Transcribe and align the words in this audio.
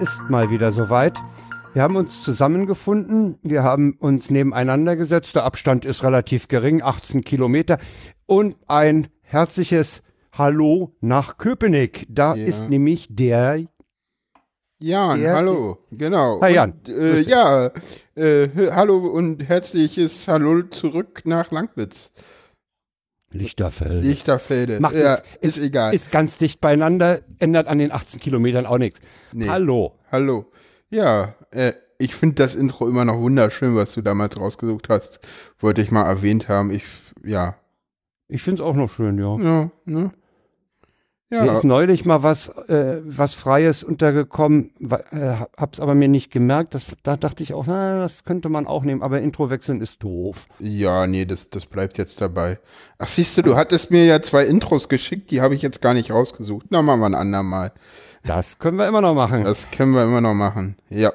Ist 0.00 0.28
mal 0.28 0.50
wieder 0.50 0.72
soweit. 0.72 1.18
Wir 1.74 1.82
haben 1.82 1.96
uns 1.96 2.22
zusammengefunden, 2.22 3.38
wir 3.42 3.62
haben 3.62 3.92
uns 4.00 4.30
nebeneinander 4.30 4.96
gesetzt, 4.96 5.34
der 5.36 5.44
Abstand 5.44 5.84
ist 5.84 6.02
relativ 6.02 6.48
gering, 6.48 6.82
18 6.82 7.22
Kilometer, 7.22 7.78
und 8.26 8.56
ein 8.66 9.08
herzliches 9.22 10.02
Hallo 10.32 10.96
nach 11.00 11.38
Köpenick. 11.38 12.06
Da 12.08 12.34
Ja. 12.34 12.44
ist 12.46 12.68
nämlich 12.68 13.08
der 13.10 13.64
Jan, 14.82 15.20
Der- 15.20 15.34
hallo, 15.34 15.78
genau. 15.92 16.40
Hi, 16.40 16.54
Jan. 16.54 16.72
Und, 16.72 16.88
äh, 16.88 17.20
ja, 17.20 17.70
äh, 18.14 18.48
hallo 18.72 18.96
und 19.06 19.46
herzliches 19.46 20.26
Hallo 20.26 20.62
zurück 20.62 21.20
nach 21.26 21.50
Langwitz. 21.50 22.12
Lichterfeld. 23.32 24.04
Lichterfelde. 24.04 24.80
Macht 24.80 24.94
ja, 24.94 25.12
nichts. 25.40 25.56
ist 25.56 25.64
egal. 25.64 25.94
Ist 25.94 26.10
ganz 26.10 26.38
dicht 26.38 26.60
beieinander, 26.60 27.20
ändert 27.38 27.68
an 27.68 27.78
den 27.78 27.92
18 27.92 28.20
Kilometern 28.20 28.66
auch 28.66 28.78
nichts. 28.78 29.00
Nee. 29.32 29.48
Hallo. 29.48 29.98
Hallo. 30.10 30.50
Ja, 30.90 31.34
äh, 31.52 31.72
ich 31.98 32.14
finde 32.14 32.36
das 32.36 32.54
Intro 32.54 32.88
immer 32.88 33.04
noch 33.04 33.20
wunderschön, 33.20 33.76
was 33.76 33.94
du 33.94 34.00
damals 34.00 34.36
rausgesucht 34.36 34.88
hast. 34.88 35.20
Wollte 35.60 35.82
ich 35.82 35.90
mal 35.90 36.04
erwähnt 36.04 36.48
haben. 36.48 36.70
Ich, 36.72 36.84
ja. 37.24 37.56
Ich 38.26 38.42
find's 38.42 38.60
auch 38.60 38.74
noch 38.74 38.92
schön, 38.92 39.18
ja. 39.18 39.36
Ja, 39.38 39.70
ne? 39.84 40.12
Mir 41.32 41.44
Ja, 41.46 41.56
ist 41.58 41.62
neulich 41.64 42.04
mal 42.04 42.24
was, 42.24 42.48
äh, 42.68 42.96
was 43.04 43.34
Freies 43.34 43.84
untergekommen, 43.84 44.72
äh, 44.80 45.16
hab- 45.16 45.56
hab's 45.56 45.78
aber 45.78 45.94
mir 45.94 46.08
nicht 46.08 46.32
gemerkt. 46.32 46.74
Das, 46.74 46.86
da 47.04 47.16
dachte 47.16 47.44
ich 47.44 47.54
auch, 47.54 47.66
na, 47.68 48.00
das 48.00 48.24
könnte 48.24 48.48
man 48.48 48.66
auch 48.66 48.82
nehmen, 48.82 49.00
aber 49.00 49.20
Intro 49.20 49.48
wechseln 49.48 49.80
ist 49.80 50.02
doof. 50.02 50.46
ja, 50.58 51.06
nee, 51.06 51.24
das, 51.26 51.48
das 51.48 51.66
bleibt 51.66 51.98
jetzt 51.98 52.20
dabei. 52.20 52.58
Ach, 52.98 53.06
siehst 53.06 53.38
du, 53.38 53.42
du 53.42 53.54
hattest 53.54 53.92
mir 53.92 54.04
ja 54.06 54.20
zwei 54.22 54.44
Intros 54.44 54.88
geschickt, 54.88 55.30
die 55.30 55.40
habe 55.40 55.54
ich 55.54 55.62
jetzt 55.62 55.80
gar 55.80 55.94
nicht 55.94 56.10
rausgesucht. 56.10 56.66
Na, 56.70 56.82
machen 56.82 56.98
wir 57.00 57.06
ein 57.06 57.14
andermal. 57.14 57.72
Das 58.24 58.58
können 58.58 58.76
wir 58.76 58.88
immer 58.88 59.00
noch 59.00 59.14
machen. 59.14 59.44
Das 59.44 59.70
können 59.70 59.92
wir 59.92 60.02
immer 60.02 60.20
noch 60.20 60.34
machen. 60.34 60.76
Ja. 60.88 61.12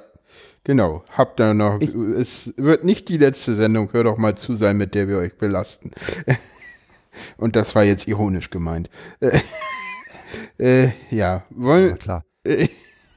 Genau. 0.63 1.03
Habt 1.15 1.39
ihr 1.41 1.53
noch. 1.53 1.79
Ich- 1.81 1.93
es 1.93 2.53
wird 2.57 2.85
nicht 2.85 3.09
die 3.09 3.17
letzte 3.17 3.53
Sendung, 3.55 3.89
hör 3.91 4.05
doch 4.05 4.17
mal 4.17 4.35
zu 4.37 4.53
sein, 4.53 4.77
mit 4.77 4.95
der 4.95 5.07
wir 5.09 5.17
euch 5.17 5.37
belasten. 5.37 5.91
Und 7.37 7.55
das 7.57 7.75
war 7.75 7.83
jetzt 7.83 8.07
ironisch 8.07 8.49
gemeint. 8.49 8.89
Äh, 10.59 10.89
ja. 11.09 11.43
Wollen, 11.49 11.89
Ja, 11.89 11.95
klar. 11.97 12.25
äh, 12.45 12.67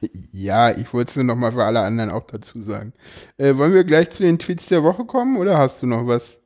ja, 0.31 0.71
ich 0.71 0.93
wollte 0.93 1.09
es 1.09 1.15
nur 1.17 1.25
noch 1.25 1.35
mal 1.35 1.51
für 1.51 1.63
alle 1.63 1.81
anderen 1.81 2.09
auch 2.09 2.25
dazu 2.25 2.59
sagen. 2.59 2.93
Äh, 3.37 3.57
wollen 3.57 3.73
wir 3.73 3.83
gleich 3.83 4.09
zu 4.11 4.23
den 4.23 4.39
Tweets 4.39 4.67
der 4.67 4.83
Woche 4.83 5.05
kommen 5.05 5.37
oder 5.37 5.57
hast 5.57 5.81
du 5.81 5.87
noch 5.87 6.07
was? 6.07 6.37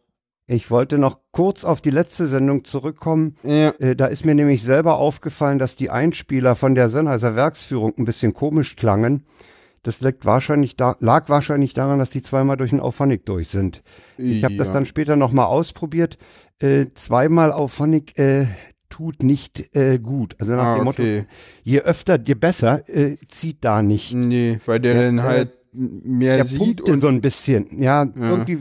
Ich 0.46 0.70
wollte 0.70 0.98
noch 0.98 1.20
kurz 1.32 1.64
auf 1.64 1.80
die 1.80 1.90
letzte 1.90 2.28
Sendung 2.28 2.66
zurückkommen. 2.66 3.38
Ja, 3.44 3.70
Äh, 3.80 3.96
da 3.96 4.08
ist 4.08 4.26
mir 4.26 4.36
nämlich 4.36 4.62
selber 4.64 4.98
aufgefallen, 4.98 5.58
dass 5.58 5.76
die 5.76 5.90
Einspieler 5.90 6.56
von 6.56 6.76
der 6.76 6.90
Sennheiser 6.90 7.36
Werksführung 7.36 7.94
ein 7.98 8.06
bisschen 8.06 8.34
komisch 8.34 8.76
klangen. 8.76 9.26
Das 9.84 10.00
liegt 10.02 10.26
wahrscheinlich 10.26 10.76
da, 10.76 10.96
lag 11.00 11.28
wahrscheinlich 11.30 11.74
daran, 11.74 12.00
dass 12.00 12.10
die 12.10 12.22
zweimal 12.22 12.58
durch 12.58 12.70
den 12.72 12.80
Auphonic 12.80 13.26
durch 13.26 13.50
sind. 13.50 13.84
Ich 14.18 14.44
habe 14.44 14.56
das 14.56 14.68
ja. 14.70 14.74
dann 14.74 14.86
später 14.86 15.16
nochmal 15.16 15.46
ausprobiert. 15.46 16.18
Äh, 16.60 16.86
zweimal 16.94 17.52
Auphonic 17.52 18.18
äh, 18.18 18.48
tut 18.94 19.24
nicht 19.24 19.76
äh, 19.76 19.98
gut. 20.00 20.36
Also 20.40 20.52
nach 20.54 20.64
Ah, 20.66 20.76
dem 20.76 20.84
Motto, 20.84 21.02
okay. 21.02 21.26
je 21.64 21.80
öfter, 21.82 22.20
je 22.24 22.36
besser, 22.36 22.88
äh, 22.88 23.18
zieht 23.28 23.64
da 23.66 23.82
nicht. 23.82 24.14
Nee, 24.14 24.60
weil 24.68 24.80
der 24.80 24.94
Der, 24.94 25.04
dann 25.06 25.18
äh, 25.18 25.22
halt 25.22 25.52
mehr 25.72 26.38
Er 26.38 26.46
sieht 26.46 26.60
pumpte 26.60 26.92
und. 26.94 27.02
so 27.02 27.08
ein 27.08 27.20
bisschen. 27.22 27.66
Ja, 27.82 28.04
irgendwie 28.16 28.60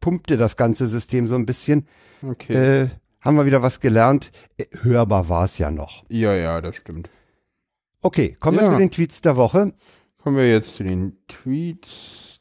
pumpte 0.00 0.36
das 0.36 0.56
ganze 0.56 0.86
System 0.86 1.26
so 1.28 1.34
ein 1.34 1.44
bisschen. 1.44 1.86
Okay. 2.22 2.54
Äh, 2.84 2.88
haben 3.20 3.36
wir 3.36 3.44
wieder 3.46 3.62
was 3.62 3.80
gelernt. 3.80 4.30
Äh, 4.56 4.64
hörbar 4.82 5.28
war 5.28 5.44
es 5.44 5.58
ja 5.58 5.70
noch. 5.70 6.04
ja, 6.08 6.34
ja, 6.34 6.60
das 6.62 6.76
stimmt. 6.76 7.10
Okay, 8.00 8.36
kommen 8.40 8.56
wir 8.58 8.64
Ja. 8.64 8.72
zu 8.72 8.78
den 8.78 8.90
Tweets 8.90 9.20
der 9.20 9.36
Woche. 9.36 9.72
Kommen 10.22 10.36
wir 10.36 10.48
jetzt 10.50 10.76
zu 10.76 10.82
den 10.84 11.18
Tweets 11.28 12.38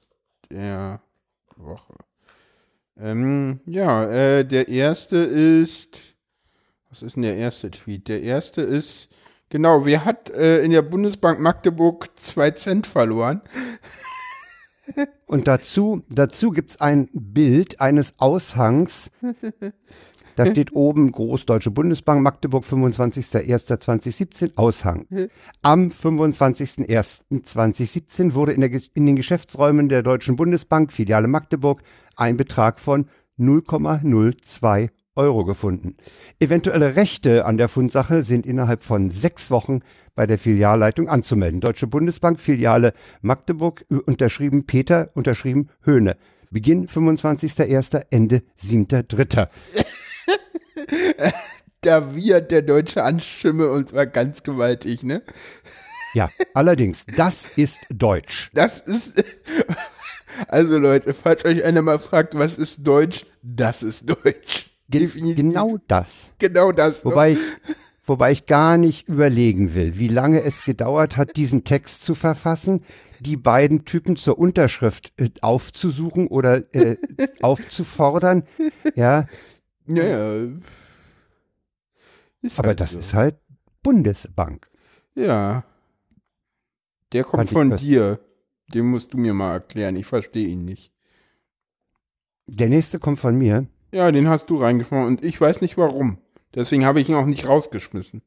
der 0.50 1.02
Woche. 1.58 1.94
Ähm, 3.00 3.60
ja, 3.66 4.06
äh, 4.06 4.46
der 4.46 4.70
erste 4.70 5.18
ist, 5.18 6.00
was 6.98 7.04
ist 7.04 7.16
denn 7.16 7.24
der 7.24 7.38
erste 7.38 7.70
Tweet? 7.70 8.08
Der 8.08 8.24
erste 8.24 8.62
ist, 8.62 9.10
genau, 9.50 9.86
wer 9.86 10.04
hat 10.04 10.32
äh, 10.32 10.64
in 10.64 10.72
der 10.72 10.82
Bundesbank 10.82 11.40
Magdeburg 11.40 12.10
zwei 12.16 12.50
Cent 12.52 12.88
verloren? 12.88 13.42
Und 15.28 15.48
dazu, 15.48 16.02
dazu 16.10 16.50
gibt's 16.50 16.82
ein 16.82 17.10
Bild 17.14 17.80
eines 17.82 18.20
Aushangs. 18.20 19.12
Da 20.36 20.48
steht 20.48 20.74
oben 20.74 21.12
groß 21.12 21.46
Deutsche 21.46 21.70
Bundesbank 21.70 22.24
Magdeburg 22.24 22.64
25.01.2017 22.64 24.58
Aushang. 24.58 25.06
Am 25.62 25.90
25.01.2017 25.90 28.34
wurde 28.34 28.54
in, 28.54 28.62
der, 28.62 28.72
in 28.96 29.06
den 29.06 29.18
Geschäftsräumen 29.18 29.88
der 29.90 30.02
Deutschen 30.02 30.36
Bundesbank 30.36 30.92
Filiale 30.92 31.28
Magdeburg 31.28 31.84
ein 32.16 32.38
Betrag 32.38 32.80
von 32.80 33.08
0,02 33.38 34.90
Euro 35.18 35.44
gefunden. 35.46 35.96
Eventuelle 36.40 36.96
Rechte 36.96 37.46
an 37.46 37.58
der 37.58 37.68
Fundsache 37.70 38.24
sind 38.24 38.46
innerhalb 38.46 38.84
von 38.84 39.10
sechs 39.10 39.52
Wochen 39.52 39.82
bei 40.16 40.26
der 40.26 40.38
Filialleitung 40.38 41.10
anzumelden. 41.10 41.62
Deutsche 41.62 41.88
Bundesbank 41.88 42.40
Filiale 42.40 42.94
Magdeburg 43.22 43.86
unterschrieben 43.90 44.66
Peter, 44.66 45.10
unterschrieben 45.14 45.70
Höhne. 45.82 46.18
Beginn 46.50 46.88
25.01., 46.88 48.06
Ende 48.10 48.44
7.3. 48.62 49.48
Da 51.82 52.16
wird 52.16 52.52
der 52.52 52.64
deutsche 52.64 53.04
Anstimme 53.04 53.70
und 53.70 53.90
zwar 53.90 54.08
ganz 54.08 54.42
gewaltig, 54.42 55.04
ne? 55.04 55.22
Ja, 56.14 56.30
allerdings, 56.54 57.06
das 57.06 57.46
ist 57.56 57.80
Deutsch. 57.90 58.50
Das 58.54 58.80
ist, 58.80 59.24
also 60.48 60.80
Leute, 60.80 61.14
falls 61.14 61.46
euch 61.46 61.64
einer 61.64 61.84
mal 61.84 62.00
fragt, 62.00 62.36
was 62.36 62.56
ist 62.56 62.80
Deutsch, 62.80 63.26
das 63.44 63.84
ist 63.84 64.10
Deutsch. 64.10 64.67
Ge 64.90 65.08
genau 65.36 65.78
das. 65.88 66.32
Genau 66.40 66.72
das. 66.72 67.04
Wobei 67.04 67.34
ich, 67.34 67.40
wobei 68.06 68.32
ich 68.32 68.46
gar 68.46 68.78
nicht 68.78 69.08
überlegen 69.08 69.74
will, 69.76 69.98
wie 70.00 70.08
lange 70.08 70.42
es 70.44 70.64
gedauert 70.64 71.18
hat, 71.18 71.36
diesen 71.36 71.64
Text 71.66 72.04
zu 72.04 72.16
verfassen, 72.16 72.84
die 73.20 73.36
beiden 73.36 73.84
Typen 73.84 74.16
zur 74.16 74.38
Unterschrift 74.40 75.12
äh, 75.18 75.30
aufzusuchen 75.42 76.28
oder 76.28 76.74
äh, 76.74 76.96
aufzufordern. 77.42 78.44
Ja, 78.96 79.26
Ja, 79.88 80.04
ja. 80.04 80.48
Ist 82.42 82.60
aber 82.60 82.70
halt 82.70 82.80
das 82.80 82.92
so. 82.92 83.00
ist 83.00 83.14
halt 83.14 83.36
Bundesbank. 83.84 84.70
Ja. 85.16 85.64
Der 87.14 87.24
kommt 87.24 87.50
Fand 87.50 87.72
von 87.72 87.78
dir. 87.78 88.20
Den 88.74 88.86
musst 88.88 89.14
du 89.14 89.18
mir 89.18 89.34
mal 89.34 89.54
erklären. 89.54 89.96
Ich 89.96 90.06
verstehe 90.06 90.48
ihn 90.48 90.66
nicht. 90.66 90.94
Der 92.48 92.70
nächste 92.70 93.00
kommt 93.00 93.20
von 93.20 93.38
mir. 93.38 93.66
Ja, 93.92 94.12
den 94.12 94.28
hast 94.28 94.50
du 94.50 94.58
reingeschmissen 94.58 95.06
und 95.06 95.24
ich 95.24 95.40
weiß 95.40 95.62
nicht 95.62 95.78
warum. 95.78 96.18
Deswegen 96.54 96.86
habe 96.86 97.00
ich 97.00 97.10
ihn 97.10 97.16
auch 97.16 97.26
nicht 97.26 97.48
rausgeschmissen. 97.48 98.22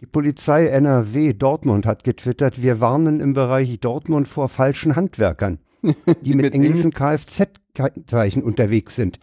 Die 0.00 0.06
Polizei 0.06 0.66
NRW 0.66 1.32
Dortmund 1.32 1.86
hat 1.86 2.04
getwittert, 2.04 2.62
wir 2.62 2.80
warnen 2.80 3.20
im 3.20 3.32
Bereich 3.32 3.80
Dortmund 3.80 4.28
vor 4.28 4.48
falschen 4.48 4.94
Handwerkern, 4.94 5.58
die 6.22 6.34
mit 6.34 6.44
Mit 6.44 6.54
englischen 6.54 6.92
Kfz-Zeichen 6.92 8.42
unterwegs 8.42 8.94
sind. 8.96 9.18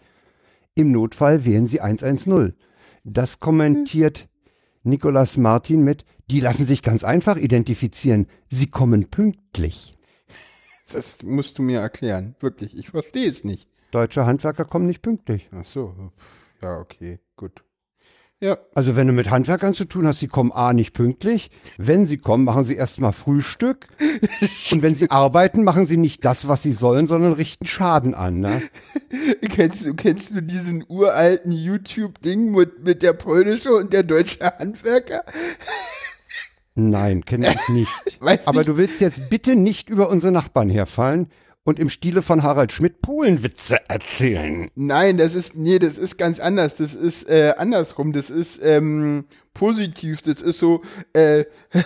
Im 0.74 0.90
Notfall 0.90 1.44
wählen 1.44 1.68
sie 1.68 1.80
110. 1.80 2.54
Das 3.04 3.38
kommentiert 3.38 4.28
Nicolas 4.82 5.36
Martin 5.36 5.82
mit, 5.82 6.04
die 6.30 6.40
lassen 6.40 6.66
sich 6.66 6.82
ganz 6.82 7.04
einfach 7.04 7.36
identifizieren. 7.36 8.26
Sie 8.50 8.66
kommen 8.66 9.10
pünktlich. 9.10 9.96
Das 10.92 11.22
musst 11.22 11.58
du 11.58 11.62
mir 11.62 11.80
erklären. 11.80 12.34
Wirklich, 12.40 12.76
ich 12.76 12.90
verstehe 12.90 13.28
es 13.28 13.44
nicht. 13.44 13.68
Deutsche 13.94 14.26
Handwerker 14.26 14.64
kommen 14.64 14.86
nicht 14.86 15.02
pünktlich. 15.02 15.48
Ach 15.52 15.64
so. 15.64 15.94
Ja, 16.60 16.78
okay, 16.78 17.20
gut. 17.36 17.62
Ja, 18.40 18.58
Also 18.74 18.96
wenn 18.96 19.06
du 19.06 19.12
mit 19.12 19.30
Handwerkern 19.30 19.72
zu 19.72 19.84
tun 19.84 20.06
hast, 20.06 20.18
sie 20.18 20.26
kommen 20.26 20.50
A 20.50 20.72
nicht 20.72 20.92
pünktlich. 20.92 21.50
Wenn 21.78 22.06
sie 22.06 22.18
kommen, 22.18 22.44
machen 22.44 22.64
sie 22.64 22.74
erstmal 22.74 23.12
Frühstück. 23.12 23.86
Und 24.72 24.82
wenn 24.82 24.96
sie 24.96 25.10
arbeiten, 25.10 25.62
machen 25.62 25.86
sie 25.86 25.96
nicht 25.96 26.24
das, 26.24 26.48
was 26.48 26.62
sie 26.62 26.72
sollen, 26.72 27.06
sondern 27.06 27.34
richten 27.34 27.66
Schaden 27.66 28.14
an. 28.14 28.40
Ne? 28.40 28.62
kennst 29.48 29.86
du, 29.86 29.94
kennst 29.94 30.34
du 30.34 30.42
diesen 30.42 30.84
uralten 30.88 31.52
YouTube-Ding 31.52 32.50
mit, 32.50 32.82
mit 32.82 33.02
der 33.02 33.12
polnische 33.12 33.72
und 33.72 33.92
der 33.92 34.02
deutsche 34.02 34.40
Handwerker? 34.44 35.24
Nein, 36.74 37.24
kenne 37.24 37.54
ich 37.54 37.68
nicht. 37.68 37.92
Weiß 38.20 38.46
Aber 38.46 38.58
nicht. 38.58 38.68
du 38.68 38.76
willst 38.76 39.00
jetzt 39.00 39.30
bitte 39.30 39.54
nicht 39.54 39.88
über 39.88 40.10
unsere 40.10 40.32
Nachbarn 40.32 40.68
herfallen 40.68 41.28
und 41.64 41.78
im 41.78 41.88
Stile 41.88 42.22
von 42.22 42.42
Harald 42.42 42.72
Schmidt 42.72 43.00
Polenwitze 43.00 43.88
erzählen. 43.88 44.70
Nein, 44.74 45.16
das 45.16 45.34
ist, 45.34 45.56
nee, 45.56 45.78
das 45.78 45.96
ist 45.96 46.18
ganz 46.18 46.38
anders. 46.38 46.74
Das 46.76 46.94
ist 46.94 47.28
äh, 47.28 47.54
andersrum. 47.56 48.12
Das 48.12 48.28
ist 48.28 48.60
ähm, 48.62 49.24
positiv. 49.54 50.20
Das 50.22 50.42
ist 50.42 50.58
so, 50.58 50.82
äh, 51.14 51.46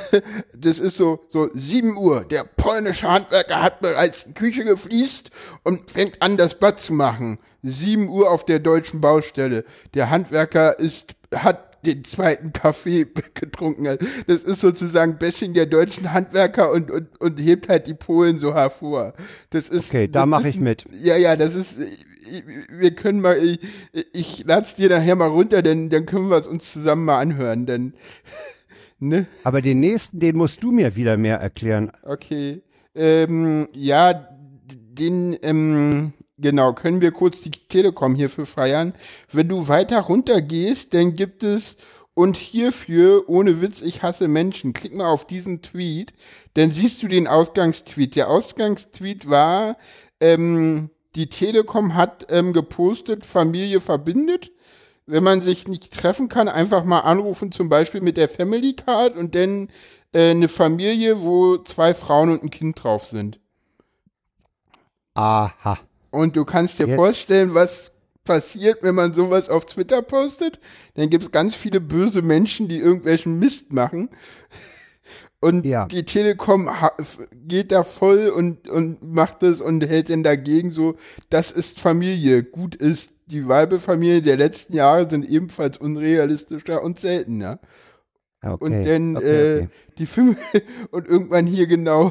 das 0.57 0.81
ist 0.81 0.97
so, 0.97 1.21
so 1.29 1.49
7 1.55 1.97
Uhr. 1.97 2.25
Der 2.25 2.45
polnische 2.45 3.09
Handwerker 3.09 3.63
hat 3.63 3.81
bereits 3.81 4.25
die 4.25 4.35
Küche 4.35 4.65
gefliest 4.65 5.31
und 5.63 5.91
fängt 5.91 6.21
an, 6.23 6.37
das 6.37 6.59
Bad 6.59 6.81
zu 6.81 6.93
machen. 6.93 7.39
7 7.63 8.09
Uhr 8.09 8.31
auf 8.31 8.45
der 8.45 8.59
deutschen 8.59 9.01
Baustelle. 9.01 9.65
Der 9.95 10.11
Handwerker 10.11 10.79
ist, 10.79 11.15
hat 11.33 11.68
den 11.83 12.05
zweiten 12.05 12.53
Kaffee 12.53 13.07
getrunken 13.35 13.89
hat. 13.89 14.01
Das 14.27 14.43
ist 14.43 14.61
sozusagen 14.61 15.19
Bashing 15.19 15.55
der 15.55 15.67
deutschen 15.67 16.13
Handwerker 16.13 16.73
und, 16.73 16.91
und, 16.91 17.21
und 17.21 17.41
hebt 17.41 17.69
halt 17.69 17.87
die 17.87 17.95
Polen 17.95 18.39
so 18.41 18.55
hervor. 18.55 19.15
Das 19.51 19.69
ist. 19.69 19.89
Okay, 19.89 20.09
da 20.09 20.27
mache 20.27 20.49
ich 20.49 20.59
mit. 20.59 20.85
Ja, 21.03 21.17
ja, 21.17 21.37
das 21.37 21.55
ist. 21.55 21.77
Wir 22.71 22.91
können 22.95 23.21
mal, 23.23 23.39
ich, 23.39 23.61
ich 24.13 24.45
lad's 24.45 24.75
dir 24.75 24.91
nachher 24.91 25.17
mal 25.17 25.29
runter, 25.29 25.63
denn 25.63 25.89
dann 25.89 26.05
können 26.05 26.29
wir 26.29 26.37
es 26.37 26.47
uns 26.47 26.73
zusammen 26.73 27.05
mal 27.05 27.21
anhören, 27.21 27.67
denn. 27.67 27.95
Ne? 29.01 29.29
Aber 29.45 29.63
den 29.63 29.79
nächsten, 29.79 30.19
den 30.19 30.37
musst 30.37 30.61
du 30.65 30.73
mir 30.73 30.97
wieder 30.97 31.17
mehr 31.17 31.37
erklären. 31.37 31.93
Okay. 32.03 32.63
Ähm, 32.97 33.69
ja, 33.73 34.29
den, 34.99 35.37
ähm, 35.43 36.13
genau, 36.39 36.73
können 36.73 37.01
wir 37.01 37.13
kurz 37.13 37.41
die 37.41 37.51
Telekom 37.51 38.15
hierfür 38.15 38.47
feiern. 38.47 38.95
Wenn 39.33 39.49
du 39.49 39.69
weiter 39.69 40.01
runter 40.01 40.41
gehst, 40.41 40.95
dann 40.95 41.15
gibt 41.15 41.43
es 41.43 41.77
und 42.15 42.37
hierfür, 42.37 43.29
ohne 43.29 43.61
Witz, 43.61 43.81
ich 43.81 44.03
hasse 44.03 44.27
Menschen. 44.27 44.73
Klick 44.73 44.95
mal 44.95 45.09
auf 45.09 45.25
diesen 45.25 45.63
Tweet, 45.63 46.13
dann 46.55 46.73
siehst 46.73 47.03
du 47.03 47.09
den 47.09 47.29
Ausgangstweet. 47.29 48.17
Der 48.17 48.29
Ausgangstweet 48.29 49.29
war, 49.31 49.77
ähm, 50.21 50.91
die 51.15 51.29
Telekom 51.29 51.95
hat 51.95 52.27
ähm, 52.31 52.53
gepostet, 52.53 53.25
Familie 53.25 53.81
verbindet 53.81 54.51
wenn 55.09 55.25
man 55.25 55.43
sich 55.43 55.67
nicht 55.67 55.93
treffen 55.95 56.29
kann, 56.29 56.49
einfach 56.49 56.85
mal 56.85 57.01
anrufen, 57.01 57.51
zum 57.51 57.69
Beispiel 57.69 58.03
mit 58.03 58.17
der 58.17 58.29
Family 58.29 58.75
Card 58.75 59.17
und 59.17 59.35
dann 59.35 59.71
äh, 60.13 60.31
eine 60.31 60.49
Familie, 60.49 61.23
wo 61.23 61.59
zwei 61.59 61.95
Frauen 61.95 62.31
und 62.31 62.43
ein 62.43 62.51
Kind 62.51 62.83
drauf 62.83 63.07
sind. 63.07 63.41
Aha. 65.15 65.79
Und 66.19 66.37
du 66.37 66.45
kannst 66.45 66.79
dir 66.79 66.89
Jetzt. 66.89 66.97
vorstellen, 66.97 67.55
was 67.55 67.93
passiert, 68.25 68.83
wenn 68.83 68.95
man 68.95 69.15
sowas 69.15 69.49
auf 69.49 69.67
Twitter 69.67 70.03
postet. 70.03 70.59
Dann 70.95 71.11
gibt 71.11 71.25
es 71.25 71.31
ganz 71.31 71.55
viele 71.55 71.81
böse 71.81 72.23
Menschen, 72.23 72.69
die 72.69 72.79
irgendwelchen 72.79 73.39
Mist 73.39 73.73
machen. 73.73 74.11
Und 75.41 75.65
ja. 75.65 75.87
die 75.87 76.03
Telekom 76.03 76.69
geht 77.47 77.71
da 77.71 77.85
voll 77.85 78.29
und, 78.31 78.69
und 78.69 79.01
macht 79.05 79.45
das 79.45 79.61
und 79.61 79.87
hält 79.87 80.11
dann 80.11 80.25
dagegen 80.25 80.73
so, 80.73 80.97
das 81.31 81.53
ist 81.53 81.79
Familie, 81.79 82.43
gut 82.43 82.75
ist 82.75 83.11
die 83.27 83.47
Weibefamilie 83.47 84.21
der 84.21 84.37
letzten 84.37 84.75
Jahre 84.75 85.09
sind 85.09 85.25
ebenfalls 85.25 85.79
unrealistischer 85.79 86.83
und 86.83 86.99
seltener. 86.99 87.61
Okay. 88.43 88.65
Und 88.65 88.85
dann 88.85 89.17
okay, 89.17 89.27
äh, 89.27 89.57
okay. 89.59 89.69
die 89.99 90.07
fünf 90.07 90.39
und 90.91 91.07
irgendwann 91.07 91.47
hier 91.47 91.69
genau 91.69 92.11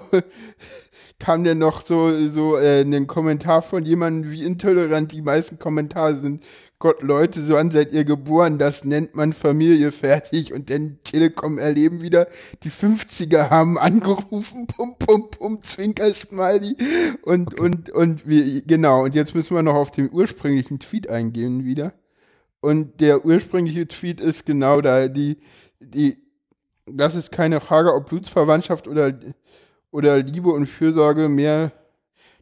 kam 1.20 1.44
dann 1.44 1.58
noch 1.58 1.86
so 1.86 2.30
so 2.30 2.58
äh, 2.58 2.82
ein 2.82 3.08
Kommentar 3.08 3.62
von 3.62 3.86
jemandem, 3.86 4.32
wie 4.32 4.44
intolerant 4.44 5.12
die 5.12 5.22
meisten 5.22 5.58
Kommentare 5.58 6.16
sind. 6.16 6.44
Gott, 6.80 7.02
Leute, 7.02 7.44
so 7.44 7.56
an 7.58 7.72
seid 7.72 7.92
ihr 7.92 8.06
geboren, 8.06 8.60
das 8.60 8.84
nennt 8.84 9.16
man 9.16 9.34
Familie 9.34 9.92
fertig 9.92 10.54
und 10.54 10.70
dann 10.70 11.00
Telekom 11.04 11.58
erleben 11.58 12.04
wieder, 12.04 12.28
die 12.62 12.70
50er 12.70 13.50
haben 13.50 13.80
angerufen, 13.80 14.68
pum, 14.68 14.96
pum, 15.00 15.32
pum, 15.32 15.64
Zwinker, 15.64 16.14
Smiley 16.14 16.76
und, 17.24 17.54
okay. 17.54 17.62
und, 17.62 17.90
und 17.90 18.28
wir, 18.28 18.62
genau, 18.62 19.06
und 19.06 19.16
jetzt 19.16 19.34
müssen 19.34 19.56
wir 19.56 19.64
noch 19.64 19.74
auf 19.74 19.90
den 19.90 20.12
ursprünglichen 20.12 20.80
Tweet 20.80 21.10
eingehen 21.10 21.66
wieder. 21.66 21.94
Und 22.60 23.02
der 23.02 23.26
ursprüngliche 23.26 23.88
Tweet 23.88 24.22
ist 24.22 24.46
genau 24.46 24.82
da, 24.82 25.08
die, 25.08 25.38
die, 25.80 26.18
das 26.86 27.16
ist 27.16 27.32
keine 27.32 27.60
Frage, 27.60 27.94
ob 27.96 28.08
Blutsverwandtschaft 28.08 28.88
oder, 28.88 29.18
oder 29.98 30.22
Liebe 30.22 30.52
und 30.52 30.68
Fürsorge 30.68 31.28
mehr 31.28 31.72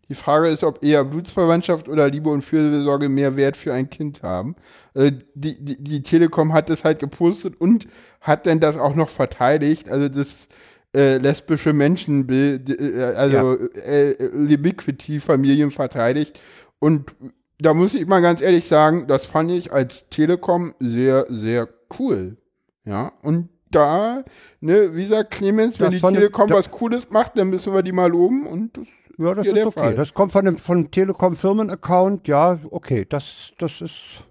die 0.09 0.15
Frage 0.15 0.49
ist, 0.49 0.63
ob 0.65 0.83
eher 0.83 1.05
Blutsverwandtschaft 1.05 1.87
oder 1.87 2.09
Liebe 2.09 2.29
und 2.29 2.43
Fürsorge 2.43 3.07
mehr 3.07 3.37
Wert 3.37 3.55
für 3.55 3.73
ein 3.73 3.89
Kind 3.89 4.21
haben. 4.23 4.55
Äh, 4.93 5.13
die, 5.33 5.63
die, 5.63 5.81
die 5.81 6.03
Telekom 6.03 6.51
hat 6.51 6.69
das 6.69 6.83
halt 6.83 6.99
gepostet 6.99 7.59
und 7.59 7.87
hat 8.19 8.45
dann 8.45 8.59
das 8.59 8.77
auch 8.77 8.93
noch 8.93 9.09
verteidigt. 9.09 9.89
Also 9.89 10.09
das 10.09 10.47
äh, 10.93 11.15
lesbische 11.17 11.71
Menschenbild, 11.71 12.69
äh, 12.69 13.01
also 13.15 13.57
ja. 13.57 13.81
äh, 13.81 14.15
Libiquity-Familien 14.33 15.71
verteidigt. 15.71 16.41
Und 16.79 17.15
da 17.57 17.73
muss 17.73 17.93
ich 17.93 18.05
mal 18.05 18.21
ganz 18.21 18.41
ehrlich 18.41 18.67
sagen, 18.67 19.07
das 19.07 19.25
fand 19.25 19.49
ich 19.49 19.71
als 19.71 20.09
Telekom 20.09 20.75
sehr, 20.79 21.25
sehr 21.29 21.69
cool. 21.97 22.35
Ja, 22.83 23.13
und 23.23 23.49
da, 23.75 24.23
ne, 24.61 24.95
wie 24.95 25.05
sagt 25.05 25.31
Clemens, 25.31 25.79
wenn 25.79 25.91
das 25.91 26.01
die 26.01 26.13
Telekom 26.13 26.49
was 26.49 26.71
Cooles 26.71 27.09
macht, 27.09 27.37
dann 27.37 27.49
müssen 27.49 27.73
wir 27.73 27.83
die 27.83 27.91
mal 27.91 28.09
loben 28.09 28.47
und 28.47 28.77
das 28.77 28.87
ja, 29.17 29.33
das 29.33 29.45
ist 29.45 29.53
okay. 29.53 29.71
Fall. 29.71 29.95
Das 29.95 30.13
kommt 30.13 30.31
von 30.31 30.47
einem 30.47 30.57
von 30.57 30.91
Telekom 30.91 31.35
Firmen-Account. 31.35 32.27
Ja, 32.27 32.59
okay, 32.69 33.05
das, 33.07 33.53
das 33.57 33.81
ist. 33.81 34.23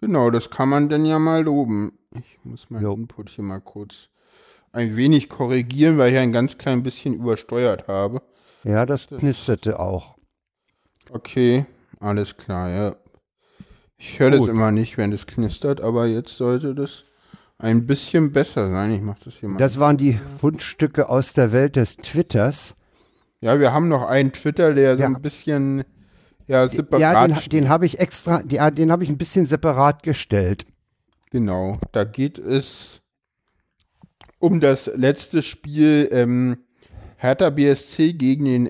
Genau, 0.00 0.30
das 0.30 0.50
kann 0.50 0.68
man 0.68 0.88
dann 0.88 1.04
ja 1.04 1.18
mal 1.18 1.42
loben. 1.42 1.98
Ich 2.12 2.38
muss 2.44 2.66
mein 2.68 2.82
jo. 2.82 2.94
Input 2.94 3.30
hier 3.30 3.44
mal 3.44 3.60
kurz 3.60 4.08
ein 4.72 4.96
wenig 4.96 5.28
korrigieren, 5.28 5.96
weil 5.96 6.12
ich 6.12 6.18
ein 6.18 6.32
ganz 6.32 6.58
klein 6.58 6.82
bisschen 6.82 7.14
übersteuert 7.14 7.88
habe. 7.88 8.20
Ja, 8.64 8.84
das, 8.84 9.06
das 9.06 9.20
knisterte 9.20 9.78
auch. 9.78 10.16
Okay, 11.10 11.66
alles 12.00 12.36
klar, 12.36 12.70
ja. 12.70 12.96
Ich 13.96 14.18
höre 14.18 14.32
das 14.32 14.46
immer 14.48 14.72
nicht, 14.72 14.98
wenn 14.98 15.12
es 15.12 15.26
knistert, 15.26 15.80
aber 15.80 16.06
jetzt 16.06 16.36
sollte 16.36 16.74
das 16.74 17.04
ein 17.58 17.86
bisschen 17.86 18.32
besser 18.32 18.70
sein. 18.70 18.92
Ich 18.92 19.00
mache 19.00 19.20
das 19.24 19.34
hier 19.34 19.48
mal. 19.48 19.58
Das 19.58 19.78
waren 19.78 19.96
die 19.96 20.18
Fundstücke 20.38 21.08
aus 21.08 21.32
der 21.32 21.52
Welt 21.52 21.76
des 21.76 21.96
Twitters. 21.96 22.74
Ja, 23.40 23.58
wir 23.60 23.72
haben 23.72 23.88
noch 23.88 24.04
einen 24.04 24.32
Twitter, 24.32 24.74
der 24.74 24.96
so 24.96 25.02
ja. 25.02 25.08
ein 25.08 25.22
bisschen 25.22 25.84
ja, 26.46 26.68
separat 26.68 27.00
Ja, 27.00 27.26
den, 27.26 27.48
den 27.50 27.68
habe 27.68 27.86
ich 27.86 27.98
extra, 27.98 28.42
ja, 28.48 28.70
den 28.70 28.90
habe 28.90 29.04
ich 29.04 29.08
ein 29.08 29.18
bisschen 29.18 29.46
separat 29.46 30.02
gestellt. 30.02 30.64
Genau, 31.30 31.78
da 31.92 32.04
geht 32.04 32.38
es 32.38 33.02
um 34.38 34.60
das 34.60 34.86
letzte 34.94 35.42
Spiel 35.42 36.08
ähm, 36.12 36.58
Hertha 37.16 37.50
BSC 37.50 38.12
gegen 38.12 38.44
den 38.44 38.66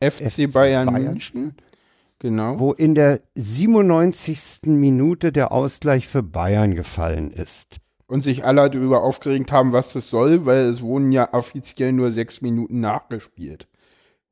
FC, 0.00 0.30
FC 0.30 0.52
Bayern, 0.52 0.86
Bayern 0.86 1.04
München. 1.04 1.54
Genau. 2.18 2.60
Wo 2.60 2.72
in 2.72 2.94
der 2.94 3.18
97. 3.34 4.66
Minute 4.66 5.32
der 5.32 5.50
Ausgleich 5.50 6.06
für 6.06 6.22
Bayern 6.22 6.74
gefallen 6.74 7.30
ist 7.30 7.80
und 8.12 8.22
sich 8.22 8.44
alle 8.44 8.68
darüber 8.68 9.02
aufgeregt 9.04 9.50
haben, 9.52 9.72
was 9.72 9.94
das 9.94 10.10
soll, 10.10 10.44
weil 10.44 10.66
es 10.66 10.82
wurden 10.82 11.12
ja 11.12 11.32
offiziell 11.32 11.92
nur 11.92 12.12
sechs 12.12 12.42
Minuten 12.42 12.78
nachgespielt. 12.78 13.68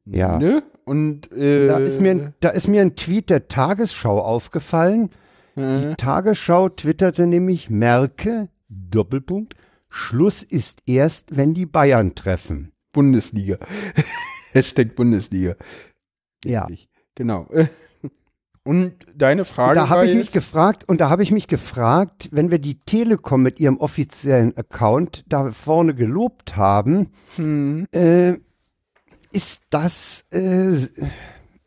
Ja. 0.05 0.39
Ne? 0.39 0.63
Und 0.85 1.33
äh, 1.33 1.67
da, 1.67 1.79
ist 1.79 1.99
mir, 1.99 2.35
da 2.41 2.51
ist 2.51 2.69
mir 2.69 2.83
ein 2.83 2.95
Tweet 2.95 3.31
der 3.31 3.49
Tagesschau 3.49 4.21
aufgefallen. 4.21 5.09
Äh. 5.57 5.63
Die 5.81 5.95
Tagesschau 5.97 6.69
twitterte 6.69 7.27
nämlich 7.27 7.71
Merke, 7.71 8.51
Doppelpunkt, 8.69 9.55
Schluss 9.89 10.43
ist 10.43 10.83
erst, 10.85 11.35
wenn 11.35 11.55
die 11.55 11.65
Bayern 11.65 12.15
treffen. 12.15 12.73
Bundesliga. 12.93 13.57
Hashtag 14.53 14.95
Bundesliga. 14.95 15.55
Ja. 16.45 16.69
Genau. 17.15 17.47
Und 18.63 18.95
deine 19.17 19.45
Frage. 19.45 19.75
Da 19.75 19.89
habe 19.89 20.07
ich 20.07 20.15
mich 20.15 20.33
gefragt, 20.33 20.85
und 20.87 21.01
da 21.01 21.09
habe 21.09 21.23
ich 21.23 21.31
mich 21.31 21.49
gefragt, 21.49 22.29
wenn 22.31 22.51
wir 22.51 22.59
die 22.59 22.79
Telekom 22.81 23.43
mit 23.43 23.59
ihrem 23.59 23.79
offiziellen 23.79 24.57
Account 24.57 25.25
da 25.29 25.51
vorne 25.53 25.95
gelobt 25.95 26.57
haben, 26.57 27.09
hm. 27.37 27.87
äh, 27.93 28.35
ist 29.33 29.63
das, 29.71 30.27
äh, 30.31 30.89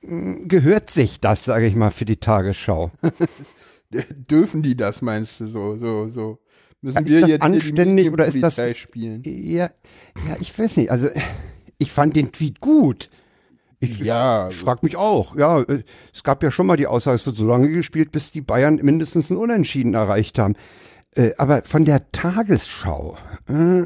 gehört 0.02 0.92
sich 0.92 1.20
das, 1.20 1.46
sage 1.46 1.66
ich 1.66 1.76
mal, 1.76 1.92
für 1.92 2.06
die 2.06 2.18
Tagesschau? 2.18 2.92
Dürfen 4.30 4.62
die 4.62 4.76
das, 4.76 5.02
meinst 5.02 5.40
du, 5.40 5.48
so, 5.48 5.76
so, 5.76 6.08
so? 6.08 6.40
Müssen 6.82 7.06
ja, 7.06 7.22
wir 7.22 7.28
jetzt 7.28 7.42
anständig 7.42 8.12
oder 8.12 8.26
ist 8.26 8.42
das 8.42 8.78
spielen? 8.78 9.24
Ja, 9.24 9.72
ja, 10.28 10.38
ich 10.40 10.58
weiß 10.58 10.78
nicht. 10.78 10.92
Also 10.92 11.10
ich 11.78 11.92
fand 11.92 12.16
den 12.16 12.32
Tweet 12.32 12.60
gut. 12.60 13.10
Ich, 13.84 14.00
ja. 14.00 14.50
Ich 14.50 14.56
frag 14.56 14.84
mich 14.84 14.96
auch. 14.96 15.36
Ja, 15.36 15.62
äh, 15.62 15.84
es 16.14 16.24
gab 16.24 16.42
ja 16.44 16.52
schon 16.52 16.68
mal 16.68 16.78
die 16.78 16.88
Aussage, 16.88 17.16
es 17.16 17.26
wird 17.26 17.36
so 17.36 17.48
lange 17.48 17.70
gespielt, 17.70 18.12
bis 18.12 18.32
die 18.32 18.42
Bayern 18.42 18.76
mindestens 18.82 19.30
ein 19.30 19.38
Unentschieden 19.38 19.94
erreicht 19.94 20.40
haben. 20.40 20.56
Äh, 21.16 21.34
aber 21.38 21.64
von 21.64 21.86
der 21.86 22.12
Tagesschau. 22.12 23.18
Äh, 23.48 23.84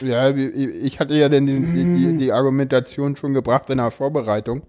ja, 0.00 0.30
ich 0.30 0.98
hatte 0.98 1.14
ja 1.14 1.28
denn 1.28 1.46
die, 1.46 1.60
die, 1.60 2.18
die, 2.18 2.32
Argumentation 2.32 3.16
schon 3.16 3.34
gebracht 3.34 3.70
in 3.70 3.78
der 3.78 3.90
Vorbereitung, 3.90 4.62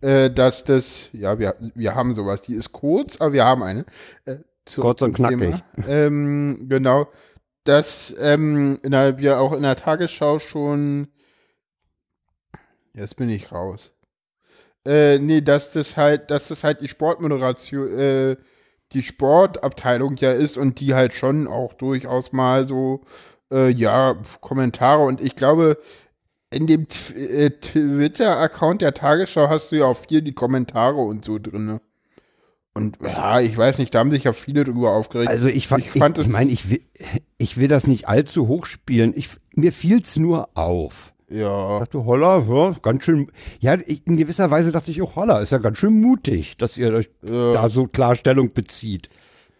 äh, 0.00 0.30
dass 0.30 0.64
das, 0.64 1.08
ja, 1.12 1.38
wir, 1.38 1.56
wir 1.74 1.94
haben 1.94 2.14
sowas, 2.14 2.42
die 2.42 2.54
ist 2.54 2.72
kurz, 2.72 3.16
aber 3.20 3.32
wir 3.32 3.44
haben 3.44 3.62
eine. 3.62 3.84
Kurz 4.76 5.02
und 5.02 5.16
knackig. 5.16 5.56
Ähm, 5.88 6.66
genau, 6.68 7.08
dass 7.64 8.14
ähm, 8.20 8.78
der, 8.84 9.18
wir 9.18 9.40
auch 9.40 9.52
in 9.52 9.62
der 9.62 9.76
Tagesschau 9.76 10.38
schon, 10.38 11.08
jetzt 12.94 13.16
bin 13.16 13.28
ich 13.30 13.52
raus. 13.52 13.92
Äh, 14.86 15.18
nee, 15.18 15.40
dass 15.40 15.70
das 15.70 15.96
halt, 15.96 16.30
dass 16.30 16.48
das 16.48 16.64
halt 16.64 16.80
die 16.80 16.88
Sportmoderation, 16.88 17.98
äh, 17.98 18.36
die 18.92 19.02
Sportabteilung 19.02 20.16
ja 20.16 20.32
ist 20.32 20.56
und 20.58 20.80
die 20.80 20.94
halt 20.94 21.14
schon 21.14 21.46
auch 21.46 21.72
durchaus 21.74 22.32
mal 22.32 22.66
so, 22.68 23.02
äh, 23.52 23.70
ja, 23.70 24.16
Kommentare 24.40 25.02
und 25.04 25.20
ich 25.22 25.34
glaube, 25.36 25.78
in 26.50 26.66
dem 26.66 26.86
äh, 27.16 27.50
Twitter-Account 27.50 28.82
der 28.82 28.94
Tagesschau 28.94 29.48
hast 29.48 29.72
du 29.72 29.76
ja 29.76 29.86
auch 29.86 29.96
viel 29.96 30.22
die 30.22 30.34
Kommentare 30.34 30.96
und 31.00 31.24
so 31.24 31.38
drin. 31.38 31.80
Und 32.74 32.98
ja, 33.02 33.40
ich 33.40 33.56
weiß 33.56 33.78
nicht, 33.78 33.94
da 33.94 34.00
haben 34.00 34.10
sich 34.10 34.24
ja 34.24 34.32
viele 34.32 34.64
drüber 34.64 34.92
aufgeregt. 34.92 35.28
Also 35.28 35.48
ich, 35.48 35.56
Ich 35.56 35.62
ich, 35.62 35.92
fand 35.92 36.18
ich, 36.18 36.26
es- 36.26 36.32
meine, 36.32 36.50
ich 36.50 36.70
will, 36.70 36.82
ich 37.38 37.56
will 37.56 37.68
das 37.68 37.86
nicht 37.86 38.08
allzu 38.08 38.48
hoch 38.48 38.66
spielen. 38.66 39.12
Ich, 39.16 39.28
mir 39.54 39.72
fiel's 39.72 40.16
nur 40.16 40.50
auf. 40.56 41.11
Ich 41.32 41.38
ja, 41.38 41.78
dachte, 41.78 42.04
holla, 42.04 42.44
ja, 42.46 42.76
ganz 42.82 43.04
schön. 43.04 43.26
Ja, 43.60 43.74
ich, 43.86 44.06
in 44.06 44.16
gewisser 44.18 44.50
Weise 44.50 44.70
dachte 44.70 44.90
ich 44.90 45.00
auch, 45.00 45.16
holla, 45.16 45.40
ist 45.40 45.50
ja 45.52 45.58
ganz 45.58 45.78
schön 45.78 46.00
mutig, 46.00 46.56
dass 46.58 46.76
ihr 46.76 46.92
euch 46.92 47.08
Ja. 47.22 47.54
da 47.54 47.68
so 47.70 47.86
klar 47.86 48.16
Stellung 48.16 48.52
bezieht. 48.52 49.08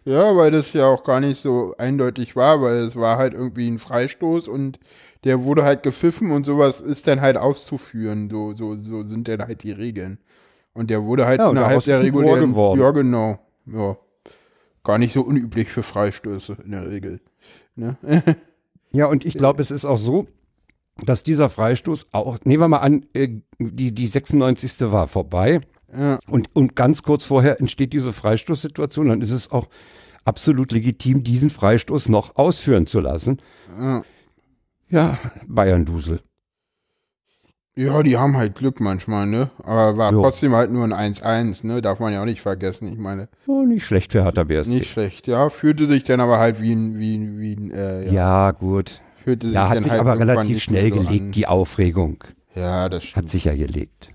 ja, 0.05 0.35
weil 0.37 0.51
das 0.51 0.73
ja 0.73 0.85
auch 0.85 1.03
gar 1.03 1.19
nicht 1.19 1.41
so 1.41 1.73
eindeutig 1.77 2.35
war, 2.35 2.61
weil 2.61 2.75
es 2.83 2.95
war 2.95 3.17
halt 3.17 3.33
irgendwie 3.33 3.67
ein 3.69 3.79
Freistoß 3.79 4.47
und 4.49 4.79
der 5.23 5.43
wurde 5.45 5.63
halt 5.63 5.81
gepfiffen 5.83 6.31
und 6.31 6.45
sowas 6.45 6.79
ist 6.81 7.07
dann 7.07 7.21
halt 7.21 7.37
auszuführen. 7.37 8.29
So, 8.29 8.53
so, 8.55 8.75
so 8.75 9.03
sind 9.07 9.27
dann 9.27 9.39
halt 9.41 9.63
die 9.63 9.71
Regeln. 9.71 10.19
Und 10.73 10.89
der 10.89 11.03
wurde 11.03 11.25
halt 11.25 11.39
Ja, 11.39 11.49
innerhalb 11.49 11.83
der 11.85 12.01
regulären. 12.01 12.53
Ja, 12.77 12.91
genau. 12.91 13.39
Ja. 13.65 13.95
Gar 14.83 14.97
nicht 14.97 15.13
so 15.13 15.21
unüblich 15.21 15.69
für 15.69 15.81
Freistöße 15.83 16.57
in 16.65 16.71
der 16.71 16.89
Regel. 16.89 17.19
Ne? 17.75 17.95
Ja, 18.95 19.07
und 19.07 19.25
ich 19.25 19.33
glaube, 19.33 19.59
es 19.63 19.71
ist 19.71 19.85
auch 19.85 19.97
so, 19.97 20.27
dass 21.01 21.23
dieser 21.23 21.49
Freistoß 21.49 22.07
auch, 22.11 22.37
nehmen 22.45 22.61
wir 22.63 22.67
mal 22.67 22.77
an, 22.79 23.05
äh, 23.13 23.29
die, 23.59 23.93
die 23.93 24.07
96. 24.07 24.91
war 24.91 25.07
vorbei 25.07 25.61
ja, 25.95 26.19
und, 26.29 26.55
und 26.55 26.75
ganz 26.75 27.03
kurz 27.03 27.25
vorher 27.25 27.59
entsteht 27.59 27.93
diese 27.93 28.13
Freistoßsituation, 28.13 29.09
dann 29.09 29.21
ist 29.21 29.31
es 29.31 29.51
auch 29.51 29.67
absolut 30.25 30.71
legitim, 30.71 31.23
diesen 31.23 31.49
Freistoß 31.49 32.09
noch 32.09 32.35
ausführen 32.35 32.87
zu 32.87 32.99
lassen. 32.99 33.41
ja. 33.77 34.03
Ja, 34.89 35.17
Bayern-Dusel. 35.47 36.19
Ja, 37.75 38.03
die 38.03 38.17
haben 38.17 38.37
halt 38.37 38.53
Glück 38.53 38.79
manchmal, 38.79 39.25
ne? 39.25 39.49
Aber 39.63 39.97
war 39.97 40.11
Jo. 40.11 40.21
trotzdem 40.21 40.53
halt 40.53 40.69
nur 40.71 40.83
ein 40.83 40.93
1-1, 41.15 41.65
ne? 41.65 41.81
Darf 41.81 41.99
man 41.99 42.13
ja 42.13 42.21
auch 42.21 42.25
nicht 42.25 42.41
vergessen. 42.41 42.87
Ich 42.93 42.99
meine, 42.99 43.27
Oh, 43.47 43.63
nicht 43.63 43.83
schlecht 43.83 44.11
für 44.11 44.23
Hertha 44.23 44.43
BSC. 44.43 44.69
nicht 44.69 44.91
schlecht, 44.91 45.25
ja. 45.25 45.49
Fühlte 45.49 45.87
sich 45.87 46.03
dann 46.03 46.19
aber 46.19 46.37
halt 46.37 46.61
wie 46.61 46.73
ein, 46.73 46.99
wie 46.99 47.17
ein, 47.17 47.39
wie 47.39 47.55
ein, 47.55 47.71
äh, 47.71 48.05
ja. 48.05 48.11
Ja, 48.13 48.51
gut. 48.51 49.01
Fühlte 49.23 49.47
sich 49.47 49.55
Ja, 49.55 49.69
hat 49.69 49.81
sich 49.83 49.91
halt 49.91 50.01
aber 50.01 50.19
relativ 50.19 50.61
schnell 50.61 50.89
so 50.89 50.95
gelegt, 50.99 51.21
an. 51.25 51.31
die 51.31 51.47
Aufregung. 51.47 52.23
Ja, 52.55 52.89
das 52.89 53.03
stimmt. 53.05 53.25
Hat 53.25 53.31
sich 53.31 53.45
ja 53.45 53.55
gelegt. 53.55 54.09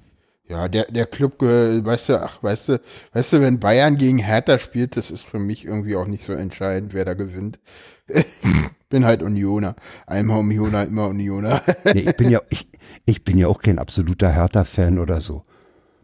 Ja, 0.48 0.68
der, 0.68 0.84
der 0.90 1.04
Club, 1.06 1.42
weißt 1.42 2.08
du, 2.08 2.22
ach, 2.22 2.42
weißt 2.42 2.68
du, 2.70 2.80
weißt 3.12 3.32
du, 3.34 3.40
wenn 3.42 3.60
Bayern 3.60 3.98
gegen 3.98 4.18
Hertha 4.18 4.58
spielt, 4.58 4.96
das 4.96 5.10
ist 5.10 5.24
für 5.26 5.38
mich 5.38 5.66
irgendwie 5.66 5.94
auch 5.96 6.06
nicht 6.06 6.24
so 6.24 6.32
entscheidend, 6.32 6.94
wer 6.94 7.04
da 7.04 7.14
gewinnt. 7.14 7.58
Bin 8.88 9.04
halt 9.04 9.22
Unioner. 9.22 9.76
Einmal 10.06 10.38
Unioner, 10.40 10.86
immer 10.86 11.08
Unioner. 11.08 11.62
Nee, 11.84 12.00
ich 12.00 12.16
bin 12.16 12.30
ja, 12.30 12.40
ich, 12.48 12.66
ich 13.04 13.24
bin 13.24 13.36
ja 13.36 13.48
auch 13.48 13.60
kein 13.60 13.78
absoluter 13.78 14.30
Hertha-Fan 14.32 14.98
oder 14.98 15.20
so. 15.20 15.44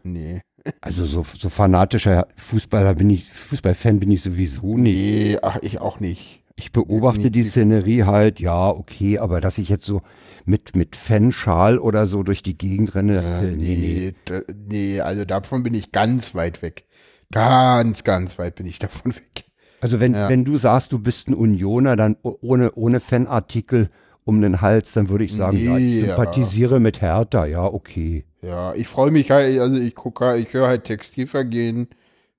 nee. 0.03 0.41
Also 0.81 1.05
so, 1.05 1.23
so 1.37 1.49
fanatischer 1.49 2.27
Fußballer 2.37 2.95
bin 2.95 3.11
ich, 3.11 3.31
Fußballfan 3.31 3.99
bin 3.99 4.09
ich 4.09 4.23
sowieso 4.23 4.77
nicht. 4.79 4.95
Nee, 4.97 5.37
ach, 5.43 5.59
ich 5.61 5.79
auch 5.79 5.99
nicht. 5.99 6.41
Ich 6.57 6.71
beobachte 6.71 7.31
die 7.31 7.43
Szenerie 7.43 8.03
halt, 8.03 8.39
ja, 8.39 8.69
okay, 8.69 9.19
aber 9.19 9.41
dass 9.41 9.57
ich 9.57 9.67
jetzt 9.69 9.85
so 9.85 10.01
mit, 10.45 10.75
mit 10.75 10.95
Fanschal 10.95 11.77
oder 11.79 12.05
so 12.05 12.23
durch 12.23 12.43
die 12.43 12.57
Gegend 12.57 12.95
renne, 12.95 13.19
Äh, 13.21 13.47
äh, 13.47 13.55
nee, 13.55 13.75
nee. 13.75 14.13
nee, 14.29 14.41
nee, 14.67 15.01
also 15.01 15.25
davon 15.25 15.63
bin 15.63 15.73
ich 15.73 15.91
ganz 15.91 16.35
weit 16.35 16.61
weg. 16.61 16.85
Ganz, 17.31 18.03
ganz 18.03 18.37
weit 18.37 18.55
bin 18.55 18.67
ich 18.67 18.79
davon 18.79 19.15
weg. 19.15 19.45
Also 19.81 19.99
wenn, 19.99 20.13
Ja. 20.13 20.29
wenn 20.29 20.45
du 20.45 20.57
sagst, 20.57 20.91
du 20.91 20.99
bist 20.99 21.27
ein 21.29 21.33
Unioner, 21.33 21.95
dann 21.95 22.17
ohne, 22.23 22.73
ohne 22.73 22.99
Fanartikel 22.99 23.89
um 24.23 24.41
den 24.41 24.61
Hals, 24.61 24.93
dann 24.93 25.09
würde 25.09 25.23
ich 25.23 25.33
sagen, 25.35 25.61
ja, 25.61 25.77
ich 25.77 25.85
Nee, 25.87 25.99
sympathisiere 25.99 26.79
mit 26.79 27.01
Hertha, 27.01 27.45
ja, 27.45 27.63
okay. 27.63 28.25
Ja, 28.41 28.73
ich 28.75 28.87
freue 28.87 29.11
mich 29.11 29.31
halt, 29.31 29.59
also 29.59 29.77
ich 29.77 29.95
gucke, 29.95 30.37
ich 30.37 30.53
höre 30.53 30.67
halt 30.67 30.83
Textilvergehen 30.85 31.89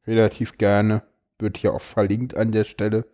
relativ 0.06 0.56
gerne. 0.58 1.02
Wird 1.38 1.58
hier 1.58 1.75
auch 1.75 1.80
verlinkt 1.82 2.37
an 2.37 2.52
der 2.52 2.64
Stelle, 2.64 3.06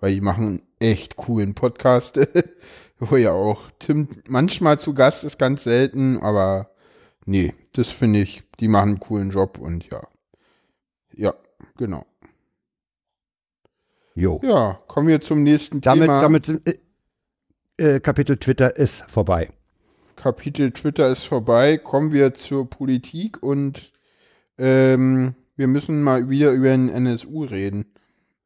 weil 0.00 0.14
die 0.14 0.20
machen 0.20 0.46
einen 0.46 0.62
echt 0.78 1.16
coolen 1.16 1.54
Podcast. 1.54 2.18
Wo 2.98 3.16
ja 3.16 3.32
auch 3.32 3.70
Tim 3.78 4.08
manchmal 4.26 4.80
zu 4.80 4.92
Gast 4.92 5.22
ist, 5.22 5.38
ganz 5.38 5.64
selten, 5.64 6.18
aber 6.18 6.70
nee, 7.24 7.54
das 7.72 7.92
finde 7.92 8.20
ich, 8.20 8.42
die 8.58 8.66
machen 8.66 8.90
einen 8.90 9.00
coolen 9.00 9.30
Job 9.30 9.58
und 9.58 9.88
ja. 9.90 10.02
Ja, 11.12 11.34
genau. 11.76 12.04
Jo. 14.14 14.40
Ja, 14.42 14.80
kommen 14.88 15.06
wir 15.06 15.20
zum 15.20 15.44
nächsten 15.44 15.80
Damit, 15.80 16.02
Thema. 16.02 16.20
damit 16.20 16.46
sind, 16.46 16.68
äh, 16.68 16.74
äh, 17.76 18.00
Kapitel 18.00 18.36
Twitter 18.36 18.76
ist 18.76 19.04
vorbei. 19.08 19.48
Kapitel 20.16 20.72
Twitter 20.72 21.08
ist 21.08 21.24
vorbei. 21.24 21.78
Kommen 21.78 22.10
wir 22.10 22.34
zur 22.34 22.68
Politik 22.68 23.40
und 23.40 23.92
ähm, 24.58 25.36
wir 25.54 25.68
müssen 25.68 26.02
mal 26.02 26.28
wieder 26.28 26.50
über 26.50 26.70
den 26.70 26.88
NSU 26.88 27.44
reden. 27.44 27.92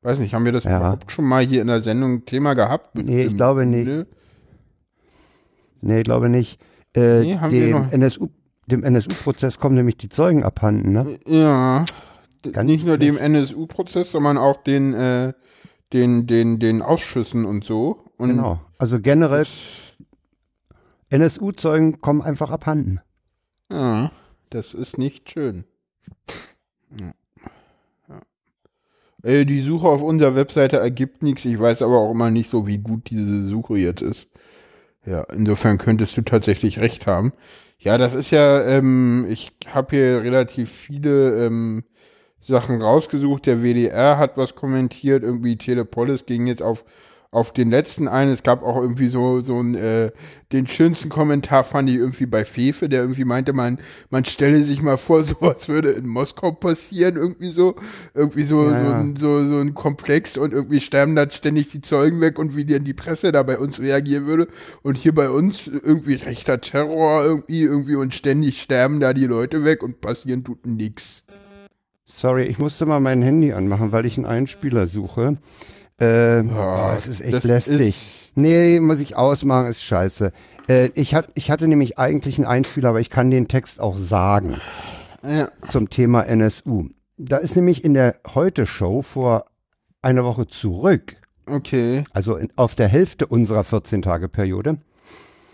Weiß 0.03 0.19
nicht, 0.19 0.35
haben 0.35 0.45
wir 0.45 0.53
das 0.53 0.65
Ja. 0.65 0.79
überhaupt 0.79 1.13
schon 1.13 1.25
mal 1.25 1.45
hier 1.47 1.63
in 1.63 1.69
der 1.69 1.81
Sendung 1.81 2.25
Thema 2.25 2.55
gehabt? 2.55 2.95
Nee, 2.97 3.23
ich 3.25 3.37
glaube 3.37 3.67
nicht. 3.67 3.87
ne? 3.87 4.07
Nee, 5.81 5.99
ich 5.99 6.05
glaube 6.05 6.29
nicht. 6.29 6.61
Äh, 6.95 7.21
Nee, 7.21 7.39
haben 7.39 7.53
wir 7.53 7.61
dem, 7.67 7.71
noch- 7.73 7.93
NSU, 7.93 8.29
dem 8.67 8.83
NSU-Prozess 8.85 9.59
kommen 9.59 9.75
nämlich 9.77 9.97
die 9.97 10.09
Zeugen 10.09 10.43
abhanden, 10.45 10.93
ne? 10.93 11.19
Ja. 11.27 11.85
Ganz 12.43 12.67
Nicht 12.67 12.85
nur 12.85 12.99
dem 12.99 13.17
NSU-Prozess, 13.17 14.11
sondern 14.13 14.37
auch 14.39 14.63
den, 14.65 14.93
äh, 14.95 15.33
den, 15.93 16.27
den, 16.27 16.59
den 16.59 16.83
Ausschüssen 16.83 17.45
und 17.45 17.65
so. 17.65 18.05
Und 18.17 18.31
Genau. 18.31 18.61
Also 18.79 18.99
generell, 19.01 19.47
NSU-Zeugen 21.11 22.01
kommen 22.01 22.23
einfach 22.23 22.51
abhanden. 22.51 23.01
Ja, 23.71 24.11
das 24.51 24.75
ist 24.75 24.99
nicht 24.99 25.31
schön. 25.31 25.65
Ja. 27.01 27.13
Äh, 29.23 29.45
die 29.45 29.61
Suche 29.61 29.89
auf 29.89 30.03
unserer 30.03 30.35
Webseite 30.35 30.79
ergibt 30.79 31.23
nichts. 31.23 31.45
Ich 31.45 31.59
weiß 31.59 31.83
aber 31.83 31.99
auch 31.99 32.11
immer 32.13 32.31
nicht 32.31 32.51
so, 32.51 32.67
wie 32.67 32.79
gut 32.79 33.11
diese 33.11 33.49
Suche 33.49 33.79
jetzt 33.79 34.03
ist. 34.03 34.29
Ja, 35.05 35.23
insofern 35.35 35.79
könntest 35.79 36.17
du 36.17 36.23
tatsächlich 36.23 36.79
recht 36.79 37.07
haben. 37.07 37.33
Ja, 37.79 37.99
das 37.99 38.15
ist 38.15 38.31
ja, 38.31 38.63
ähm, 38.63 39.27
ich 39.29 39.53
habe 39.69 39.97
hier 39.97 40.23
relativ 40.23 40.71
viele 40.71 41.47
ähm, 41.47 41.85
Sachen 42.41 42.81
rausgesucht. 42.81 43.47
Der 43.47 43.63
WDR 43.63 44.19
hat 44.19 44.37
was 44.37 44.55
kommentiert, 44.55 45.25
irgendwie 45.25 45.57
Telepolis 45.57 46.27
ging 46.27 46.47
jetzt 46.47 46.63
auf 46.63 46.85
auf 47.33 47.53
den 47.53 47.71
letzten 47.71 48.09
ein. 48.09 48.29
Es 48.29 48.43
gab 48.43 48.63
auch 48.63 48.77
irgendwie 48.77 49.09
so 49.09 49.41
so 49.41 49.59
ein 49.59 49.75
äh, 49.75 50.13
den 50.53 50.67
schönsten 50.67 51.09
Kommentar 51.09 51.65
fand 51.65 51.89
ich 51.89 51.97
irgendwie 51.97 52.27
bei 52.27 52.45
Fefe, 52.45 52.91
der 52.91 53.01
irgendwie 53.01 53.25
meinte, 53.25 53.55
man 53.55 53.79
man 54.11 54.27
stelle 54.27 54.63
sich 54.65 54.83
mal 54.83 54.99
vor, 54.99 55.23
so 55.23 55.37
was 55.41 55.69
würde 55.69 55.91
in 55.91 56.07
Moskau 56.07 56.53
passieren, 56.53 57.17
irgendwie 57.17 57.51
so 57.51 57.75
irgendwie 58.15 58.43
so 58.43 58.69
Ja, 58.69 58.69
so, 58.69 58.91
ja. 58.91 59.01
Ein, 59.01 59.17
so 59.17 59.45
so 59.49 59.59
ein 59.59 59.75
Komplex 59.75 60.37
und 60.37 60.53
irgendwie 60.53 60.81
sterben 60.81 61.17
da 61.17 61.29
ständig 61.31 61.71
die 61.71 61.81
Zeugen 61.81 62.21
weg 62.21 62.39
und 62.39 62.55
wie 62.55 62.67
dann 62.67 62.85
die 62.85 62.93
Presse 62.93 63.33
da 63.33 63.43
bei 63.43 63.59
uns 63.59 63.81
reagieren 63.81 64.27
würde 64.27 64.47
und 64.83 64.99
hier 64.99 65.15
bei 65.15 65.31
uns 65.31 65.67
irgendwie 65.67 66.15
rechter 66.15 66.61
Terror 66.61 67.25
irgendwie 67.25 67.63
irgendwie 67.63 67.97
und 67.97 68.15
ständig 68.15 68.61
sterben 68.61 69.01
da 69.01 69.15
die 69.15 69.27
Leute 69.27 69.65
weg 69.65 69.83
und 69.83 70.03
passieren 70.03 70.45
tut 70.45 70.67
nix. 70.67 71.25
Sorry, 72.05 72.45
ich 72.45 72.59
musste 72.59 72.85
mal 72.85 73.01
mein 73.01 73.23
Handy 73.23 73.55
anmachen, 73.55 73.91
weil 73.91 74.05
ich 74.05 74.19
einen 74.19 74.27
Einspieler 74.27 74.87
suche. 74.87 75.39
Äh, 76.01 76.43
Ja, 76.43 76.93
oh, 76.93 76.97
es 76.97 77.07
ist 77.07 77.21
echt 77.21 77.45
lästig. 77.45 78.31
ist- 78.31 78.37
nee, 78.37 78.81
muss 78.81 79.01
ich 79.01 79.17
ausmachen, 79.17 79.69
ist 79.71 79.83
scheiße. 79.83 80.33
Äh, 80.69 80.91
ich, 80.95 81.15
hat, 81.15 81.29
ich 81.35 81.51
hatte 81.51 81.69
nämlich 81.69 81.99
eigentlich 81.99 82.39
einen 82.39 82.47
Einspieler, 82.47 82.91
aber 82.91 83.01
ich 83.01 83.11
kann 83.11 83.31
den 83.31 83.49
Text 83.49 83.81
auch 83.81 83.99
sagen 83.99 84.61
Ja. 85.23 85.49
zum 85.71 85.91
Thema 85.91 86.23
NSU. 86.27 86.89
Da 87.19 87.37
ist 87.39 87.57
nämlich 87.57 87.85
in 87.85 87.95
der 87.95 88.17
Heute-Show 88.35 89.03
vor 89.03 89.47
einer 90.01 90.25
Woche 90.25 90.47
zurück, 90.47 91.17
Okay. 91.47 92.03
also 92.13 92.37
in, 92.37 92.49
auf 92.57 92.75
der 92.75 92.89
Hälfte 92.89 93.27
unserer 93.27 93.63
14-Tage-Periode, 93.63 94.79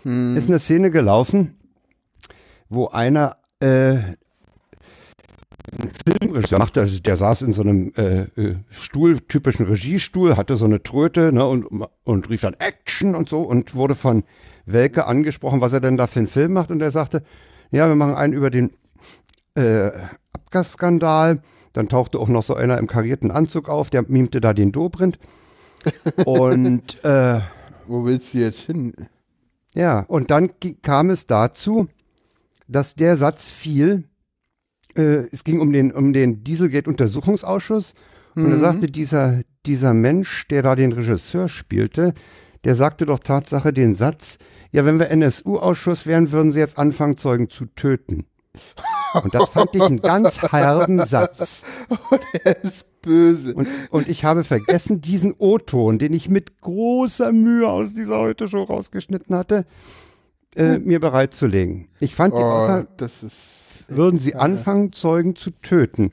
Hm. 0.03 0.37
ist 0.37 0.47
eine 0.49 0.59
Szene 0.59 0.89
gelaufen, 0.91 1.57
wo 2.69 2.87
einer 2.87 3.37
äh, 3.61 3.97
Filmregisseur 6.05 6.59
machte, 6.59 6.81
also 6.81 6.99
der 6.99 7.17
saß 7.17 7.41
in 7.43 7.53
so 7.53 7.61
einem 7.61 7.91
äh, 7.95 8.21
äh, 8.39 8.55
Stuhl, 8.69 9.19
typischen 9.21 9.65
Regiestuhl, 9.65 10.37
hatte 10.37 10.55
so 10.55 10.65
eine 10.65 10.83
Tröte 10.83 11.31
ne, 11.31 11.45
und, 11.45 11.65
und 12.03 12.29
rief 12.29 12.41
dann 12.41 12.55
Action 12.59 13.15
und 13.15 13.29
so 13.29 13.41
und 13.41 13.75
wurde 13.75 13.95
von 13.95 14.23
Welke 14.65 15.05
angesprochen, 15.05 15.61
was 15.61 15.73
er 15.73 15.79
denn 15.79 15.97
da 15.97 16.07
für 16.07 16.19
einen 16.19 16.27
Film 16.27 16.53
macht 16.53 16.71
und 16.71 16.81
er 16.81 16.91
sagte, 16.91 17.23
ja, 17.71 17.87
wir 17.87 17.95
machen 17.95 18.15
einen 18.15 18.33
über 18.33 18.49
den 18.49 18.71
äh, 19.55 19.91
Abgasskandal. 20.33 21.41
Dann 21.73 21.87
tauchte 21.87 22.19
auch 22.19 22.27
noch 22.27 22.43
so 22.43 22.55
einer 22.55 22.77
im 22.77 22.87
karierten 22.87 23.31
Anzug 23.31 23.69
auf, 23.69 23.89
der 23.89 24.03
mimte 24.07 24.41
da 24.41 24.53
den 24.53 24.71
Dobrindt. 24.71 25.19
Und 26.25 27.03
äh, 27.03 27.41
Wo 27.87 28.05
willst 28.05 28.33
du 28.33 28.39
jetzt 28.39 28.61
hin? 28.61 28.93
ja, 29.75 30.01
und 30.07 30.31
dann 30.31 30.51
kam 30.81 31.09
es 31.11 31.27
dazu, 31.27 31.87
dass 32.67 32.95
der 32.95 33.17
Satz 33.17 33.51
fiel, 33.51 34.08
äh, 34.95 35.27
es 35.31 35.43
ging 35.43 35.59
um 35.59 35.71
den, 35.71 35.91
um 35.91 36.13
den 36.13 36.43
Dieselgate-Untersuchungsausschuss 36.43 37.93
und 38.35 38.51
er 38.51 38.57
sagte, 38.57 38.87
dieser, 38.87 39.41
dieser 39.65 39.93
Mensch, 39.93 40.47
der 40.47 40.63
da 40.63 40.75
den 40.75 40.91
Regisseur 40.91 41.49
spielte, 41.49 42.13
der 42.63 42.75
sagte 42.75 43.05
doch 43.05 43.19
Tatsache 43.19 43.73
den 43.73 43.95
Satz, 43.95 44.37
ja, 44.71 44.85
wenn 44.85 44.99
wir 44.99 45.09
NSU-Ausschuss 45.09 46.05
wären, 46.05 46.31
würden 46.31 46.51
sie 46.51 46.59
jetzt 46.59 46.77
anfangen, 46.77 47.17
Zeugen 47.17 47.49
zu 47.49 47.65
töten. 47.65 48.25
Und 49.23 49.33
das 49.33 49.49
fand 49.49 49.75
ich 49.75 49.81
einen 49.81 50.01
ganz 50.01 50.41
herben 50.41 51.03
Satz. 51.05 51.63
Oh, 52.11 52.17
der 52.45 52.63
ist 52.63 53.01
böse. 53.01 53.55
Und, 53.55 53.67
und 53.89 54.07
ich 54.07 54.23
habe 54.23 54.43
vergessen, 54.43 55.01
diesen 55.01 55.33
O-Ton, 55.37 55.97
den 55.97 56.13
ich 56.13 56.29
mit 56.29 56.61
großer 56.61 57.31
Mühe 57.31 57.67
aus 57.67 57.93
dieser 57.95 58.19
Heute-Show 58.19 58.63
rausgeschnitten 58.63 59.35
hatte, 59.35 59.65
äh, 60.55 60.79
mir 60.79 60.99
bereitzulegen. 60.99 61.87
Ich 61.99 62.15
fand 62.15 62.33
die 62.33 62.41
oh, 62.41 62.45
Aussage, 62.45 62.87
das 62.97 63.23
ist. 63.23 63.83
würden 63.87 64.19
sie 64.19 64.31
schade. 64.31 64.43
anfangen, 64.43 64.93
Zeugen 64.93 65.35
zu 65.35 65.51
töten. 65.51 66.11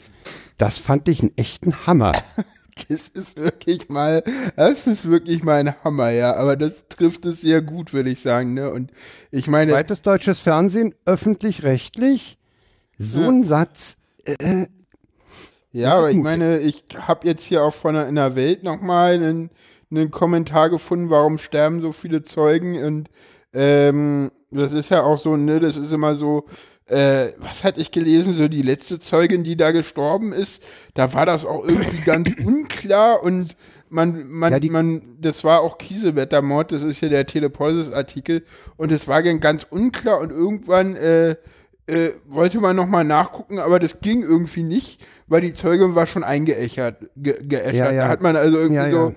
Das 0.59 0.78
fand 0.78 1.09
ich 1.09 1.21
einen 1.21 1.37
echten 1.37 1.87
Hammer. 1.87 2.12
Das 2.90 3.09
ist 3.09 3.38
wirklich 3.38 3.88
mal, 3.88 4.23
das 4.55 4.87
ist 4.87 5.09
wirklich 5.09 5.43
mal 5.43 5.61
ein 5.61 5.83
Hammer, 5.83 6.11
ja. 6.11 6.35
Aber 6.35 6.57
das 6.57 6.85
trifft 6.90 7.25
es 7.25 7.40
sehr 7.40 7.62
gut, 7.62 7.95
würde 7.95 8.11
ich 8.11 8.21
sagen, 8.21 8.52
ne? 8.52 8.71
Und 8.71 8.93
ich 9.31 9.47
meine, 9.47 9.73
Zweites 9.73 10.02
deutsches 10.02 10.40
Fernsehen, 10.40 10.95
öffentlich-rechtlich, 11.07 12.37
so 12.99 13.23
Ja. 13.23 13.28
ein 13.28 13.45
Satz, 13.45 13.97
äh, 14.26 14.66
ja, 15.73 15.95
aber 15.95 16.11
ich 16.11 16.16
meine, 16.16 16.59
ich 16.61 16.85
habe 16.97 17.26
jetzt 17.26 17.45
hier 17.45 17.62
auch 17.62 17.75
von 17.75 17.95
der, 17.95 18.09
in 18.09 18.14
der 18.14 18.35
Welt 18.35 18.62
nochmal 18.62 19.14
einen, 19.14 19.50
einen 19.90 20.11
Kommentar 20.11 20.71
gefunden, 20.71 21.11
warum 21.11 21.38
sterben 21.38 21.81
so 21.81 21.93
viele 21.93 22.23
Zeugen 22.23 22.83
und 22.83 23.11
ähm, 23.56 24.30
das 24.50 24.72
ist 24.72 24.90
ja 24.90 25.02
auch 25.02 25.18
so, 25.18 25.36
ne, 25.36 25.58
das 25.60 25.76
ist 25.76 25.92
immer 25.92 26.14
so, 26.14 26.44
äh, 26.86 27.28
was 27.38 27.64
hatte 27.64 27.80
ich 27.80 27.90
gelesen, 27.90 28.34
so 28.34 28.48
die 28.48 28.62
letzte 28.62 29.00
Zeugin, 29.00 29.44
die 29.44 29.56
da 29.56 29.72
gestorben 29.72 30.32
ist, 30.32 30.62
da 30.94 31.12
war 31.14 31.26
das 31.26 31.44
auch 31.44 31.66
irgendwie 31.66 32.02
ganz 32.02 32.30
unklar 32.44 33.25
und 33.25 33.56
man, 33.88 34.28
man, 34.28 34.62
Ja, 34.62 34.70
man, 34.70 35.16
das 35.20 35.42
war 35.44 35.60
auch 35.60 35.78
Kiesewettermord, 35.78 36.72
das 36.72 36.82
ist 36.82 37.00
ja 37.00 37.08
der 37.08 37.26
Telepolis-Artikel 37.26 38.44
und 38.76 38.92
es 38.92 39.08
war 39.08 39.22
ganz 39.22 39.66
unklar 39.70 40.20
und 40.20 40.30
irgendwann 40.30 40.96
äh, 40.96 41.36
äh, 41.86 42.10
wollte 42.26 42.60
man 42.60 42.75
nochmal 42.75 43.04
nachgucken, 43.04 43.58
aber 43.58 43.78
das 43.78 44.00
ging 44.00 44.22
irgendwie 44.22 44.64
nicht, 44.64 45.04
weil 45.28 45.40
die 45.40 45.54
Zeugin 45.54 45.94
war 45.94 46.06
schon 46.06 46.25
eingeäschert. 46.25 46.98
Ge 47.16 47.38
geäschert. 47.42 47.75
Ja, 47.75 47.92
ja. 47.92 48.02
Da 48.02 48.08
hat 48.08 48.22
man 48.22 48.36
also 48.36 48.58
irgendwie 48.58 48.90
so 48.90 49.14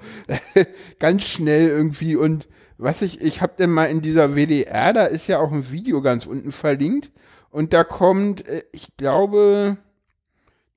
ganz 0.99 1.23
schnell 1.23 1.67
irgendwie 1.67 2.15
und 2.15 2.47
was 2.79 3.01
ich, 3.01 3.19
ich 3.21 3.41
habe 3.41 3.53
denn 3.59 3.69
mal 3.69 3.85
in 3.85 4.01
dieser 4.01 4.35
WDR, 4.35 4.93
da 4.93 5.05
ist 5.05 5.27
ja 5.27 5.39
auch 5.39 5.51
ein 5.51 5.69
Video 5.69 6.01
ganz 6.01 6.25
unten 6.25 6.53
verlinkt 6.53 7.11
und 7.49 7.73
da 7.73 7.83
kommt, 7.83 8.47
äh, 8.47 8.63
ich 8.71 8.95
glaube, 8.95 9.77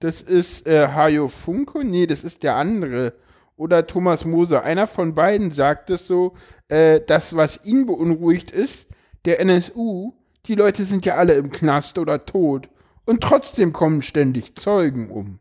das 0.00 0.20
ist 0.20 0.66
äh, 0.66 0.88
Hajo 0.88 1.28
Funke, 1.28 1.84
nee, 1.84 2.06
das 2.06 2.24
ist 2.24 2.42
der 2.42 2.56
andere. 2.56 3.14
Oder 3.56 3.86
Thomas 3.86 4.24
Moser. 4.24 4.64
Einer 4.64 4.88
von 4.88 5.14
beiden 5.14 5.52
sagt 5.52 5.90
es 5.90 6.08
so, 6.08 6.34
äh, 6.66 7.00
das, 7.06 7.36
was 7.36 7.64
ihn 7.64 7.86
beunruhigt 7.86 8.50
ist, 8.50 8.88
der 9.24 9.38
NSU, 9.40 10.12
die 10.46 10.56
Leute 10.56 10.84
sind 10.84 11.06
ja 11.06 11.14
alle 11.14 11.34
im 11.34 11.52
Knast 11.52 11.98
oder 11.98 12.26
tot. 12.26 12.68
Und 13.04 13.20
trotzdem 13.20 13.72
kommen 13.72 14.02
ständig 14.02 14.56
Zeugen 14.56 15.08
um. 15.10 15.38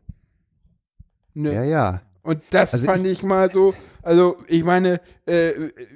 Ne? 1.34 1.54
ja, 1.54 1.64
ja. 1.64 2.02
Und 2.22 2.42
das 2.50 2.72
Also 2.74 2.86
fand 2.86 3.06
ich, 3.06 3.22
mal 3.22 3.52
so, 3.52 3.74
also 4.02 4.36
ich 4.46 4.64
meine, 4.64 5.00
äh, 5.26 5.52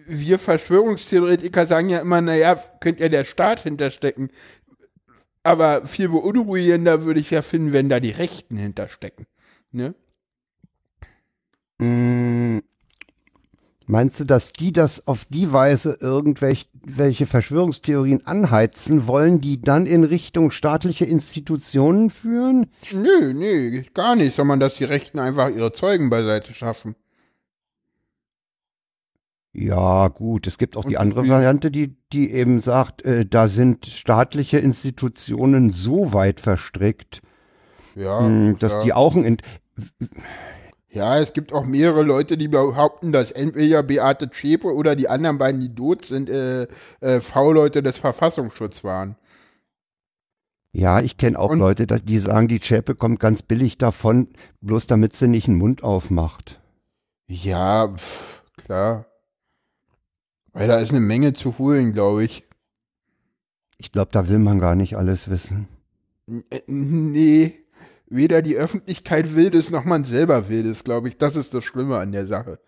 wir 0.07 0.39
Verschwörungstheoretiker 0.39 1.67
sagen 1.67 1.89
ja 1.89 2.01
immer, 2.01 2.21
naja, 2.21 2.59
könnte 2.81 3.03
ja 3.03 3.09
der 3.09 3.25
Staat 3.25 3.61
hinterstecken. 3.61 4.31
Aber 5.43 5.87
viel 5.87 6.09
beunruhigender 6.09 7.05
würde 7.05 7.21
ich 7.21 7.31
ja 7.31 7.43
finden, 7.43 7.73
wenn 7.73 7.89
da 7.89 8.01
die 8.01 8.11
Rechten 8.11 8.57
hinterstecken. 8.57 9.27
Ne? 9.71 9.95
Mm, 11.79 12.59
Meinst 13.89 14.19
du, 14.19 14.25
dass 14.25 14.53
die 14.53 14.73
das 14.73 15.07
auf 15.07 15.25
die 15.27 15.53
Weise 15.53 15.97
irgendwelche 16.01 16.67
welche 16.87 17.27
Verschwörungstheorien 17.27 18.27
anheizen 18.27 19.07
wollen, 19.07 19.41
die 19.41 19.61
dann 19.61 19.87
in 19.87 20.05
Richtung 20.05 20.51
staatliche 20.51 21.05
Institutionen 21.05 22.11
führen? 22.11 22.71
Nö, 22.93 23.33
nö, 23.35 23.83
gar 23.93 24.15
nicht, 24.15 24.35
sondern 24.35 24.61
dass 24.61 24.77
die 24.77 24.85
Rechten 24.85 25.19
einfach 25.19 25.49
ihre 25.51 25.73
Zeugen 25.73 26.11
beiseite 26.11 26.55
schaffen. 26.55 26.95
Ja, 29.53 30.09
gut. 30.09 30.47
Es 30.47 30.59
gibt 30.59 30.77
auch 30.77 30.85
Und 30.85 30.91
die 30.91 30.99
andere 30.99 31.27
Variante, 31.29 31.71
die, 31.71 31.97
die 32.13 32.31
eben 32.31 32.61
sagt, 32.61 33.03
äh, 33.05 33.25
da 33.25 33.49
sind 33.49 33.87
staatliche 33.87 34.59
Institutionen 34.59 35.71
so 35.71 36.13
weit 36.13 36.41
verstrickt, 36.41 37.23
Ja, 37.95 38.21
mh, 38.21 38.57
dass 38.59 38.73
ja. 38.73 38.83
die 38.85 38.93
auch 38.93 39.17
ein, 39.17 39.39
ja, 40.89 41.19
es 41.19 41.33
gibt 41.33 41.53
auch 41.53 41.65
mehrere 41.65 42.03
Leute, 42.03 42.39
die 42.39 42.49
behaupten, 42.49 43.13
dass 43.13 43.31
entweder 43.31 43.83
Beate 43.83 44.31
Zschäpe 44.31 44.73
oder 44.73 44.97
die 44.97 45.09
anderen 45.09 45.39
beiden, 45.39 45.61
die 45.61 45.75
tot 45.75 46.05
sind, 46.05 46.31
äh, 46.31 46.67
äh, 47.01 47.21
V-Leute 47.21 47.83
des 47.83 47.99
Verfassungsschutzes 47.99 48.85
waren. 48.85 49.17
Ja, 50.73 51.01
ich 51.01 51.17
kenne 51.17 51.39
auch 51.39 51.51
Und- 51.51 51.59
Leute, 51.59 51.87
die 51.87 52.19
sagen, 52.19 52.49
die 52.49 52.61
Zschäpe 52.61 52.95
kommt 52.95 53.19
ganz 53.21 53.43
billig 53.43 53.79
davon, 53.79 54.29
bloß 54.61 54.87
damit 54.87 55.17
sie 55.17 55.27
nicht 55.29 55.49
einen 55.49 55.59
Mund 55.59 55.83
aufmacht. 55.83 56.61
Ja, 57.29 57.89
pf, 57.97 58.43
klar. 58.57 59.07
Weil 60.53 60.69
da 60.69 60.79
ist 60.79 60.91
eine 60.91 61.01
Menge 61.01 61.33
zu 61.33 61.59
holen, 61.59 61.93
glaube 61.93 62.25
ich. 62.25 62.45
Ich 63.79 63.93
glaube, 63.93 64.11
da 64.13 64.29
will 64.29 64.39
man 64.39 64.59
gar 64.59 64.75
nicht 64.75 64.97
alles 64.97 65.29
wissen. 65.29 65.69
N- 66.27 66.45
äh, 66.51 66.63
Nee, 66.67 67.55
weder 68.09 68.43
die 68.43 68.57
Öffentlichkeit 68.57 69.35
will 69.35 69.51
das, 69.51 69.71
noch 69.71 69.85
man 69.85 70.05
selber 70.05 70.49
will 70.49 70.63
das, 70.63 70.85
glaube 70.85 71.09
ich. 71.09 71.19
Das 71.19 71.37
ist 71.37 71.55
das 71.55 71.65
Schlimme 71.65 71.99
an 71.99 72.13
der 72.13 72.27
Sache. 72.27 72.59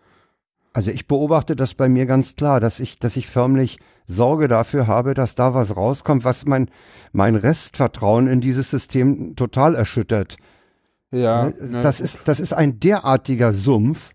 Also 0.73 0.91
ich 0.91 1.07
beobachte 1.07 1.55
das 1.55 1.73
bei 1.73 1.89
mir 1.89 2.05
ganz 2.05 2.35
klar, 2.35 2.59
dass 2.59 2.79
ich, 2.79 2.99
dass 2.99 3.17
ich 3.17 3.27
förmlich 3.27 3.79
Sorge 4.07 4.47
dafür 4.47 4.87
habe, 4.87 5.13
dass 5.13 5.35
da 5.35 5.53
was 5.53 5.75
rauskommt, 5.75 6.23
was 6.23 6.45
mein, 6.45 6.69
mein 7.11 7.35
Restvertrauen 7.35 8.27
in 8.27 8.41
dieses 8.41 8.69
System 8.69 9.35
total 9.35 9.75
erschüttert. 9.75 10.37
Ja, 11.11 11.45
Ne? 11.45 11.55
ne. 11.59 11.81
Das 11.81 11.99
ist, 11.99 12.19
das 12.25 12.39
ist 12.39 12.53
ein 12.53 12.79
derartiger 12.79 13.53
Sumpf. 13.53 14.11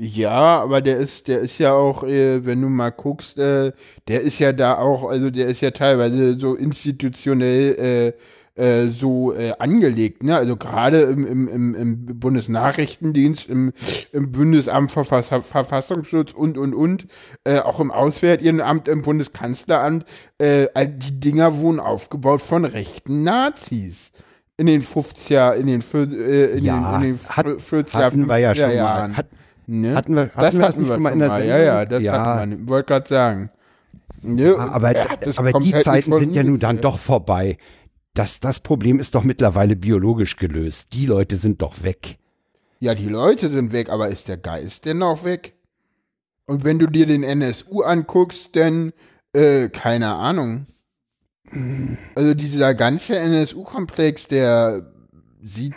Ja, 0.00 0.60
aber 0.62 0.80
der 0.80 0.98
ist, 0.98 1.26
der 1.26 1.40
ist 1.40 1.58
ja 1.58 1.72
auch, 1.72 2.04
äh, 2.04 2.44
wenn 2.46 2.62
du 2.62 2.68
mal 2.68 2.90
guckst, 2.90 3.36
äh, 3.38 3.72
der 4.06 4.20
ist 4.20 4.38
ja 4.38 4.52
da 4.52 4.78
auch, 4.78 5.08
also 5.08 5.30
der 5.30 5.48
ist 5.48 5.60
ja 5.60 5.72
teilweise 5.72 6.38
so 6.38 6.54
institutionell 6.54 7.74
äh, 7.74 8.12
äh, 8.58 8.88
so 8.88 9.32
äh, 9.34 9.52
angelegt, 9.58 10.22
ne? 10.22 10.36
Also 10.36 10.56
gerade 10.56 11.02
im, 11.02 11.24
im, 11.26 11.48
im, 11.48 11.74
im 11.74 12.20
Bundesnachrichtendienst, 12.20 13.48
im, 13.48 13.72
im 14.12 14.32
Bundesamt 14.32 14.90
für 14.92 15.04
Verfass 15.04 15.46
Verfassungsschutz 15.48 16.32
und 16.32 16.58
und 16.58 16.74
und, 16.74 17.06
äh, 17.44 17.60
auch 17.60 17.80
im 17.80 17.90
Auswärtigen 17.90 18.60
Amt, 18.60 18.88
im 18.88 19.02
Bundeskanzleramt, 19.02 20.04
äh, 20.38 20.66
die 20.86 21.20
Dinger 21.20 21.58
wurden 21.58 21.80
aufgebaut 21.80 22.42
von 22.42 22.64
rechten 22.64 23.22
Nazis. 23.22 24.10
In 24.56 24.66
den 24.66 24.82
50er, 24.82 25.52
in 25.54 25.68
den, 25.68 25.80
äh, 26.12 26.46
in 26.58 26.64
Ja, 26.64 26.98
den, 26.98 27.10
in 27.10 27.16
den 27.16 27.28
hat- 27.28 27.46
40er, 27.46 27.92
hatten 28.02 28.26
wir 28.26 28.38
ja 28.38 28.50
50er 28.50 28.54
schon 28.68 28.76
Jahren. 28.76 29.10
mal. 29.12 29.16
Hat, 29.16 29.26
Ne? 29.70 29.94
hatten 29.94 30.14
wir, 30.14 30.22
hatten 30.22 30.40
das 30.40 30.54
wir 30.54 30.62
hatten 30.64 30.86
wir 30.88 30.94
schon 30.94 31.02
mal 31.02 31.12
in 31.12 31.18
der 31.18 31.28
Sendung? 31.28 31.48
Ja, 31.48 31.58
ja, 31.58 31.84
das 31.84 32.02
ja. 32.02 32.24
hatten 32.36 32.50
wir. 32.60 32.68
Wollte 32.68 32.86
gerade 32.86 33.08
sagen. 33.08 33.50
Ne? 34.22 34.56
Aber, 34.58 34.90
er 34.96 35.08
hat 35.10 35.38
aber 35.38 35.52
die 35.60 35.72
nicht 35.72 35.84
Zeiten 35.84 36.18
sind 36.18 36.34
ja 36.34 36.42
nun 36.42 36.58
dann 36.58 36.80
doch 36.80 36.98
vorbei. 36.98 37.58
Das, 38.18 38.40
das 38.40 38.58
Problem 38.58 38.98
ist 38.98 39.14
doch 39.14 39.22
mittlerweile 39.22 39.76
biologisch 39.76 40.34
gelöst. 40.34 40.92
Die 40.92 41.06
Leute 41.06 41.36
sind 41.36 41.62
doch 41.62 41.84
weg. 41.84 42.18
Ja, 42.80 42.96
die 42.96 43.08
Leute 43.08 43.48
sind 43.48 43.72
weg, 43.72 43.90
aber 43.90 44.08
ist 44.08 44.26
der 44.26 44.36
Geist 44.36 44.86
denn 44.86 45.04
auch 45.04 45.22
weg? 45.22 45.54
Und 46.44 46.64
wenn 46.64 46.80
du 46.80 46.88
dir 46.88 47.06
den 47.06 47.22
NSU 47.22 47.82
anguckst, 47.82 48.56
dann, 48.56 48.92
äh, 49.32 49.68
keine 49.68 50.14
Ahnung. 50.14 50.66
Also 52.16 52.34
dieser 52.34 52.74
ganze 52.74 53.16
NSU-Komplex, 53.20 54.26
der 54.26 54.92
sieht, 55.40 55.74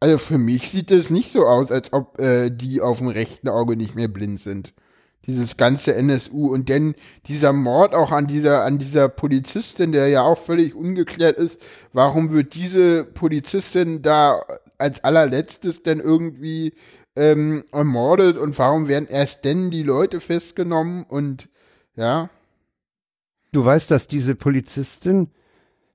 also 0.00 0.18
für 0.18 0.38
mich 0.38 0.70
sieht 0.70 0.90
es 0.90 1.10
nicht 1.10 1.30
so 1.30 1.46
aus, 1.46 1.70
als 1.70 1.92
ob 1.92 2.20
äh, 2.20 2.50
die 2.50 2.80
auf 2.80 2.98
dem 2.98 3.06
rechten 3.06 3.48
Auge 3.48 3.76
nicht 3.76 3.94
mehr 3.94 4.08
blind 4.08 4.40
sind. 4.40 4.74
Dieses 5.28 5.56
ganze 5.56 5.94
NSU 5.94 6.52
und 6.52 6.68
dann 6.68 6.96
dieser 7.28 7.52
Mord 7.52 7.94
auch 7.94 8.10
an 8.10 8.26
dieser, 8.26 8.64
an 8.64 8.78
dieser 8.78 9.08
Polizistin, 9.08 9.92
der 9.92 10.08
ja 10.08 10.22
auch 10.22 10.38
völlig 10.38 10.74
ungeklärt 10.74 11.38
ist. 11.38 11.60
Warum 11.92 12.32
wird 12.32 12.54
diese 12.54 13.04
Polizistin 13.04 14.02
da 14.02 14.42
als 14.78 15.04
allerletztes 15.04 15.84
denn 15.84 16.00
irgendwie 16.00 16.72
ähm, 17.14 17.64
ermordet 17.70 18.36
und 18.36 18.58
warum 18.58 18.88
werden 18.88 19.06
erst 19.08 19.44
denn 19.44 19.70
die 19.70 19.84
Leute 19.84 20.18
festgenommen 20.18 21.04
und 21.04 21.48
ja, 21.94 22.30
Du 23.52 23.64
weißt, 23.64 23.90
dass 23.90 24.06
diese 24.06 24.34
Polizistin, 24.34 25.28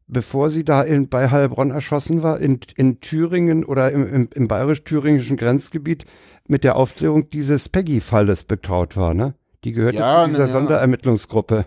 bevor 0.08 0.50
sie 0.50 0.64
da 0.64 0.82
in, 0.82 1.08
bei 1.08 1.30
Heilbronn 1.30 1.72
erschossen 1.72 2.24
war, 2.24 2.40
in, 2.40 2.60
in 2.76 3.00
Thüringen 3.00 3.64
oder 3.64 3.92
im, 3.92 4.08
im, 4.08 4.30
im 4.34 4.48
bayerisch-thüringischen 4.48 5.38
Grenzgebiet 5.38 6.06
mit 6.48 6.64
der 6.64 6.76
Aufklärung 6.76 7.30
dieses 7.30 7.70
Peggy-Falles 7.70 8.44
betraut 8.44 8.98
war, 8.98 9.14
ne? 9.14 9.34
Die 9.64 9.72
gehörte 9.72 9.98
Ja, 9.98 10.24
zu 10.26 10.32
dieser 10.32 10.48
ja. 10.48 10.52
Sonderermittlungsgruppe. 10.54 11.66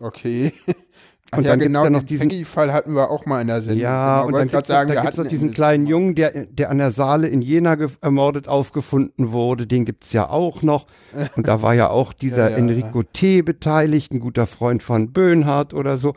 okay. 0.00 0.52
Ach 1.30 1.38
Und 1.38 1.44
ja, 1.44 1.50
dann 1.52 1.58
genau, 1.60 1.84
ja 1.84 1.90
noch 1.90 2.02
diesen- 2.04 2.28
Peggy-Fall 2.28 2.72
hatten 2.72 2.92
wir 2.94 3.10
auch 3.10 3.26
mal 3.26 3.40
in 3.40 3.48
der 3.48 3.60
Sendung. 3.62 3.80
Ja, 3.80 4.18
Genau, 4.22 4.26
und 4.26 4.32
dann 4.52 4.60
noch, 4.60 4.66
sagen, 4.66 4.92
da 4.92 5.00
gibt's 5.02 5.16
noch 5.16 5.26
diesen 5.26 5.48
in- 5.48 5.54
kleinen 5.54 5.86
Jungen, 5.86 6.14
der, 6.14 6.30
der 6.46 6.70
an 6.70 6.78
der 6.78 6.90
Saale 6.92 7.26
in 7.28 7.40
Jena 7.42 7.76
ermordet 8.02 8.46
aufgefunden 8.46 9.32
wurde. 9.32 9.66
Den 9.66 9.84
gibt's 9.84 10.12
ja 10.12 10.28
auch 10.28 10.62
noch. 10.62 10.86
Und 11.36 11.48
da 11.48 11.60
war 11.62 11.74
ja 11.74 11.88
auch 11.90 12.12
dieser 12.12 12.50
Ja, 12.50 12.50
ja. 12.50 12.56
Enrico 12.58 13.02
T. 13.02 13.42
beteiligt, 13.42 14.12
ein 14.12 14.20
guter 14.20 14.46
Freund 14.46 14.82
von 14.82 15.12
Böhnhardt 15.12 15.74
oder 15.74 15.96
so. 15.96 16.14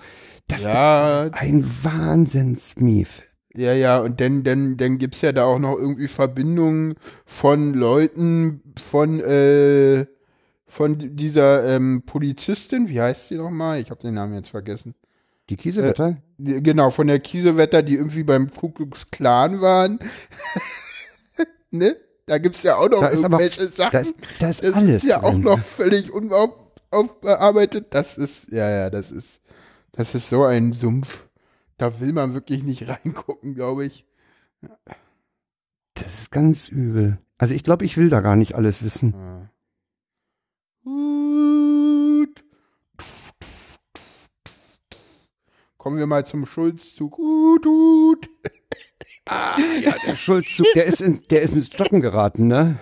Das 0.49 0.59
ist 0.61 0.67
ein 0.67 1.65
Wahnsinnsmief. 1.83 3.23
Ja, 3.57 3.73
ja, 3.73 3.99
und 4.01 4.21
dann, 4.21 4.43
dann, 4.43 4.77
dann 4.77 4.99
gibt's 4.99 5.21
ja 5.21 5.31
da 5.31 5.45
auch 5.45 5.57
noch 5.57 5.75
irgendwie 5.77 6.07
Verbindungen 6.07 6.93
von 7.25 7.73
Leuten, 7.73 8.61
von, 8.77 9.19
äh, 9.19 10.05
von 10.67 11.15
dieser 11.15 11.65
ähm, 11.75 12.03
Polizistin, 12.05 12.87
wie 12.87 13.01
heißt 13.01 13.29
sie 13.29 13.35
nochmal? 13.35 13.79
Ich 13.81 13.89
habe 13.89 13.99
den 14.01 14.13
Namen 14.13 14.35
jetzt 14.35 14.49
vergessen. 14.49 14.93
Die 15.49 15.55
Kiesewetter? 15.55 16.17
Die- 16.37 16.61
Genau, 16.61 16.91
von 16.91 17.07
der 17.07 17.19
Kiesewetter, 17.19 17.81
die 17.81 17.95
irgendwie 17.95 18.21
beim 18.21 18.51
Ku 18.51 18.69
Klux 18.69 19.09
Klan 19.09 19.59
waren. 19.59 19.97
ne? 21.71 21.95
Da 22.27 22.37
gibt's 22.37 22.61
ja 22.61 22.75
auch 22.75 22.89
noch 22.89 22.99
Da 23.01 23.07
ist 23.07 23.23
aber- 23.23 23.39
irgendwelche 23.41 23.71
Sachen. 23.73 23.91
Da 23.91 23.99
ist, 23.99 24.13
da 24.39 24.49
ist 24.51 24.63
das 24.63 24.73
alles 24.73 25.03
ist 25.03 25.09
ja 25.09 25.23
auch 25.23 25.31
drin. 25.31 25.41
noch 25.41 25.59
völlig 25.59 26.11
unaufbearbeitet. 26.13 27.87
Das 27.91 28.17
ist, 28.17 28.51
ja, 28.51 28.69
ja, 28.69 28.89
das 28.91 29.09
ist, 29.11 29.41
das 29.93 30.13
ist 30.13 30.29
so 30.29 30.43
ein 30.43 30.73
Sumpf. 30.73 31.25
Da 31.77 31.99
will 31.99 32.13
man 32.13 32.33
wirklich 32.33 32.63
nicht 32.63 32.87
reingucken, 32.87 33.55
glaube 33.55 33.85
ich. 33.85 34.05
Das 35.93 36.21
ist 36.21 36.31
ganz 36.31 36.69
übel. 36.69 37.19
Also 37.37 37.53
ich 37.53 37.63
glaube, 37.63 37.85
ich 37.85 37.97
will 37.97 38.09
da 38.09 38.21
gar 38.21 38.35
nicht 38.35 38.55
alles 38.55 38.83
wissen. 38.83 39.13
Ja. 39.13 39.49
Gut. 40.83 42.43
Kommen 45.77 45.97
wir 45.97 46.07
mal 46.07 46.25
zum 46.25 46.45
Schulzzug. 46.45 47.15
Gut, 47.15 47.63
gut. 47.63 48.29
Der 49.27 50.15
Schulzzug, 50.15 50.67
der 50.73 50.85
ist, 50.85 51.01
in, 51.01 51.21
der 51.29 51.41
ist 51.41 51.53
ins 51.53 51.67
Stocken 51.67 51.99
geraten, 51.99 52.47
ne? 52.47 52.79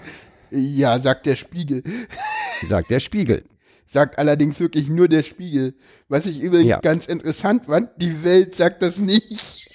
Ja, 0.51 0.99
sagt 0.99 1.25
der 1.25 1.35
Spiegel. 1.35 1.83
Sagt 2.67 2.91
der 2.91 2.99
Spiegel. 2.99 3.43
Sagt 3.87 4.17
allerdings 4.17 4.59
wirklich 4.59 4.87
nur 4.89 5.07
der 5.07 5.23
Spiegel. 5.23 5.75
Was 6.07 6.25
ich 6.25 6.41
übrigens 6.41 6.69
Ja. 6.69 6.79
ganz 6.79 7.05
interessant 7.05 7.65
fand, 7.67 7.89
die 7.97 8.23
Welt 8.23 8.55
sagt 8.55 8.81
das 8.81 8.97
nicht. 8.97 9.69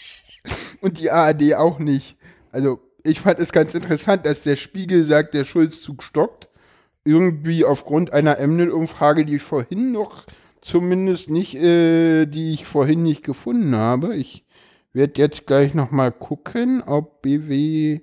Und 0.80 0.98
die 0.98 1.10
ARD 1.10 1.54
auch 1.54 1.78
nicht. 1.78 2.16
Also, 2.50 2.80
ich 3.04 3.20
fand 3.20 3.38
es 3.40 3.52
ganz 3.52 3.74
interessant, 3.74 4.26
dass 4.26 4.42
der 4.42 4.56
Spiegel 4.56 5.04
sagt, 5.04 5.34
der 5.34 5.44
Schulzzug 5.44 6.02
stockt. 6.02 6.48
Irgendwie 7.04 7.64
aufgrund 7.64 8.12
einer 8.12 8.38
Emnet-Umfrage, 8.38 9.24
die 9.24 9.36
ich 9.36 9.42
vorhin 9.42 9.92
noch 9.92 10.26
zumindest 10.60 11.30
nicht, 11.30 11.54
äh, 11.54 12.26
die 12.26 12.52
ich 12.52 12.66
vorhin 12.66 13.02
nicht 13.02 13.22
gefunden 13.24 13.74
habe. 13.76 14.14
Ich 14.16 14.44
werde 14.92 15.20
jetzt 15.20 15.46
gleich 15.46 15.74
nochmal 15.74 16.12
gucken, 16.12 16.82
ob 16.82 17.22
BW. 17.22 18.00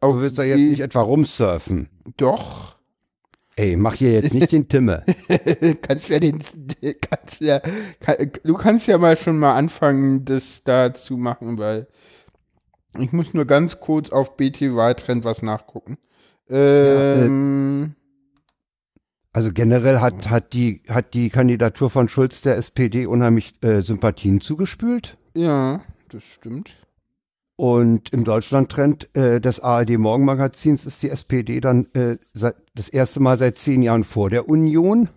Auf 0.00 0.16
Du 0.16 0.20
willst 0.20 0.38
da 0.38 0.42
jetzt 0.44 0.58
nicht 0.58 0.80
etwa 0.80 1.00
rumsurfen. 1.00 1.88
Doch. 2.16 2.76
Ey, 3.58 3.76
mach 3.76 3.94
hier 3.94 4.12
jetzt 4.12 4.34
nicht 4.34 4.52
den 4.52 4.68
Timme. 4.68 5.04
kannst 5.82 6.08
ja 6.10 6.20
den, 6.20 6.44
kannst 7.00 7.40
ja, 7.40 7.60
kann, 7.98 8.30
du 8.44 8.54
kannst 8.54 8.86
ja 8.86 8.98
mal 8.98 9.16
schon 9.16 9.36
mal 9.36 9.56
anfangen, 9.56 10.24
das 10.24 10.62
da 10.62 10.94
zu 10.94 11.16
machen, 11.16 11.58
weil 11.58 11.88
ich 12.96 13.12
muss 13.12 13.34
nur 13.34 13.46
ganz 13.46 13.80
kurz 13.80 14.10
auf 14.10 14.36
BT 14.36 14.76
Wahltrend 14.76 15.24
was 15.24 15.42
nachgucken. 15.42 15.98
Ähm, 16.48 17.94
Also 19.32 19.52
generell 19.52 19.98
hat, 19.98 20.30
hat, 20.30 20.52
die, 20.52 20.82
hat 20.88 21.14
die 21.14 21.28
Kandidatur 21.28 21.90
von 21.90 22.08
Schulz 22.08 22.42
der 22.42 22.58
SPD 22.58 23.06
unheimlich 23.06 23.54
äh, 23.62 23.80
Sympathien 23.80 24.40
zugespült. 24.40 25.16
ja, 25.34 25.80
das 26.10 26.22
stimmt. 26.22 26.74
Und 27.60 28.12
im 28.12 28.22
Deutschlandtrend 28.22 29.08
äh, 29.16 29.40
des 29.40 29.58
ARD 29.58 29.98
Morgenmagazins 29.98 30.86
ist 30.86 31.02
die 31.02 31.10
SPD 31.10 31.58
dann 31.58 31.86
äh, 31.92 32.16
seit, 32.32 32.54
das 32.76 32.88
erste 32.88 33.18
Mal 33.18 33.36
seit 33.36 33.58
zehn 33.58 33.82
Jahren 33.82 34.04
vor 34.04 34.30
der 34.30 34.48
Union. 34.48 35.08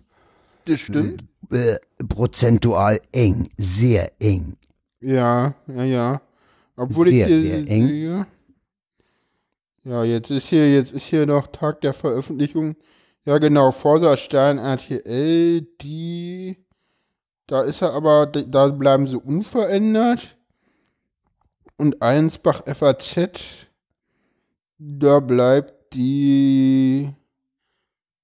Das 0.64 0.80
stimmt. 0.80 1.22
Äh, 1.52 1.76
prozentual 2.08 3.00
eng, 3.12 3.48
sehr 3.58 4.10
eng. 4.20 4.56
Ja, 5.00 5.54
ja, 5.68 5.84
ja. 5.84 6.22
Obwohl 6.74 7.10
Sehr, 7.10 7.28
ich 7.28 7.42
sehr 7.42 7.58
eng. 7.58 7.86
sehe. 7.86 8.26
Ja, 9.84 10.02
jetzt 10.02 10.30
ist 10.32 10.48
hier, 10.48 10.68
jetzt 10.68 10.92
ist 10.92 11.04
hier 11.04 11.26
noch 11.26 11.46
Tag 11.46 11.80
der 11.82 11.92
Veröffentlichung. 11.94 12.74
Ja, 13.24 13.38
genau, 13.38 13.70
Forsa 13.70 14.16
Stern 14.16 14.58
RTL, 14.58 15.60
die, 15.80 16.56
da 17.46 17.62
ist 17.62 17.82
er 17.82 17.92
aber, 17.92 18.26
da 18.26 18.66
bleiben 18.66 19.06
sie 19.06 19.16
unverändert. 19.16 20.36
Und 21.76 22.02
Einsbach 22.02 22.62
FAZ, 22.66 23.68
da 24.78 25.20
bleibt 25.20 25.94
die, 25.94 27.10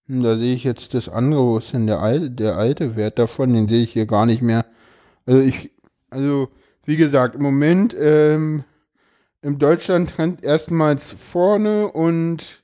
hm, 0.06 0.22
da 0.22 0.36
sehe 0.36 0.54
ich 0.54 0.64
jetzt 0.64 0.94
das 0.94 1.08
andere, 1.08 1.42
wo 1.42 1.58
ist 1.58 1.72
denn 1.72 1.86
der 1.86 2.00
alte, 2.00 2.30
der 2.30 2.56
alte 2.56 2.96
Wert 2.96 3.18
davon, 3.18 3.52
den 3.52 3.68
sehe 3.68 3.82
ich 3.82 3.92
hier 3.92 4.06
gar 4.06 4.26
nicht 4.26 4.42
mehr. 4.42 4.64
Also 5.26 5.40
ich, 5.40 5.72
also, 6.10 6.48
wie 6.84 6.96
gesagt, 6.96 7.34
im 7.34 7.42
Moment 7.42 7.94
ähm, 7.98 8.64
im 9.42 9.58
Deutschland-Trend 9.58 10.42
erstmals 10.44 11.12
vorne 11.12 11.88
und 11.88 12.62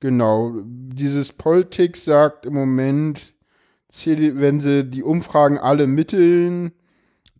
genau, 0.00 0.54
dieses 0.64 1.32
Politik 1.32 1.96
sagt 1.96 2.46
im 2.46 2.54
Moment, 2.54 3.34
wenn 4.04 4.60
sie 4.60 4.84
die 4.84 5.02
Umfragen 5.02 5.58
alle 5.58 5.86
mitteln, 5.86 6.72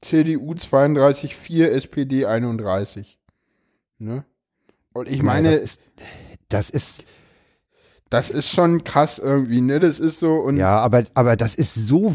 CDU 0.05 0.53
32,4, 0.55 1.65
SPD 1.67 2.27
31. 2.27 3.19
Ne? 3.99 4.25
Und 4.93 5.09
ich 5.09 5.23
meine, 5.23 5.53
Ja, 5.53 5.59
das 5.59 5.63
ist, 5.63 5.81
das 6.49 6.71
ist 6.71 7.05
das 8.11 8.31
ist 8.31 8.49
schon 8.49 8.85
krass 8.85 9.19
irgendwie, 9.19 9.61
ne? 9.61 9.81
Das 9.81 9.99
ist 9.99 10.21
so 10.21 10.35
und 10.35 10.57
ja, 10.57 10.77
aber, 10.79 11.05
aber 11.15 11.35
das 11.37 11.57
ist 11.57 11.75
so, 11.75 12.15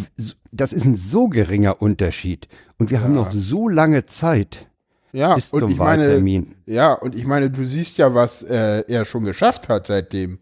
das 0.52 0.72
ist 0.72 0.86
ein 0.86 0.96
so 0.96 1.28
geringer 1.28 1.82
Unterschied. 1.82 2.48
Und 2.78 2.90
wir 2.90 3.02
haben 3.02 3.16
Ja. 3.16 3.24
noch 3.24 3.32
so 3.34 3.68
lange 3.68 4.06
Zeit 4.06 4.68
ja, 5.12 5.36
bis 5.36 5.52
und 5.52 5.62
zum 5.62 5.72
ich 5.72 5.78
meine, 5.78 6.04
Wahltermin. 6.04 6.56
Ja, 6.66 6.94
und 6.94 7.16
ich 7.16 7.26
meine, 7.26 7.50
du 7.50 7.66
siehst 7.66 7.98
ja, 7.98 8.14
was 8.14 8.44
äh, 8.44 8.86
er 8.88 9.04
schon 9.04 9.26
geschafft 9.26 9.68
hat 9.68 9.88
seitdem. 9.88 10.40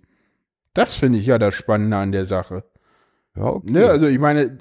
Das 0.76 0.94
finde 0.94 1.18
ich 1.18 1.26
ja 1.26 1.40
das 1.40 1.56
Spannende 1.56 1.98
an 1.98 2.12
der 2.12 2.28
Sache. 2.28 2.64
ja, 3.36 3.46
okay. 3.46 3.72
Ne? 3.72 3.88
Also 3.88 4.06
ich 4.06 4.20
meine, 4.20 4.60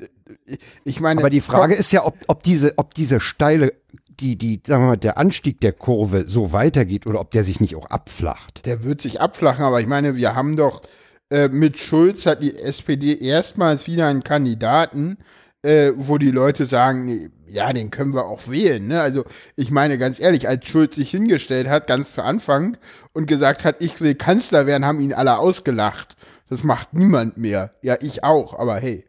ich 0.84 1.00
meine. 1.00 1.20
Aber 1.20 1.30
die 1.30 1.40
Frage 1.40 1.74
ist 1.74 1.92
ja, 1.92 2.04
ob, 2.04 2.14
ob, 2.26 2.42
diese, 2.42 2.74
ob 2.76 2.94
diese 2.94 3.20
steile, 3.20 3.72
die, 4.08 4.36
die, 4.36 4.60
sagen 4.66 4.84
wir 4.84 4.88
mal, 4.88 4.96
der 4.96 5.18
Anstieg 5.18 5.60
der 5.60 5.72
Kurve 5.72 6.24
so 6.26 6.52
weitergeht 6.52 7.06
oder 7.06 7.20
ob 7.20 7.30
der 7.30 7.44
sich 7.44 7.60
nicht 7.60 7.76
auch 7.76 7.86
abflacht. 7.86 8.64
Der 8.66 8.84
wird 8.84 9.00
sich 9.00 9.20
abflachen, 9.20 9.64
aber 9.64 9.80
ich 9.80 9.86
meine, 9.86 10.16
wir 10.16 10.34
haben 10.34 10.56
doch 10.56 10.82
äh, 11.30 11.48
mit 11.48 11.76
Schulz 11.78 12.26
hat 12.26 12.42
die 12.42 12.56
SPD 12.56 13.18
erstmals 13.18 13.86
wieder 13.86 14.06
einen 14.06 14.22
Kandidaten, 14.22 15.18
äh, 15.62 15.92
wo 15.96 16.18
die 16.18 16.30
Leute 16.30 16.66
sagen, 16.66 17.32
ja, 17.48 17.72
den 17.72 17.90
können 17.90 18.14
wir 18.14 18.26
auch 18.26 18.48
wählen. 18.48 18.86
Ne? 18.86 19.00
Also 19.00 19.24
ich 19.56 19.70
meine 19.70 19.98
ganz 19.98 20.20
ehrlich, 20.20 20.48
als 20.48 20.66
Schulz 20.68 20.94
sich 20.94 21.10
hingestellt 21.10 21.68
hat, 21.68 21.88
ganz 21.88 22.12
zu 22.12 22.22
Anfang, 22.22 22.76
und 23.12 23.26
gesagt 23.26 23.64
hat, 23.64 23.82
ich 23.82 24.00
will 24.00 24.14
Kanzler 24.14 24.66
werden, 24.66 24.84
haben 24.84 25.00
ihn 25.00 25.12
alle 25.12 25.38
ausgelacht. 25.38 26.16
Das 26.48 26.62
macht 26.62 26.94
niemand 26.94 27.36
mehr. 27.36 27.72
Ja, 27.82 27.96
ich 28.00 28.22
auch, 28.22 28.56
aber 28.58 28.76
hey. 28.76 29.04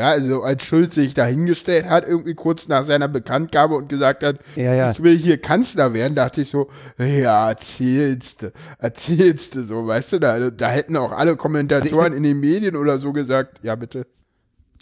Ja, 0.00 0.08
also 0.08 0.42
als 0.42 0.64
Schulz 0.64 0.94
sich 0.94 1.12
da 1.12 1.26
hingestellt 1.26 1.84
hat, 1.84 2.08
irgendwie 2.08 2.32
kurz 2.32 2.68
nach 2.68 2.86
seiner 2.86 3.06
Bekanntgabe 3.06 3.74
und 3.74 3.90
gesagt 3.90 4.22
hat, 4.22 4.38
Ja, 4.56 4.72
ja. 4.72 4.92
ich 4.92 5.02
will 5.02 5.14
hier 5.14 5.36
Kanzler 5.36 5.92
werden, 5.92 6.14
dachte 6.14 6.40
ich 6.40 6.48
so, 6.48 6.70
ja, 6.96 7.50
erzählst 7.50 8.40
du, 8.40 8.52
erzählst 8.78 9.56
du 9.56 9.62
so, 9.62 9.86
weißt 9.86 10.14
du, 10.14 10.18
da, 10.18 10.48
da 10.48 10.70
hätten 10.70 10.96
auch 10.96 11.12
alle 11.12 11.36
Kommentatoren 11.36 12.14
in 12.14 12.22
den 12.22 12.40
Medien 12.40 12.76
oder 12.76 12.98
so 12.98 13.12
gesagt, 13.12 13.58
ja 13.62 13.74
bitte. 13.74 14.06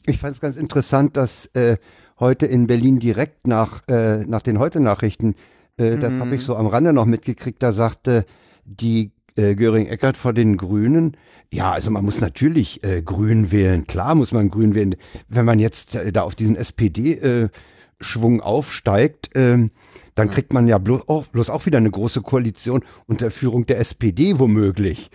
Ich 0.07 0.19
fand 0.19 0.37
es 0.37 0.41
ganz 0.41 0.57
interessant, 0.57 1.17
dass 1.17 1.47
äh, 1.47 1.79
heute 2.21 2.47
in 2.47 2.69
Berlin 2.69 3.01
direkt 3.01 3.49
nach, 3.49 3.83
äh, 3.89 4.19
nach 4.19 4.43
den 4.43 4.61
Heute-Nachrichten, 4.61 5.35
äh, 5.79 5.97
das 5.97 6.13
habe 6.13 6.37
ich 6.37 6.45
so 6.45 6.55
am 6.55 6.69
Rande 6.69 6.93
noch 6.93 7.07
mitgekriegt, 7.07 7.61
da 7.61 7.73
sagte 7.73 8.25
die 8.65 9.11
äh, 9.39 9.55
Göring-Eckert 9.55 10.17
vor 10.17 10.33
den 10.33 10.57
Grünen, 10.57 11.17
ja, 11.51 11.73
also 11.73 11.91
man 11.91 12.05
muss 12.05 12.21
natürlich 12.21 12.85
äh, 12.85 13.01
Grün 13.01 13.51
wählen, 13.51 13.87
klar 13.87 14.15
muss 14.15 14.33
man 14.33 14.51
Grün 14.51 14.75
wählen. 14.75 14.97
Wenn 15.29 15.47
man 15.47 15.59
jetzt 15.59 15.95
äh, 15.95 16.13
da 16.13 16.23
auf 16.23 16.35
diesen 16.35 16.57
SPD-Schwung 16.57 18.41
aufsteigt, 18.41 19.31
ähm, 19.35 19.71
dann 20.15 20.31
kriegt 20.31 20.53
man 20.53 20.67
ja 20.69 20.79
bloß 20.79 21.09
auch, 21.09 21.27
bloß 21.27 21.49
auch 21.51 21.65
wieder 21.67 21.79
eine 21.79 21.91
große 21.91 22.23
Koalition 22.23 22.85
unter 23.07 23.31
Führung 23.31 23.67
der 23.67 23.79
SPD 23.79 24.39
womöglich. 24.39 25.11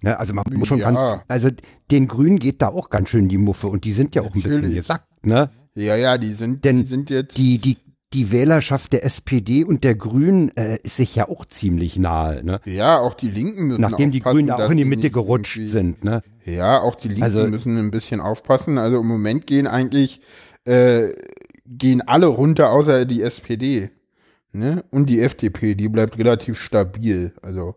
Ne, 0.00 0.18
also 0.18 0.32
man 0.34 0.44
muss 0.52 0.68
schon 0.68 0.78
Ja. 0.78 0.90
ganz, 0.92 1.22
also 1.28 1.48
den 1.90 2.08
Grünen 2.08 2.38
geht 2.38 2.62
da 2.62 2.68
auch 2.68 2.90
ganz 2.90 3.08
schön 3.08 3.28
die 3.28 3.38
Muffe 3.38 3.68
und 3.68 3.84
die 3.84 3.92
sind 3.92 4.14
ja 4.14 4.22
auch 4.22 4.26
ein 4.26 4.32
bisschen 4.42 4.52
Natürlich. 4.56 4.76
gesackt, 4.76 5.26
ne? 5.26 5.50
Ja, 5.74 5.96
ja, 5.96 6.18
die 6.18 6.34
sind, 6.34 6.64
Denn 6.64 6.82
die 6.82 6.86
sind 6.86 7.10
jetzt, 7.10 7.36
Die, 7.36 7.58
die, 7.58 7.76
die 8.14 8.30
Wählerschaft 8.30 8.92
der 8.92 9.04
SPD 9.04 9.64
und 9.64 9.84
der 9.84 9.94
Grünen 9.94 10.56
äh, 10.56 10.78
ist 10.82 10.96
sich 10.96 11.14
ja 11.16 11.28
auch 11.28 11.44
ziemlich 11.46 11.98
nahe, 11.98 12.44
ne? 12.44 12.60
ja, 12.64 12.98
auch 12.98 13.14
die 13.14 13.28
Linken 13.28 13.64
müssen 13.64 13.80
Nachdem 13.80 14.12
die 14.12 14.20
Grünen 14.20 14.50
auch 14.50 14.70
in 14.70 14.76
die 14.76 14.84
Mitte 14.84 15.10
gerutscht 15.10 15.60
sind, 15.64 16.04
ne? 16.04 16.22
Ja, 16.44 16.80
auch 16.80 16.94
die 16.94 17.08
Linken 17.08 17.22
Also- 17.24 17.46
müssen 17.46 17.76
ein 17.76 17.90
bisschen 17.90 18.20
aufpassen. 18.20 18.78
Also 18.78 19.00
im 19.00 19.06
Moment 19.08 19.46
gehen 19.46 19.66
eigentlich, 19.66 20.20
äh, 20.64 21.08
gehen 21.66 22.02
alle 22.02 22.26
runter, 22.26 22.70
außer 22.70 23.04
die 23.04 23.22
SPD. 23.22 23.90
Ne? 24.52 24.84
Und 24.90 25.06
die 25.06 25.20
FDP, 25.20 25.74
die 25.74 25.88
bleibt 25.88 26.16
relativ 26.18 26.60
stabil. 26.60 27.32
Also 27.42 27.74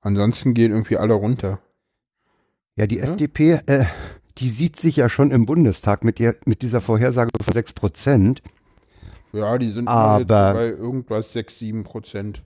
ansonsten 0.00 0.52
gehen 0.52 0.72
irgendwie 0.72 0.98
alle 0.98 1.14
runter. 1.14 1.60
Ja, 2.76 2.86
die 2.86 2.96
ja? 2.96 3.04
FDP, 3.04 3.60
äh, 3.66 3.84
die 4.38 4.48
sieht 4.48 4.78
sich 4.78 4.96
ja 4.96 5.08
schon 5.08 5.30
im 5.30 5.46
Bundestag 5.46 6.04
mit, 6.04 6.18
der, 6.18 6.34
mit 6.44 6.62
dieser 6.62 6.80
Vorhersage 6.80 7.30
von 7.40 7.54
6 7.54 7.72
Prozent. 7.72 8.42
Ja, 9.32 9.56
die 9.58 9.70
sind 9.70 9.88
aber, 9.88 10.52
bei 10.52 10.68
irgendwas 10.68 11.32
6, 11.32 11.58
7 11.58 11.84
Prozent. 11.84 12.42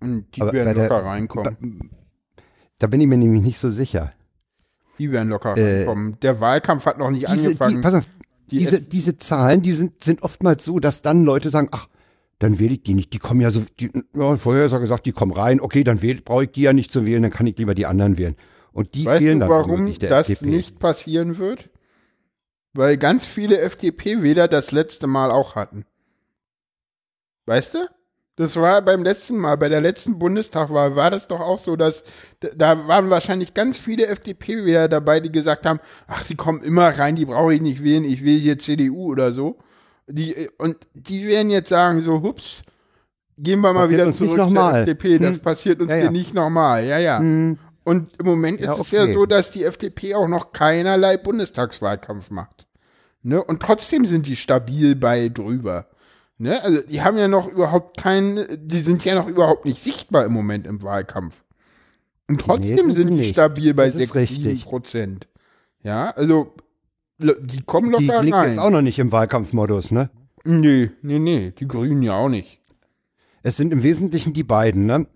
Und 0.00 0.26
die 0.36 0.40
werden 0.40 0.76
locker 0.76 0.88
der, 0.88 1.04
reinkommen. 1.04 1.90
Da 2.78 2.86
bin 2.86 3.00
ich 3.00 3.06
mir 3.06 3.18
nämlich 3.18 3.42
nicht 3.42 3.58
so 3.58 3.70
sicher. 3.70 4.12
Die 4.98 5.12
werden 5.12 5.28
locker 5.28 5.56
äh, 5.56 5.78
reinkommen. 5.78 6.18
Der 6.20 6.40
Wahlkampf 6.40 6.86
hat 6.86 6.98
noch 6.98 7.10
nicht 7.10 7.28
diese, 7.28 7.46
angefangen. 7.46 7.76
Die, 7.76 7.82
pass 7.82 7.94
auf, 7.94 8.04
die 8.50 8.58
diese, 8.58 8.80
diese 8.80 9.16
Zahlen, 9.18 9.62
die 9.62 9.72
sind, 9.72 10.04
sind 10.04 10.22
oftmals 10.22 10.64
so, 10.64 10.78
dass 10.78 11.02
dann 11.02 11.24
Leute 11.24 11.50
sagen, 11.50 11.68
ach, 11.72 11.88
dann 12.38 12.58
wähle 12.58 12.74
ich 12.74 12.82
die 12.82 12.94
nicht. 12.94 13.12
Die 13.12 13.18
kommen 13.18 13.40
ja 13.40 13.50
so, 13.50 13.62
die, 13.78 13.90
ja, 14.16 14.36
vorher 14.36 14.64
ist 14.64 14.72
er 14.72 14.80
gesagt, 14.80 15.06
die 15.06 15.12
kommen 15.12 15.32
rein. 15.32 15.60
Okay, 15.60 15.84
dann 15.84 16.00
brauche 16.24 16.44
ich 16.44 16.52
die 16.52 16.62
ja 16.62 16.72
nicht 16.72 16.90
zu 16.90 17.06
wählen, 17.06 17.22
dann 17.22 17.30
kann 17.30 17.46
ich 17.46 17.56
lieber 17.56 17.74
die 17.74 17.86
anderen 17.86 18.18
wählen. 18.18 18.34
Und 18.72 18.94
die 18.94 19.04
weißt 19.04 19.22
wählen 19.22 19.40
du, 19.40 19.48
warum 19.48 19.84
nicht 19.84 20.02
das 20.02 20.28
FDP. 20.28 20.50
nicht 20.50 20.78
passieren 20.78 21.38
wird? 21.38 21.68
Weil 22.72 22.96
ganz 22.96 23.26
viele 23.26 23.58
FDP-Wähler 23.60 24.48
das 24.48 24.70
letzte 24.70 25.06
Mal 25.06 25.30
auch 25.30 25.54
hatten. 25.56 25.84
Weißt 27.46 27.74
du? 27.74 27.88
Das 28.36 28.56
war 28.56 28.80
beim 28.80 29.02
letzten 29.02 29.36
Mal, 29.36 29.58
bei 29.58 29.68
der 29.68 29.82
letzten 29.82 30.18
Bundestagwahl 30.18 30.96
war 30.96 31.10
das 31.10 31.28
doch 31.28 31.40
auch 31.40 31.58
so, 31.58 31.76
dass 31.76 32.04
da 32.56 32.88
waren 32.88 33.10
wahrscheinlich 33.10 33.52
ganz 33.52 33.76
viele 33.76 34.06
FDP-Wähler 34.06 34.88
dabei, 34.88 35.20
die 35.20 35.30
gesagt 35.30 35.66
haben, 35.66 35.78
ach, 36.06 36.24
die 36.24 36.36
kommen 36.36 36.62
immer 36.62 36.88
rein, 36.88 37.16
die 37.16 37.26
brauche 37.26 37.52
ich 37.52 37.60
nicht 37.60 37.84
wählen, 37.84 38.02
ich 38.02 38.24
wähle 38.24 38.38
hier 38.38 38.58
CDU 38.58 39.10
oder 39.10 39.32
so. 39.32 39.58
Die, 40.06 40.48
und 40.56 40.78
die 40.94 41.26
werden 41.26 41.50
jetzt 41.50 41.68
sagen, 41.68 42.02
so, 42.02 42.22
hups, 42.22 42.62
gehen 43.36 43.60
wir 43.60 43.74
mal 43.74 43.88
passiert 43.88 44.00
wieder 44.00 44.12
zurück 44.14 44.50
zur 44.50 44.74
FDP, 44.74 45.18
das 45.18 45.34
hm. 45.34 45.40
passiert 45.40 45.80
uns 45.80 45.90
ja, 45.90 45.96
ja. 45.96 46.02
hier 46.02 46.10
nicht 46.10 46.32
nochmal, 46.32 46.86
ja, 46.86 46.98
ja. 46.98 47.18
Hm. 47.18 47.58
Und 47.84 48.10
im 48.18 48.26
Moment 48.26 48.60
ja, 48.60 48.72
ist 48.72 48.80
es 48.80 48.90
ja 48.90 49.12
so, 49.12 49.26
dass 49.26 49.50
die 49.50 49.64
FDP 49.64 50.14
auch 50.14 50.28
noch 50.28 50.52
keinerlei 50.52 51.16
Bundestagswahlkampf 51.16 52.30
macht. 52.30 52.66
Ne? 53.22 53.42
Und 53.42 53.60
trotzdem 53.60 54.06
sind 54.06 54.26
die 54.26 54.36
stabil 54.36 54.96
bei 54.96 55.28
drüber. 55.28 55.86
Ne? 56.38 56.62
Also 56.62 56.82
die 56.82 57.02
haben 57.02 57.18
ja 57.18 57.28
noch 57.28 57.48
überhaupt 57.48 57.98
keinen, 57.98 58.46
die 58.66 58.80
sind 58.80 59.04
ja 59.04 59.14
noch 59.14 59.28
überhaupt 59.28 59.64
nicht 59.64 59.82
sichtbar 59.82 60.24
im 60.24 60.32
Moment 60.32 60.66
im 60.66 60.82
Wahlkampf. 60.82 61.42
Und 62.28 62.40
trotzdem 62.40 62.86
nee, 62.86 62.94
sind 62.94 63.10
die 63.10 63.16
nicht. 63.16 63.30
stabil 63.30 63.74
bei 63.74 63.90
6, 63.90 64.12
7 64.12 64.60
Prozent. 64.60 65.26
Ja, 65.82 66.10
also 66.10 66.54
die 67.18 67.62
kommen 67.62 67.90
locker 67.90 68.04
die 68.04 68.10
rein. 68.10 68.26
Die 68.26 68.32
liegt 68.32 68.46
jetzt 68.46 68.58
auch 68.58 68.70
noch 68.70 68.82
nicht 68.82 68.98
im 68.98 69.12
Wahlkampfmodus, 69.12 69.90
ne? 69.90 70.10
Nee, 70.44 70.90
nee, 71.02 71.18
nee, 71.18 71.52
die 71.58 71.68
Grünen 71.68 72.02
ja 72.02 72.14
auch 72.14 72.28
nicht. 72.28 72.60
Es 73.42 73.56
sind 73.56 73.72
im 73.72 73.82
Wesentlichen 73.82 74.32
die 74.32 74.44
beiden, 74.44 74.86
ne? 74.86 75.06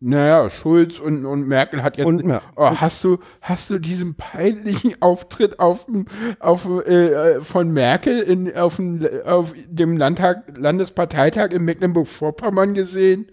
Naja, 0.00 0.50
Schulz 0.50 0.98
und, 0.98 1.24
und 1.24 1.48
Merkel 1.48 1.82
hat 1.82 1.96
jetzt. 1.96 2.06
Und, 2.06 2.24
oh, 2.56 2.70
hast 2.76 3.02
du 3.04 3.18
hast 3.40 3.70
du 3.70 3.78
diesen 3.78 4.16
peinlichen 4.16 4.94
Auftritt 5.00 5.60
auf, 5.60 5.86
auf 6.40 6.66
äh, 6.86 7.40
von 7.40 7.72
Merkel 7.72 8.20
in, 8.20 8.54
auf, 8.54 8.76
dem, 8.76 9.06
auf 9.24 9.54
dem 9.66 9.96
Landtag, 9.96 10.58
Landesparteitag 10.58 11.52
in 11.52 11.64
Mecklenburg-Vorpommern 11.64 12.74
gesehen? 12.74 13.30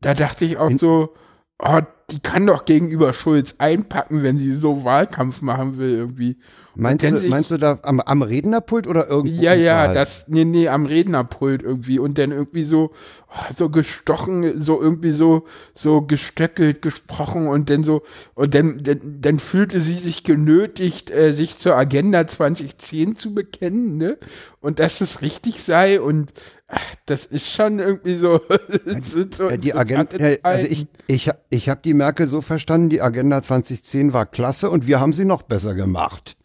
Da 0.00 0.14
dachte 0.14 0.44
ich 0.44 0.58
auch 0.58 0.70
so, 0.72 1.14
oh, 1.58 1.80
die 2.10 2.20
kann 2.20 2.46
doch 2.46 2.64
gegenüber 2.64 3.12
Schulz 3.12 3.54
einpacken, 3.58 4.22
wenn 4.22 4.38
sie 4.38 4.52
so 4.52 4.84
Wahlkampf 4.84 5.42
machen 5.42 5.76
will 5.76 5.90
irgendwie. 5.90 6.38
Meinst, 6.80 7.04
du, 7.04 7.28
meinst 7.28 7.50
du 7.50 7.56
da 7.56 7.80
am, 7.82 7.98
am 7.98 8.22
Rednerpult 8.22 8.86
oder 8.86 9.08
irgendwo? 9.08 9.42
Ja, 9.42 9.52
ja, 9.52 9.92
das, 9.92 10.26
nee, 10.28 10.44
nee, 10.44 10.68
am 10.68 10.86
Rednerpult 10.86 11.60
irgendwie 11.62 11.98
und 11.98 12.18
dann 12.18 12.30
irgendwie 12.30 12.62
so, 12.62 12.92
oh, 13.28 13.52
so 13.56 13.68
gestochen, 13.68 14.62
so 14.62 14.80
irgendwie 14.80 15.10
so, 15.10 15.44
so 15.74 16.02
gestöckelt 16.02 16.80
gesprochen 16.80 17.48
und 17.48 17.68
dann 17.68 17.82
so, 17.82 18.02
und 18.34 18.54
dann, 18.54 18.80
dann, 18.84 19.00
dann 19.20 19.40
fühlte 19.40 19.80
sie 19.80 19.96
sich 19.96 20.22
genötigt, 20.22 21.10
äh, 21.10 21.32
sich 21.32 21.58
zur 21.58 21.74
Agenda 21.74 22.28
2010 22.28 23.16
zu 23.16 23.34
bekennen, 23.34 23.96
ne? 23.96 24.16
Und 24.60 24.78
dass 24.78 25.00
es 25.00 25.20
richtig 25.20 25.64
sei 25.64 26.00
und 26.00 26.32
ach, 26.68 26.94
das 27.06 27.26
ist 27.26 27.50
schon 27.50 27.80
irgendwie 27.80 28.14
so. 28.14 28.40
so 29.32 29.50
die 29.56 29.74
Agenda, 29.74 30.16
also 30.44 30.64
ich, 30.64 30.86
ich, 31.08 31.30
ich 31.50 31.68
habe 31.68 31.80
die 31.84 31.94
Merkel 31.94 32.28
so 32.28 32.40
verstanden, 32.40 32.88
die 32.88 33.02
Agenda 33.02 33.42
2010 33.42 34.12
war 34.12 34.26
klasse 34.26 34.70
und 34.70 34.86
wir 34.86 35.00
haben 35.00 35.12
sie 35.12 35.24
noch 35.24 35.42
besser 35.42 35.74
gemacht. 35.74 36.36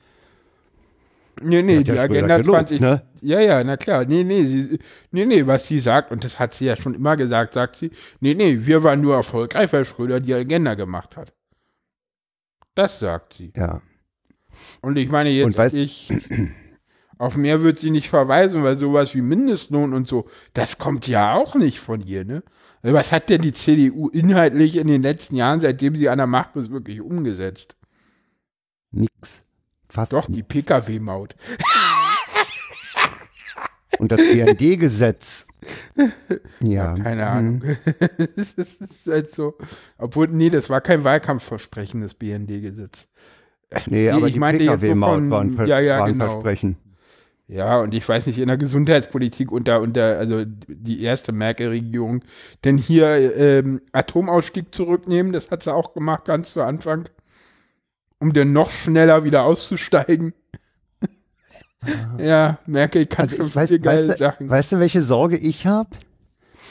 Nee, 1.42 1.62
nee, 1.62 1.84
die 1.84 1.98
Agenda 1.98 2.38
gelobt, 2.38 2.70
20. 2.70 2.82
Ne? 2.82 3.02
Ja, 3.22 3.40
ja, 3.40 3.64
na 3.64 3.78
klar. 3.78 4.06
Nee, 4.06 4.24
nee, 4.24 4.46
sie, 4.46 4.80
nee, 5.12 5.26
nee, 5.26 5.46
was 5.48 5.68
sie 5.68 5.80
sagt, 5.80 6.12
und 6.12 6.24
das 6.24 6.40
hat 6.40 6.54
sie 6.54 6.66
ja 6.66 6.76
schon 6.76 6.94
immer 6.94 7.18
gesagt, 7.18 7.54
sagt 7.54 7.76
sie, 7.76 7.92
nee, 8.20 8.34
nee, 8.34 8.58
wir 8.62 8.84
waren 8.84 9.02
nur 9.02 9.16
erfolgreich, 9.16 9.72
weil 9.74 9.86
Schröder 9.86 10.20
die 10.20 10.34
Agenda 10.34 10.76
gemacht 10.76 11.18
hat. 11.18 11.34
Das 12.76 13.00
sagt 13.00 13.34
sie. 13.34 13.52
Ja. 13.56 13.82
Und 14.82 14.98
ich 14.98 15.10
meine 15.10 15.30
jetzt, 15.30 15.58
weißt, 15.58 15.76
ich, 15.76 16.12
auf 17.18 17.38
mehr 17.38 17.62
wird 17.62 17.80
sie 17.80 17.92
nicht 17.92 18.10
verweisen, 18.10 18.64
weil 18.64 18.78
sowas 18.78 19.16
wie 19.16 19.22
Mindestlohn 19.22 19.94
und 19.94 20.08
so, 20.08 20.28
das 20.54 20.78
kommt 20.78 21.08
ja 21.08 21.36
auch 21.36 21.56
nicht 21.56 21.80
von 21.80 22.02
ihr, 22.06 22.26
ne? 22.26 22.44
Also 22.82 22.98
was 22.98 23.12
hat 23.14 23.30
denn 23.30 23.42
die 23.42 23.54
CDU 23.54 24.10
inhaltlich 24.10 24.76
in 24.76 24.88
den 24.88 25.02
letzten 25.02 25.38
Jahren, 25.38 25.62
seitdem 25.62 25.96
sie 25.96 26.10
an 26.10 26.18
der 26.18 26.28
Macht 26.28 26.58
ist, 26.58 26.70
wirklich 26.70 27.00
umgesetzt? 27.00 27.78
Nix. 28.92 29.43
Fast 29.94 30.12
Doch, 30.12 30.26
die 30.28 30.42
Pkw-Maut. 30.42 31.36
Und 34.00 34.12
das 34.12 34.20
BND-Gesetz. 34.20 35.46
Ja. 35.96 36.10
ja. 36.62 36.96
Keine 36.96 37.28
Ahnung. 37.28 37.62
Mhm. 38.18 38.28
das 38.36 38.56
ist 38.56 39.08
halt 39.08 39.36
so. 39.36 39.54
Obwohl, 40.00 40.30
nee, 40.30 40.50
das 40.50 40.72
war 40.72 40.82
kein 40.82 41.04
Wahlkampfversprechen, 41.04 42.02
das 42.02 42.16
BND-Gesetz. 42.16 43.08
Nee, 43.86 44.10
aber 44.10 44.26
ich 44.28 44.34
die 44.34 44.40
PKW-Maut 44.40 45.30
war 45.30 45.42
ein, 45.42 45.56
Ver 45.56 45.68
ja, 45.68 45.80
ja, 45.80 46.00
war 46.00 46.08
ein 46.08 46.14
genau. 46.14 46.42
Versprechen. 46.42 46.78
Ja, 47.48 47.80
und 47.80 47.94
ich 47.94 48.10
weiß 48.10 48.26
nicht, 48.26 48.40
in 48.40 48.48
der 48.48 48.58
Gesundheitspolitik 48.58 49.52
unter, 49.52 49.82
unter 49.82 50.18
also 50.18 50.44
die 50.48 51.04
erste 51.04 51.34
Merkel-Regierung, 51.34 52.24
denn 52.64 52.78
hier 52.78 53.38
ähm, 53.38 53.80
Atomausstieg 53.92 54.74
zurücknehmen, 54.74 55.34
das 55.34 55.52
hat 55.52 55.62
sie 55.62 55.72
auch 55.72 55.94
gemacht 55.94 56.26
ganz 56.26 56.54
zu 56.54 56.62
Anfang 56.62 57.10
um 58.24 58.32
dann 58.32 58.54
noch 58.54 58.72
schneller 58.72 59.26
wieder 59.26 59.44
auszusteigen. 59.44 60.34
ja, 62.18 62.58
Merkel 62.66 63.06
kann 63.06 63.28
also 63.28 63.36
schon 63.36 63.54
weiß, 63.54 63.70
viele 63.70 63.80
geile 63.82 64.08
weißt 64.08 64.20
du, 64.20 64.24
Sachen. 64.24 64.50
Weißt 64.50 64.72
du, 64.72 64.80
welche 64.80 65.02
Sorge 65.02 65.38
ich 65.38 65.68
habe? 65.68 65.90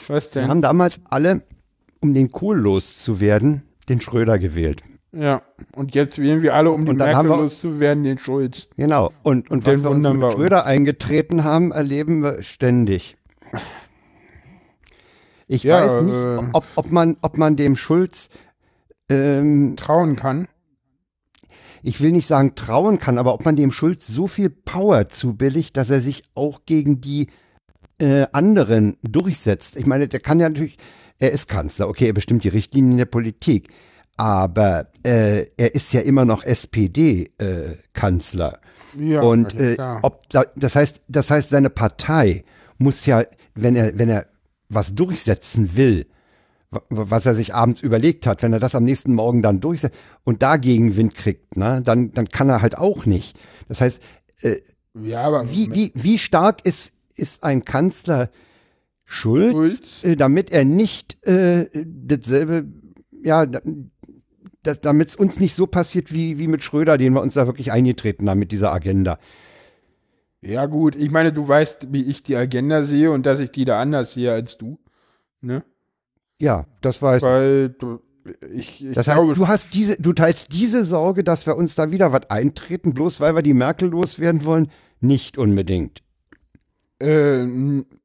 Was 0.07 0.31
denn? 0.31 0.45
Wir 0.45 0.49
haben 0.49 0.61
damals 0.61 0.99
alle, 1.09 1.43
um 2.01 2.15
den 2.15 2.31
Kohl 2.31 2.57
loszuwerden, 2.57 3.61
den 3.87 4.01
Schröder 4.01 4.39
gewählt. 4.39 4.81
Ja, 5.11 5.43
und 5.75 5.93
jetzt 5.93 6.17
wählen 6.17 6.41
wir 6.41 6.55
alle, 6.55 6.71
um 6.71 6.87
den 6.87 6.97
Merkel 6.97 7.27
loszuwerden, 7.27 8.03
den 8.03 8.17
Schulz. 8.17 8.67
Genau, 8.75 9.11
und, 9.21 9.51
und, 9.51 9.67
und 9.67 9.83
was 9.83 9.83
wir 9.83 10.13
mit 10.13 10.31
Schröder 10.31 10.57
uns. 10.57 10.65
eingetreten 10.65 11.43
haben, 11.43 11.71
erleben 11.71 12.23
wir 12.23 12.41
ständig. 12.41 13.15
Ich 15.47 15.61
ja, 15.61 15.85
weiß 15.85 16.03
nicht, 16.03 16.15
äh, 16.15 16.39
ob, 16.53 16.65
ob, 16.73 16.91
man, 16.91 17.15
ob 17.21 17.37
man 17.37 17.55
dem 17.55 17.75
Schulz 17.75 18.29
ähm, 19.07 19.75
trauen 19.77 20.15
kann 20.15 20.47
ich 21.83 22.01
will 22.01 22.11
nicht 22.11 22.25
sagen 22.27 22.55
trauen 22.55 22.99
kann, 22.99 23.17
aber 23.17 23.33
ob 23.33 23.45
man 23.45 23.57
dem 23.57 23.71
Schulz 23.71 24.07
so 24.07 24.27
viel 24.27 24.49
Power 24.49 25.07
zubilligt, 25.09 25.77
dass 25.77 25.89
er 25.89 26.01
sich 26.01 26.23
auch 26.33 26.61
gegen 26.65 27.01
die 27.01 27.27
äh, 27.99 28.25
anderen 28.31 28.97
durchsetzt. 29.03 29.75
Ich 29.75 29.85
meine, 29.85 30.07
der 30.07 30.21
kann 30.21 30.39
ja 30.39 30.47
natürlich, 30.49 30.77
er 31.19 31.31
ist 31.31 31.49
Kanzler, 31.49 31.89
okay, 31.89 32.07
er 32.07 32.13
bestimmt 32.13 32.45
die 32.45 32.49
Richtlinien 32.49 32.97
der 32.97 33.05
Politik, 33.05 33.69
aber 34.15 34.87
äh, 35.03 35.45
er 35.57 35.75
ist 35.75 35.91
ja 35.93 36.01
immer 36.01 36.25
noch 36.25 36.43
SPD-Kanzler. 36.43 38.59
Äh, 38.97 39.03
ja, 39.03 39.21
und 39.21 39.59
äh, 39.59 39.75
ob 40.03 40.29
da, 40.29 40.43
das 40.55 40.75
heißt, 40.75 41.01
das 41.07 41.31
heißt, 41.31 41.49
seine 41.49 41.69
Partei 41.69 42.43
muss 42.77 43.05
ja, 43.05 43.23
wenn 43.55 43.75
er, 43.75 43.97
wenn 43.97 44.09
er 44.09 44.27
was 44.69 44.95
durchsetzen 44.95 45.75
will, 45.75 46.05
was 46.89 47.25
er 47.25 47.35
sich 47.35 47.53
abends 47.53 47.81
überlegt 47.81 48.25
hat, 48.25 48.43
wenn 48.43 48.53
er 48.53 48.59
das 48.59 48.75
am 48.75 48.83
nächsten 48.83 49.13
Morgen 49.13 49.41
dann 49.41 49.59
durchsetzt 49.59 49.97
und 50.23 50.41
dagegen 50.41 50.95
Wind 50.95 51.15
kriegt, 51.15 51.57
ne, 51.57 51.81
dann, 51.83 52.11
dann 52.13 52.29
kann 52.29 52.49
er 52.49 52.61
halt 52.61 52.77
auch 52.77 53.05
nicht. 53.05 53.37
Das 53.67 53.81
heißt, 53.81 54.01
äh, 54.41 54.57
ja, 55.01 55.21
aber 55.21 55.49
wie, 55.49 55.73
wie, 55.73 55.91
wie 55.95 56.17
stark 56.17 56.65
ist, 56.65 56.93
ist 57.15 57.43
ein 57.43 57.65
Kanzler 57.65 58.29
Schulz, 59.05 59.51
Schulz? 59.51 60.03
Äh, 60.03 60.15
damit 60.15 60.51
er 60.51 60.65
nicht 60.65 61.25
äh, 61.25 61.67
dasselbe, 61.73 62.65
ja, 63.23 63.45
damit 63.45 65.09
es 65.09 65.15
uns 65.15 65.39
nicht 65.39 65.55
so 65.55 65.67
passiert 65.67 66.13
wie, 66.13 66.39
wie 66.39 66.47
mit 66.47 66.63
Schröder, 66.63 66.97
den 66.97 67.13
wir 67.13 67.21
uns 67.21 67.33
da 67.33 67.47
wirklich 67.47 67.71
eingetreten 67.71 68.29
haben 68.29 68.39
mit 68.39 68.51
dieser 68.51 68.71
Agenda. 68.71 69.19
Ja, 70.41 70.65
gut, 70.65 70.95
ich 70.95 71.09
meine, 71.09 71.31
du 71.31 71.47
weißt, 71.47 71.87
wie 71.91 72.03
ich 72.03 72.23
die 72.23 72.35
Agenda 72.35 72.83
sehe 72.83 73.11
und 73.11 73.25
dass 73.25 73.39
ich 73.39 73.51
die 73.51 73.65
da 73.65 73.79
anders 73.79 74.13
sehe 74.13 74.31
als 74.31 74.57
du. 74.57 74.77
Ne? 75.41 75.63
Ja, 76.39 76.65
das 76.81 77.01
weiß 77.01 77.21
Weil, 77.21 77.75
ich, 78.51 78.85
ich 78.85 78.93
Das 78.93 79.07
heißt, 79.07 79.17
glaube, 79.17 79.33
du 79.33 79.47
hast 79.47 79.73
diese, 79.73 80.01
du 80.01 80.13
teilst 80.13 80.53
diese 80.53 80.83
Sorge, 80.83 81.23
dass 81.23 81.45
wir 81.45 81.55
uns 81.55 81.75
da 81.75 81.91
wieder 81.91 82.13
was 82.13 82.29
eintreten, 82.29 82.93
bloß 82.93 83.19
weil 83.19 83.35
wir 83.35 83.41
die 83.41 83.53
Merkel 83.53 83.89
loswerden 83.89 84.45
wollen, 84.45 84.69
nicht 84.99 85.37
unbedingt. 85.37 86.01
Äh, 86.99 87.45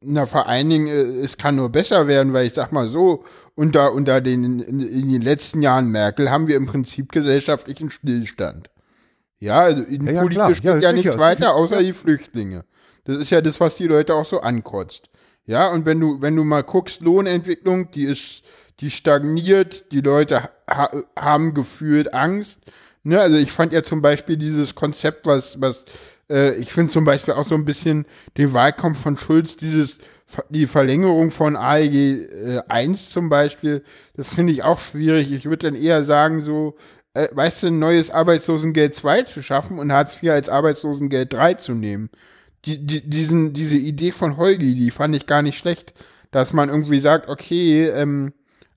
na, 0.00 0.26
vor 0.26 0.48
allen 0.48 0.70
Dingen, 0.70 0.86
äh, 0.88 1.24
es 1.24 1.36
kann 1.36 1.56
nur 1.56 1.70
besser 1.70 2.08
werden, 2.08 2.32
weil 2.32 2.46
ich 2.46 2.54
sag 2.54 2.72
mal 2.72 2.88
so, 2.88 3.24
unter, 3.54 3.92
unter 3.92 4.20
den, 4.20 4.42
in, 4.44 4.80
in 4.80 5.12
den 5.12 5.22
letzten 5.22 5.62
Jahren 5.62 5.88
Merkel 5.88 6.30
haben 6.30 6.48
wir 6.48 6.56
im 6.56 6.66
Prinzip 6.66 7.12
gesellschaftlichen 7.12 7.90
Stillstand. 7.90 8.70
Ja, 9.38 9.60
also 9.60 9.82
in 9.82 10.04
Ja, 10.06 10.12
ja, 10.12 10.20
politisch 10.22 10.60
klar. 10.60 10.74
geht 10.74 10.82
Ja, 10.82 10.90
ja 10.90 10.92
nichts 10.92 11.16
weiter, 11.18 11.54
außer 11.54 11.82
die 11.82 11.92
Flüchtlinge. 11.92 12.64
Das 13.04 13.18
ist 13.18 13.30
ja 13.30 13.40
das, 13.40 13.60
was 13.60 13.76
die 13.76 13.86
Leute 13.86 14.14
auch 14.14 14.24
so 14.24 14.40
ankotzt. 14.40 15.10
Ja, 15.48 15.72
und 15.72 15.86
wenn 15.86 15.98
du, 15.98 16.20
wenn 16.20 16.36
du 16.36 16.44
mal 16.44 16.62
guckst, 16.62 17.00
Lohnentwicklung, 17.00 17.90
die 17.90 18.04
ist, 18.04 18.42
die 18.80 18.90
stagniert, 18.90 19.90
die 19.92 20.02
Leute 20.02 20.50
ha 20.68 20.90
haben 21.18 21.54
gefühlt 21.54 22.12
Angst. 22.12 22.60
Ne, 23.02 23.18
also 23.18 23.38
ich 23.38 23.50
fand 23.50 23.72
ja 23.72 23.82
zum 23.82 24.02
Beispiel 24.02 24.36
dieses 24.36 24.74
Konzept, 24.74 25.26
was, 25.26 25.58
was, 25.58 25.86
äh, 26.28 26.54
ich 26.56 26.70
finde 26.70 26.92
zum 26.92 27.06
Beispiel 27.06 27.32
auch 27.32 27.46
so 27.46 27.54
ein 27.54 27.64
bisschen 27.64 28.04
den 28.36 28.52
Wahlkampf 28.52 29.00
von 29.00 29.16
Schulz, 29.16 29.56
dieses, 29.56 29.96
die 30.50 30.66
Verlängerung 30.66 31.30
von 31.30 31.56
AEG 31.56 31.94
äh, 31.94 32.62
1 32.68 33.08
zum 33.08 33.30
Beispiel, 33.30 33.82
das 34.14 34.34
finde 34.34 34.52
ich 34.52 34.62
auch 34.62 34.78
schwierig. 34.78 35.32
Ich 35.32 35.46
würde 35.46 35.70
dann 35.70 35.80
eher 35.80 36.04
sagen, 36.04 36.42
so, 36.42 36.76
äh, 37.14 37.28
weißt 37.32 37.62
du, 37.62 37.66
ein 37.68 37.78
neues 37.78 38.10
Arbeitslosengeld 38.10 38.94
2 38.94 39.22
zu 39.22 39.40
schaffen 39.40 39.78
und 39.78 39.92
Hartz 39.92 40.22
IV 40.22 40.30
als 40.30 40.50
Arbeitslosengeld 40.50 41.32
3 41.32 41.54
zu 41.54 41.72
nehmen. 41.72 42.10
Die, 42.64 42.84
die, 42.84 43.08
diesen, 43.08 43.52
diese 43.52 43.76
Idee 43.76 44.12
von 44.12 44.36
Holgi, 44.36 44.74
die 44.74 44.90
fand 44.90 45.14
ich 45.14 45.26
gar 45.26 45.42
nicht 45.42 45.58
schlecht, 45.58 45.94
dass 46.30 46.52
man 46.52 46.68
irgendwie 46.68 46.98
sagt, 46.98 47.28
okay, 47.28 47.88
ähm, 47.88 48.32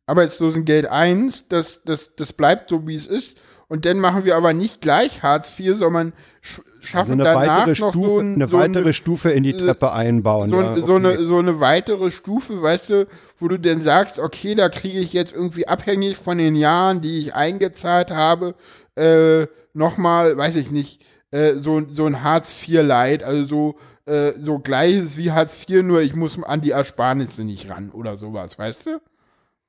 Arbeitslosengeld 0.06 0.88
1, 0.88 1.48
das, 1.48 1.82
das, 1.84 2.16
das 2.16 2.34
bleibt 2.34 2.70
so, 2.70 2.88
wie 2.88 2.96
es 2.96 3.08
ist. 3.08 3.38
Und 3.72 3.86
dann 3.86 4.00
machen 4.00 4.26
wir 4.26 4.36
aber 4.36 4.52
nicht 4.52 4.82
gleich 4.82 5.24
Hartz 5.24 5.58
IV, 5.58 5.78
sondern 5.78 6.12
sch 6.42 6.60
Also 6.60 6.72
schaffen 6.82 7.12
eine 7.14 7.24
danach 7.24 7.68
noch 7.68 7.76
Stufe, 7.94 8.06
so, 8.06 8.20
ein, 8.20 8.36
eine 8.36 8.48
so 8.50 8.58
weitere 8.58 8.84
eine, 8.84 8.94
Stufe 8.94 9.32
in 9.32 9.44
die 9.44 9.52
äh, 9.52 9.58
Treppe 9.58 9.94
einbauen. 9.94 10.50
so, 10.50 10.60
ja, 10.60 10.76
so, 10.76 10.82
okay. 10.82 10.96
eine, 10.96 11.26
so 11.26 11.38
eine 11.38 11.60
weitere 11.62 12.12
Stufe, 12.12 12.62
weißt 12.62 12.90
du, 12.90 13.08
wo 13.38 13.48
du 13.48 13.58
dann 13.58 13.82
sagst, 13.82 14.20
okay, 14.20 14.56
da 14.56 14.68
kriege 14.68 15.00
ich 15.00 15.14
jetzt 15.14 15.32
irgendwie 15.32 15.70
abhängig 15.70 16.18
von 16.18 16.38
den 16.38 16.58
Jahren, 16.58 17.00
die 17.00 17.20
ich 17.20 17.34
eingezahlt 17.34 18.12
habe, 18.12 18.56
äh, 18.96 19.48
nochmal, 19.74 20.36
weiß 20.36 20.58
ich 20.58 20.70
nicht, 20.70 21.02
äh, 21.32 21.56
so, 21.56 21.82
so 21.92 22.06
ein 22.06 22.24
Hartz 22.24 22.68
IV 22.68 22.84
Light, 22.84 23.24
also 23.24 23.46
so, 23.46 24.12
äh, 24.12 24.34
so 24.42 24.60
gleiches 24.60 25.18
wie 25.18 25.32
Hartz 25.32 25.66
IV, 25.68 25.84
nur 25.84 26.02
ich 26.02 26.16
muss 26.16 26.42
an 26.44 26.62
die 26.62 26.72
Ersparnisse 26.72 27.44
nicht 27.44 27.70
ran 27.70 27.90
oder 27.92 28.18
sowas, 28.18 28.58
weißt 28.60 28.86
du? 28.86 29.02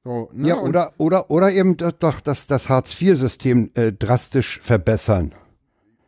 So, 0.05 0.29
ne? 0.33 0.49
Ja, 0.49 0.59
oder, 0.59 0.93
oder, 0.99 1.31
oder 1.31 1.53
eben 1.53 1.77
doch, 1.77 2.21
das, 2.21 2.49
das 2.49 2.69
Hartz-IV-System 2.69 3.71
äh, 3.75 3.93
drastisch 3.93 4.59
verbessern. 4.61 5.33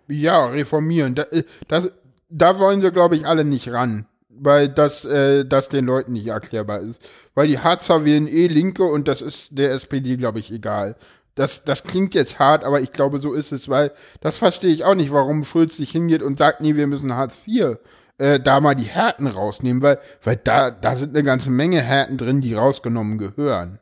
Ja, 0.09 0.47
reformieren. 0.47 1.15
Da, 1.15 1.23
äh, 1.25 1.45
das, 1.69 1.93
da 2.29 2.59
wollen 2.59 2.83
sie, 2.83 2.91
glaube 2.91 3.15
ich, 3.15 3.27
alle 3.27 3.45
nicht 3.45 3.71
ran. 3.71 4.07
Weil 4.37 4.69
das, 4.69 5.05
äh, 5.05 5.45
das 5.45 5.69
den 5.69 5.85
Leuten 5.85 6.15
nicht 6.15 6.27
erklärbar 6.27 6.81
ist. 6.81 7.01
Weil 7.35 7.47
die 7.47 7.61
Harzer 7.61 8.05
wählen 8.05 8.27
eh 8.27 8.49
Linke 8.49 8.83
und 8.83 9.07
das 9.07 9.23
ist 9.23 9.51
der 9.53 9.71
SPD, 9.71 10.17
glaube 10.17 10.41
ich, 10.41 10.51
egal. 10.51 10.97
Das, 11.35 11.65
das 11.65 11.83
klingt 11.83 12.15
jetzt 12.15 12.39
hart, 12.39 12.63
aber 12.65 12.81
ich 12.81 12.93
glaube, 12.93 13.19
so 13.19 13.33
ist 13.33 13.51
es, 13.51 13.69
weil 13.69 13.91
das 14.21 14.37
verstehe 14.37 14.73
ich 14.73 14.85
auch 14.85 14.95
nicht, 14.95 15.13
warum 15.13 15.43
Schulz 15.45 15.77
sich 15.77 15.91
hingeht 15.91 16.23
und 16.23 16.39
sagt, 16.39 16.61
nee, 16.61 16.77
wir 16.77 16.87
müssen 16.87 17.15
Hartz 17.15 17.47
IV 17.47 17.79
äh, 18.19 18.39
da 18.39 18.61
mal 18.61 18.75
die 18.75 18.85
Härten 18.85 19.27
rausnehmen, 19.27 19.83
weil, 19.83 19.99
weil 20.23 20.37
da, 20.37 20.71
da 20.71 20.95
sind 20.95 21.11
eine 21.11 21.25
ganze 21.25 21.51
Menge 21.51 21.81
Härten 21.81 22.17
drin, 22.17 22.41
die 22.41 22.55
rausgenommen 22.55 23.19
gehören. 23.19 23.81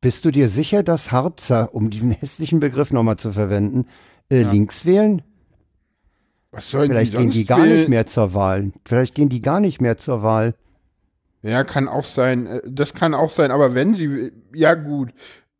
Bist 0.00 0.24
du 0.24 0.30
dir 0.30 0.48
sicher, 0.48 0.82
dass 0.82 1.12
Harzer, 1.12 1.74
um 1.74 1.90
diesen 1.90 2.10
hässlichen 2.10 2.60
Begriff 2.60 2.90
nochmal 2.90 3.18
zu 3.18 3.32
verwenden, 3.32 3.86
äh, 4.30 4.42
links 4.42 4.84
wählen? 4.84 5.22
Was 6.50 6.70
sollen 6.70 6.90
Vielleicht 6.90 7.12
die 7.12 7.18
gehen 7.18 7.30
die 7.30 7.44
gar 7.44 7.64
nicht 7.64 7.88
mehr 7.88 8.06
zur 8.06 8.34
Wahl. 8.34 8.72
Vielleicht 8.84 9.14
gehen 9.14 9.28
die 9.28 9.40
gar 9.40 9.60
nicht 9.60 9.80
mehr 9.80 9.96
zur 9.98 10.22
Wahl. 10.22 10.54
Ja, 11.42 11.64
kann 11.64 11.88
auch 11.88 12.04
sein. 12.04 12.46
Äh, 12.46 12.62
Das 12.66 12.94
kann 12.94 13.14
auch 13.14 13.30
sein. 13.30 13.50
Aber 13.50 13.74
wenn 13.74 13.94
sie, 13.94 14.32
ja 14.54 14.74
gut, 14.74 15.12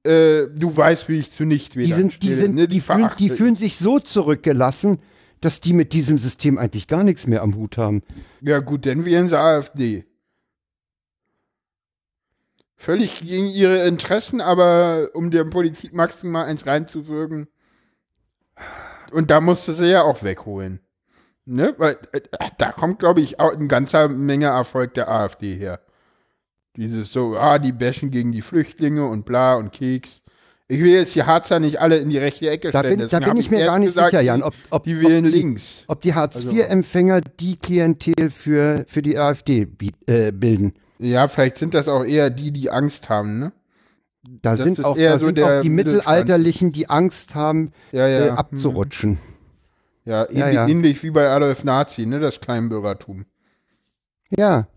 äh, 0.05 0.49
du 0.49 0.77
weißt, 0.77 1.09
wie 1.09 1.19
ich 1.19 1.31
zu 1.31 1.45
nicht 1.45 1.75
Die, 1.75 1.93
sind, 1.93 2.23
die, 2.23 2.33
sind, 2.33 2.57
ne? 2.57 2.69
die, 2.69 2.81
fühlen, 2.81 3.11
die 3.19 3.31
fühlen 3.31 3.57
sich 3.57 3.77
so 3.77 3.99
zurückgelassen, 3.99 4.99
dass 5.41 5.61
die 5.61 5.73
mit 5.73 5.93
diesem 5.93 6.19
System 6.19 6.59
eigentlich 6.59 6.87
gar 6.87 7.05
nichts 7.05 7.27
mehr 7.27 7.43
am 7.43 7.55
Hut 7.57 7.79
haben. 7.79 8.03
Ja 8.41 8.61
gut, 8.61 8.87
dann 8.87 9.05
wählen 9.05 9.29
sie 9.29 9.39
AfD. 9.39 10.05
Völlig 12.77 13.21
gegen 13.21 13.47
ihre 13.47 13.87
Interessen, 13.87 14.41
aber 14.41 15.11
um 15.15 15.31
der 15.31 15.45
Politik 15.45 15.95
maximal 15.95 16.47
eins 16.47 16.67
reinzuwirken. 16.67 17.47
Und 19.13 19.31
da 19.31 19.41
musste 19.41 19.75
sie 19.75 19.87
ja 19.87 20.03
auch 20.03 20.25
wegholen. 20.25 20.81
Ne? 21.45 21.75
Weil 21.79 21.99
äh, 22.13 22.21
da 22.59 22.73
kommt, 22.73 22.99
glaube 23.01 23.21
ich, 23.21 23.39
auch 23.39 23.53
eine 23.53 23.69
ganze 23.69 24.09
Menge 24.09 24.47
Erfolg 24.47 24.95
der 24.95 25.09
AfD 25.09 25.57
her. 25.57 25.81
Dieses 26.77 27.13
so, 27.13 27.37
ah, 27.37 27.59
die 27.59 27.73
bashen 27.73 28.11
gegen 28.11 28.33
die 28.33 28.43
Flüchtlinge 28.43 29.07
und 29.07 29.25
bla 29.25 29.57
und 29.57 29.73
Keks. 29.73 30.23
Ich 30.69 30.81
will 30.81 30.93
jetzt 30.93 31.15
die 31.15 31.25
Harzer 31.25 31.61
nicht 31.61 31.81
alle 31.81 31.99
in 31.99 32.09
die 32.09 32.17
rechte 32.17 32.49
Ecke 32.49 32.71
Da 32.71 32.79
stellen. 32.79 32.99
bin, 33.01 33.09
da 33.09 33.19
bin 33.21 33.37
ich 33.37 33.51
mir 33.51 33.65
gar 33.67 33.79
nicht 33.79 33.89
gesagt, 33.89 34.13
sicher, 34.13 34.23
Jan, 34.23 34.43
ob, 34.43 34.55
ob, 34.71 34.85
Die 34.85 34.99
wählen 35.03 35.27
ob 35.27 35.31
die, 35.31 35.37
links. 35.37 35.83
ob 35.87 36.01
die 36.01 36.13
Also- 36.15 36.49
Hartz-IV-Empfänger 36.49 37.21
die 37.21 37.57
Klientel 37.57 38.31
für, 38.31 38.85
für 38.89 39.03
die 39.03 39.19
AfD 39.19 39.67
äh, 40.07 40.33
bilden. 40.33 40.73
Ja, 40.99 41.29
vielleicht 41.29 41.59
sind 41.59 41.75
das 41.75 41.89
auch 41.89 42.05
eher 42.05 42.31
die, 42.31 42.53
die 42.53 42.71
Angst 42.71 43.09
haben, 43.11 43.39
ne? 43.39 43.53
Da 44.25 44.55
Das 44.55 44.65
sind, 44.65 44.83
auch, 44.85 44.97
eher 44.97 45.13
da 45.15 45.19
so 45.19 45.27
sind 45.27 45.37
der 45.37 45.59
auch 45.59 45.63
die. 45.63 45.69
Mittelalterlichen, 45.69 46.71
die 46.73 46.89
Angst 46.89 47.35
haben, 47.35 47.73
Ja, 47.91 48.07
ja. 48.07 48.19
äh, 48.27 48.31
hm. 48.31 48.37
abzurutschen. 48.39 49.19
Ja, 50.05 50.23
ähnlich, 50.25 50.39
Ja, 50.39 50.49
ja. 50.51 50.69
ähnlich 50.69 51.03
wie 51.03 51.11
bei 51.11 51.29
Adolf 51.29 51.65
Nazi, 51.65 52.07
ne? 52.07 52.19
Das 52.21 52.41
Kleinbürgertum. 52.41 53.27
Ja, 54.31 54.69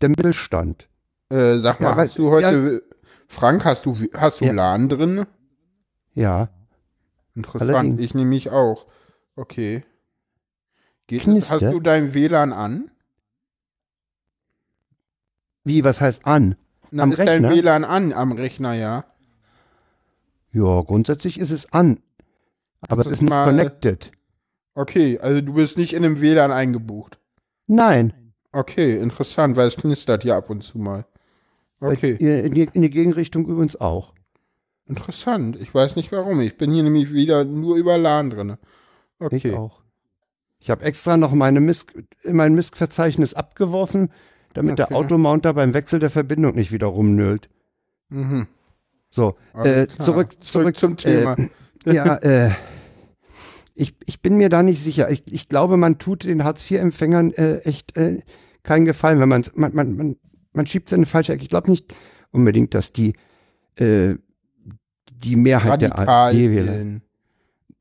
der 0.00 0.10
Mittelstand. 0.10 0.86
Äh, 1.34 1.58
sag 1.58 1.80
mal, 1.80 1.90
Ja, 1.90 1.96
hast 1.96 2.16
du 2.18 2.30
heute, 2.30 2.82
Frank, 3.26 3.64
hast 3.64 3.86
du, 3.86 3.96
hast 4.16 4.40
du 4.40 4.44
Ja. 4.44 4.52
LAN 4.52 4.88
drin? 4.88 5.26
Ja, 6.14 6.48
Interessant, 7.36 7.70
Allerdings. 7.72 8.00
ich 8.00 8.14
nehme 8.14 8.30
mich 8.30 8.50
auch. 8.50 8.86
Okay. 9.34 9.82
Geht 11.08 11.26
es, 11.26 11.50
hast 11.50 11.62
du 11.62 11.80
dein 11.80 12.14
WLAN 12.14 12.52
an? 12.52 12.90
wie, 15.64 15.82
was 15.82 16.00
heißt 16.00 16.26
an? 16.26 16.54
Na, 16.92 17.02
Am 17.04 17.10
ist 17.12 17.18
dein 17.18 17.44
Rechner? 17.44 17.50
WLAN 17.50 17.84
an 17.84 18.12
am 18.12 18.30
Rechner, 18.32 18.74
ja? 18.74 19.04
Ja, 20.52 20.82
grundsätzlich 20.82 21.40
ist 21.40 21.50
es 21.50 21.72
an. 21.72 21.98
Aber 22.82 23.00
es 23.00 23.06
Kannst 23.06 23.10
ist 23.12 23.18
du 23.20 23.24
nicht 23.24 23.30
mal- 23.30 23.46
connected. 23.46 24.12
Okay, 24.76 25.18
also 25.18 25.40
du 25.40 25.54
bist 25.54 25.76
nicht 25.78 25.94
in 25.94 26.04
einem 26.04 26.20
WLAN 26.20 26.52
eingebucht. 26.52 27.18
Nein. 27.66 28.32
Okay, 28.52 28.98
interessant, 28.98 29.56
weil 29.56 29.66
es 29.66 29.76
knistert 29.76 30.22
hier 30.22 30.36
ab 30.36 30.50
und 30.50 30.62
zu 30.62 30.78
mal. 30.78 31.04
Okay, 31.92 32.12
In 32.44 32.52
die, 32.54 32.90
Gegenrichtung 32.90 33.46
übrigens 33.46 33.76
auch. 33.80 34.12
interessant. 34.86 35.56
Ich 35.60 35.72
weiß 35.74 35.96
nicht 35.96 36.12
warum. 36.12 36.40
Ich 36.40 36.56
bin 36.56 36.70
hier 36.72 36.82
nämlich 36.82 37.12
wieder 37.12 37.44
nur 37.44 37.76
über 37.76 37.96
LAN 37.98 38.30
drin. 38.30 38.56
Ich 39.20 39.26
Okay. 39.26 39.54
auch. 39.54 39.80
Ich 40.58 40.70
habe 40.70 40.84
extra 40.84 41.16
noch 41.16 41.32
meine 41.32 41.60
Misk, 41.60 41.92
mein 42.24 42.54
Misk-Verzeichnis 42.54 43.34
abgeworfen, 43.34 44.10
damit 44.54 44.78
Okay. 44.80 44.88
der 44.88 44.96
Automounter 44.96 45.52
beim 45.54 45.74
Wechsel 45.74 45.98
der 46.00 46.10
Verbindung 46.10 46.54
nicht 46.54 46.72
wieder 46.72 46.86
rumnölt. 46.86 47.48
Mhm. 48.08 48.46
So, 49.10 49.36
äh, 49.54 49.86
zurück, 49.86 50.32
Zurück 50.42 50.44
zurück, 50.44 50.76
zum 50.76 50.96
Thema. 50.96 51.36
Äh, 51.86 51.94
ja, 51.94 52.16
äh, 52.22 52.50
ich, 53.74 53.94
ich 54.06 54.20
bin 54.22 54.36
mir 54.36 54.48
da 54.48 54.62
nicht 54.62 54.82
sicher. 54.82 55.10
Ich, 55.10 55.22
ich 55.32 55.48
glaube, 55.48 55.76
man 55.76 55.98
tut 55.98 56.24
den 56.24 56.44
Hartz-IV-Empfängern 56.44 57.32
äh, 57.32 57.58
echt 57.58 57.96
äh, 57.96 58.20
keinen 58.62 58.84
Gefallen, 58.84 59.20
wenn 59.20 59.28
man's- 59.28 59.52
man, 59.54 59.74
man, 59.74 59.96
man, 59.96 60.16
man 60.54 60.66
schiebt 60.66 60.88
es 60.88 60.92
in 60.92 61.00
eine 61.00 61.06
falsche 61.06 61.32
Ecke. 61.32 61.42
Ich 61.42 61.48
glaube 61.48 61.70
nicht 61.70 61.94
unbedingt, 62.30 62.74
dass 62.74 62.92
die, 62.92 63.14
äh, 63.76 64.14
die 65.24 65.36
Mehrheit 65.36 65.82
der 65.82 65.90
radikal 65.90 66.08
AfD 66.08 66.50
wählen. 66.50 67.02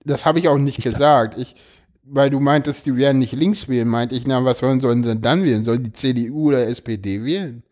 Das 0.05 0.25
habe 0.25 0.39
ich 0.39 0.47
auch 0.47 0.57
nicht 0.57 0.83
gesagt. 0.83 1.37
Ich, 1.37 1.55
weil 2.03 2.29
du 2.29 2.39
meintest, 2.39 2.85
die 2.85 2.95
werden 2.97 3.19
nicht 3.19 3.33
links 3.33 3.69
wählen, 3.69 3.87
meinte 3.87 4.15
ich, 4.15 4.27
na, 4.27 4.43
was 4.43 4.59
sollen, 4.59 4.81
sollen 4.81 5.03
sie 5.03 5.09
denn 5.09 5.21
dann 5.21 5.43
wählen? 5.43 5.63
Sollen 5.63 5.83
die 5.83 5.93
CDU 5.93 6.49
oder 6.49 6.67
SPD 6.67 7.23
wählen? 7.23 7.63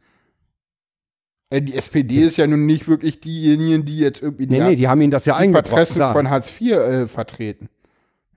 Äh, 1.49 1.61
die 1.61 1.75
SPD 1.75 2.23
ist 2.23 2.37
ja 2.37 2.47
nun 2.47 2.65
nicht 2.65 2.87
wirklich 2.87 3.19
diejenigen, 3.19 3.85
die 3.85 3.97
jetzt 3.97 4.21
irgendwie 4.21 4.47
Nee, 4.47 4.59
die, 4.59 4.63
nee, 4.63 4.75
die 4.77 4.87
haben 4.87 5.01
ihnen 5.01 5.11
das 5.11 5.25
ja 5.25 5.35
eingebracht. 5.35 5.89
Von 5.89 6.29
Hartz 6.29 6.59
IV 6.59 6.71
äh, 6.71 7.07
vertreten. 7.07 7.69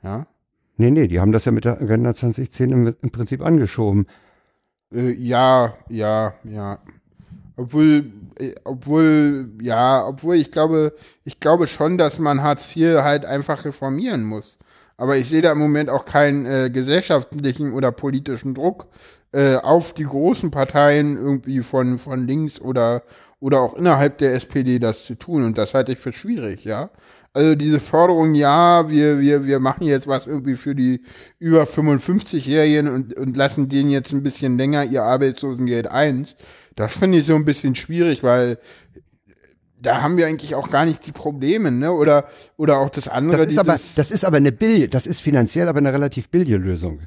Ja. 0.03 0.27
Nee, 0.77 0.91
nee, 0.91 1.07
die 1.07 1.21
haben 1.21 1.31
das 1.31 1.45
ja 1.45 1.53
mit 1.53 1.65
der 1.65 1.81
Agenda 1.81 2.15
2010 2.15 2.73
im, 2.73 2.95
im 3.01 3.11
Prinzip 3.11 3.41
angeschoben. 3.41 4.07
Äh, 4.95 5.13
ja, 5.15 5.75
ja, 5.89 6.35
ja. 6.45 6.79
Obwohl, 7.57 8.13
äh, 8.39 8.55
obwohl, 8.65 9.51
ja, 9.61 10.07
obwohl 10.07 10.37
ich 10.37 10.51
glaube, 10.51 10.95
ich 11.25 11.41
glaube 11.41 11.67
schon, 11.67 11.99
dass 11.99 12.19
man 12.19 12.43
Hartz 12.43 12.75
IV 12.77 13.03
halt 13.03 13.27
einfach 13.27 13.65
reformieren 13.65 14.25
muss. 14.25 14.59
Aber 14.97 15.17
ich 15.17 15.29
sehe 15.29 15.43
da 15.43 15.53
im 15.53 15.59
Moment 15.59 15.91
auch 15.91 16.05
keinen 16.05 16.47
äh, 16.47 16.71
gesellschaftlichen 16.71 17.73
oder 17.73 17.91
politischen 17.93 18.55
Druck 18.55 18.87
äh, 19.33 19.57
auf 19.57 19.93
die 19.93 20.05
großen 20.05 20.51
Parteien 20.53 21.17
irgendwie 21.17 21.61
von, 21.63 21.99
von 21.99 22.27
links 22.27 22.61
oder, 22.61 23.03
oder 23.41 23.61
auch 23.61 23.75
innerhalb 23.75 24.19
der 24.19 24.35
SPD 24.35 24.79
das 24.79 25.05
zu 25.05 25.17
tun. 25.17 25.45
Und 25.45 25.59
das 25.59 25.75
halte 25.75 25.93
ich 25.93 25.99
für 25.99 26.13
schwierig, 26.13 26.65
ja. 26.65 26.91
Also 27.35 27.57
diese 27.57 27.81
Forderung, 27.81 28.37
ja, 28.37 28.89
wir, 28.89 29.19
wir, 29.19 29.45
wir 29.45 29.59
machen 29.59 29.89
jetzt 29.89 30.07
was 30.07 30.29
irgendwie 30.29 30.55
für 30.55 30.77
die 30.77 31.03
über 31.41 31.65
55-Jährigen 31.65 32.89
und, 32.89 33.15
und 33.17 33.37
lassen 33.37 33.69
denen 33.69 33.91
jetzt 33.91 34.13
ein 34.13 34.23
bisschen 34.23 34.57
länger 34.57 34.85
ihr 34.85 35.03
Arbeitslosengeld 35.03 35.89
eins. 35.91 36.37
Das 36.77 36.97
finde 36.97 37.19
ich 37.19 37.27
so 37.27 37.35
ein 37.35 37.45
bisschen 37.45 37.75
schwierig, 37.75 38.23
weil 38.23 38.59
da 39.83 40.01
haben 40.01 40.17
wir 40.17 40.29
eigentlich 40.29 40.55
auch 40.55 40.71
gar 40.71 40.85
nicht 40.85 41.05
die 41.07 41.13
Probleme, 41.13 41.73
ne? 41.73 41.93
Oder, 41.93 42.27
oder 42.57 42.79
auch 42.79 42.89
das 42.89 43.09
andere. 43.09 43.39
Das 43.39 43.53
ist, 43.53 43.59
aber, 43.59 43.77
das 43.97 44.11
ist 44.13 44.25
aber 44.25 44.37
eine 44.37 44.53
Bill, 44.53 44.87
das 44.87 45.05
ist 45.07 45.21
finanziell 45.21 45.69
aber 45.69 45.79
eine 45.79 45.93
relativ 45.93 46.29
billige 46.29 46.57
Lösung. 46.57 47.01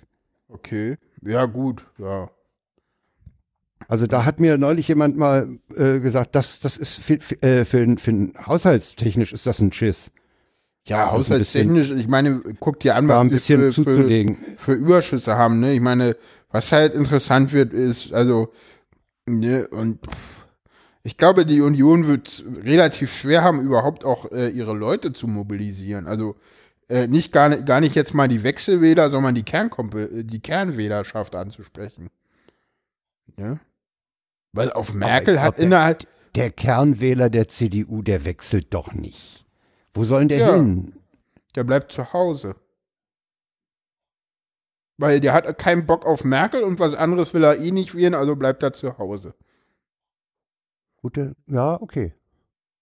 Okay, 0.50 0.98
ja 1.22 1.46
gut, 1.46 1.86
ja. 1.98 2.30
Also 3.88 4.08
da 4.08 4.26
hat 4.26 4.42
mir 4.42 4.58
neulich 4.58 4.90
jemand 4.90 5.16
mal 5.16 5.58
äh, 5.76 6.00
gesagt, 6.00 6.36
das, 6.36 6.60
das 6.60 6.78
ist 6.78 6.98
für, 6.98 7.20
für, 7.20 7.42
äh, 7.42 7.64
für, 7.64 7.96
für 7.98 8.34
haushaltstechnisch 8.46 9.32
ist 9.32 9.46
das 9.46 9.60
ein 9.60 9.72
Schiss. 9.72 10.12
Ja, 10.88 11.12
haushaltstechnisch, 11.12 11.92
ich 11.92 12.08
meine, 12.08 12.42
guck 12.60 12.80
dir 12.80 12.96
an, 12.96 13.08
was 13.08 13.20
ein 13.20 13.30
bisschen 13.30 13.62
wir 13.62 13.74
für, 13.74 13.84
zuzulegen. 13.84 14.38
Für, 14.56 14.58
für 14.58 14.74
Überschüsse 14.74 15.36
haben, 15.36 15.60
ne? 15.60 15.74
Ich 15.74 15.82
meine, 15.82 16.16
was 16.52 16.72
halt 16.72 16.94
interessant 16.94 17.52
wird, 17.54 17.74
ist, 17.74 18.14
also, 18.14 18.54
ne, 19.26 19.68
und 19.68 20.00
ich 21.04 21.16
glaube, 21.16 21.46
die 21.46 21.62
Union 21.62 22.06
wird 22.08 22.44
relativ 22.64 23.14
schwer 23.14 23.42
haben, 23.42 23.62
überhaupt 23.62 24.04
auch 24.04 24.30
äh, 24.32 24.50
ihre 24.50 24.74
Leute 24.74 25.14
zu 25.14 25.28
mobilisieren. 25.28 26.06
Also 26.06 26.36
äh, 26.90 27.08
nicht 27.08 27.32
gar, 27.32 27.48
nicht 27.48 27.66
gar 27.66 27.80
nicht 27.80 27.96
jetzt 27.96 28.14
mal 28.14 28.28
die 28.28 28.44
Wechselwähler, 28.44 29.10
sondern 29.10 29.34
die, 29.34 29.44
Kernkompe 29.44 30.26
die 30.26 30.42
Kernwählerschaft 30.42 31.36
anzusprechen. 31.36 32.10
Ja? 33.38 33.58
Weil 34.52 34.74
auf 34.74 34.94
Merkel 34.94 35.36
glaub, 35.36 35.46
hat 35.46 35.60
innerhalb. 35.60 36.00
Der, 36.00 36.10
der 36.36 36.52
Kernwähler 36.52 37.30
der 37.30 37.48
CDU, 37.48 38.02
der 38.02 38.26
wechselt 38.26 38.74
doch 38.74 38.94
nicht. 38.94 39.47
Wo 39.98 40.04
soll 40.04 40.28
der 40.28 40.38
ja, 40.38 40.56
hin? 40.56 40.94
Der 41.56 41.64
bleibt 41.64 41.92
zu 41.92 42.14
Hause. 42.14 42.56
Weil 44.98 45.20
der 45.20 45.34
hat 45.34 45.58
keinen 45.58 45.88
Bock 45.88 46.06
auf 46.06 46.24
Merkel 46.24 46.62
und 46.62 46.80
was 46.80 46.94
anderes 46.94 47.34
will 47.34 47.44
er 47.44 47.58
eh 47.58 47.72
nicht 47.72 47.96
wählen, 47.96 48.14
also 48.14 48.36
bleibt 48.36 48.62
er 48.62 48.74
zu 48.74 49.00
Hause. 49.00 49.34
Gute, 50.98 51.36
ja, 51.48 51.82
okay. 51.82 52.14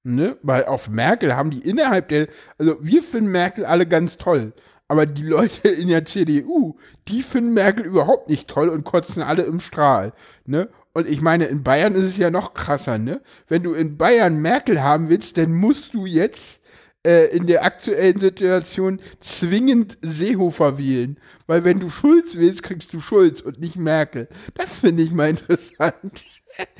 Ne? 0.03 0.37
Weil 0.41 0.65
auf 0.65 0.89
Merkel 0.89 1.37
haben 1.37 1.51
die 1.51 1.67
innerhalb 1.67 2.09
der, 2.09 2.27
also 2.57 2.75
wir 2.81 3.01
finden 3.01 3.31
Merkel 3.31 3.65
alle 3.65 3.87
ganz 3.87 4.17
toll, 4.17 4.51
aber 4.89 5.05
die 5.05 5.23
Leute 5.23 5.69
in 5.69 5.87
der 5.87 6.03
CDU, 6.03 6.75
die 7.07 7.21
finden 7.21 7.53
Merkel 7.53 7.85
überhaupt 7.85 8.29
nicht 8.29 8.49
toll 8.49 8.67
und 8.67 8.83
kotzen 8.83 9.21
alle 9.21 9.43
im 9.43 9.61
Strahl. 9.61 10.11
Ne? 10.45 10.67
Und 10.93 11.07
ich 11.07 11.21
meine, 11.21 11.45
in 11.45 11.63
Bayern 11.63 11.95
ist 11.95 12.05
es 12.05 12.17
ja 12.17 12.29
noch 12.29 12.53
krasser, 12.53 12.97
ne? 12.97 13.21
Wenn 13.47 13.63
du 13.63 13.73
in 13.73 13.97
Bayern 13.97 14.41
Merkel 14.41 14.81
haben 14.81 15.09
willst, 15.09 15.37
dann 15.37 15.53
musst 15.53 15.93
du 15.93 16.05
jetzt 16.05 16.61
äh, 17.05 17.27
in 17.27 17.45
der 17.47 17.63
aktuellen 17.63 18.19
Situation 18.19 18.99
zwingend 19.19 19.97
Seehofer 20.01 20.77
wählen. 20.77 21.17
Weil 21.47 21.63
wenn 21.63 21.79
du 21.79 21.89
Schulz 21.89 22.35
willst, 22.35 22.63
kriegst 22.63 22.91
du 22.93 22.99
Schulz 22.99 23.41
und 23.41 23.59
nicht 23.59 23.75
Merkel. 23.75 24.27
Das 24.55 24.79
finde 24.79 25.03
ich 25.03 25.11
mal 25.11 25.29
interessant. 25.29 26.25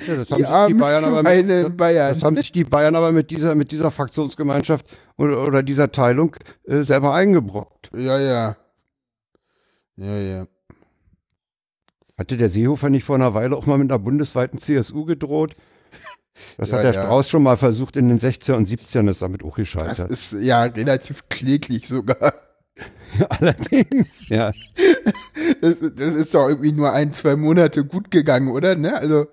Ja, 0.07 0.15
das 0.15 0.31
haben 0.31 0.37
die, 0.37 0.47
sich 0.47 0.67
die 0.67 0.73
Bayern 0.73 1.03
aber 1.05 1.23
mit, 1.23 1.77
Bayern. 1.77 2.13
Das 2.13 2.23
haben 2.23 2.37
sich 2.37 2.51
die 2.51 2.63
Bayern 2.63 2.95
aber 2.95 3.11
mit 3.11 3.29
dieser, 3.29 3.55
mit 3.55 3.71
dieser 3.71 3.91
Fraktionsgemeinschaft 3.91 4.85
oder, 5.17 5.45
oder 5.45 5.63
dieser 5.63 5.91
Teilung 5.91 6.35
äh, 6.65 6.83
selber 6.83 7.13
eingebrockt. 7.13 7.91
Ja, 7.93 8.19
ja. 8.19 8.57
Ja, 9.97 10.17
ja. 10.17 10.45
Hatte 12.17 12.37
der 12.37 12.49
Seehofer 12.49 12.89
nicht 12.89 13.03
vor 13.03 13.15
einer 13.15 13.33
Weile 13.33 13.55
auch 13.55 13.65
mal 13.65 13.77
mit 13.77 13.91
einer 13.91 13.99
bundesweiten 13.99 14.59
CSU 14.59 15.05
gedroht? 15.05 15.55
Das 16.57 16.69
ja, 16.69 16.77
hat 16.77 16.83
der 16.83 16.93
ja. 16.93 17.03
Strauß 17.03 17.29
schon 17.29 17.43
mal 17.43 17.57
versucht 17.57 17.95
in 17.95 18.09
den 18.09 18.19
60er 18.19 18.53
und 18.53 18.67
70ern, 18.67 19.09
ist 19.09 19.21
damit 19.21 19.43
auch 19.43 19.55
gescheitert. 19.55 20.11
Das 20.11 20.33
ist 20.33 20.43
ja 20.43 20.63
relativ 20.63 21.29
kläglich 21.29 21.87
sogar. 21.87 22.33
Allerdings, 23.29 24.27
ja. 24.27 24.51
Das, 25.61 25.79
das, 25.79 26.15
ist 26.15 26.33
doch 26.33 26.49
irgendwie 26.49 26.73
nur 26.73 26.91
ein, 26.91 27.13
zwei 27.13 27.35
Monate 27.35 27.85
gut 27.85 28.11
gegangen, 28.11 28.49
oder? 28.49 28.75
Ne? 28.75 28.95
Also 28.95 29.27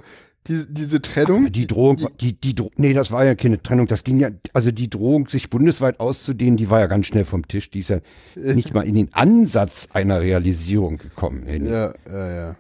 die, 0.46 0.64
diese 0.68 1.00
Trennung. 1.00 1.42
Aber 1.42 1.50
die 1.50 1.66
Drohung, 1.66 1.96
die, 2.20 2.32
die, 2.32 2.54
die, 2.54 2.70
nee, 2.76 2.94
das 2.94 3.10
war 3.10 3.24
ja 3.24 3.34
keine 3.34 3.62
Trennung. 3.62 3.86
Das 3.86 4.04
ging 4.04 4.18
ja, 4.18 4.30
also 4.52 4.70
die 4.70 4.90
Drohung, 4.90 5.28
sich 5.28 5.50
bundesweit 5.50 6.00
auszudehnen, 6.00 6.56
die 6.56 6.70
war 6.70 6.80
ja 6.80 6.86
ganz 6.86 7.06
schnell 7.06 7.24
vom 7.24 7.46
Tisch. 7.46 7.70
Die 7.70 7.80
ist 7.80 7.90
ja 7.90 8.00
nicht 8.34 8.74
mal 8.74 8.82
in 8.82 8.94
den 8.94 9.12
Ansatz 9.12 9.88
einer 9.92 10.20
Realisierung 10.20 10.98
gekommen. 10.98 11.46
Ja, 11.48 11.56
ja, 11.56 11.94
ja, 12.06 12.30
ja. 12.36 12.56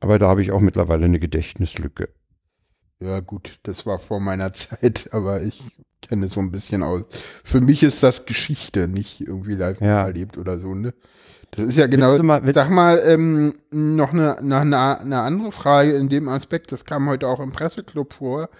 Aber 0.00 0.18
da 0.18 0.28
habe 0.28 0.42
ich 0.42 0.52
auch 0.52 0.60
mittlerweile 0.60 1.04
eine 1.04 1.18
Gedächtnislücke. 1.18 2.08
Ja, 3.00 3.20
gut, 3.20 3.58
das 3.64 3.86
war 3.86 3.98
vor 3.98 4.20
meiner 4.20 4.52
Zeit, 4.54 5.08
aber 5.12 5.42
ich 5.42 5.62
kenne 6.00 6.28
so 6.28 6.40
ein 6.40 6.52
bisschen 6.52 6.82
aus. 6.82 7.04
Für 7.44 7.60
mich 7.60 7.82
ist 7.82 8.02
das 8.02 8.26
Geschichte, 8.26 8.88
nicht 8.88 9.20
irgendwie 9.20 9.54
live 9.54 9.80
ja. 9.80 10.06
erlebt 10.06 10.38
oder 10.38 10.58
so, 10.58 10.74
ne? 10.74 10.94
Das 11.52 11.64
ist 11.66 11.78
ja 11.78 11.86
genau, 11.86 12.20
mal, 12.22 12.42
sag 12.52 12.70
mal, 12.70 13.00
ähm, 13.04 13.52
noch 13.70 14.12
eine, 14.12 14.36
noch 14.42 14.60
eine, 14.60 15.00
eine 15.00 15.20
andere 15.20 15.52
Frage 15.52 15.92
in 15.92 16.08
dem 16.08 16.28
Aspekt, 16.28 16.72
das 16.72 16.84
kam 16.84 17.08
heute 17.08 17.28
auch 17.28 17.40
im 17.40 17.52
Presseclub 17.52 18.14
vor. 18.14 18.50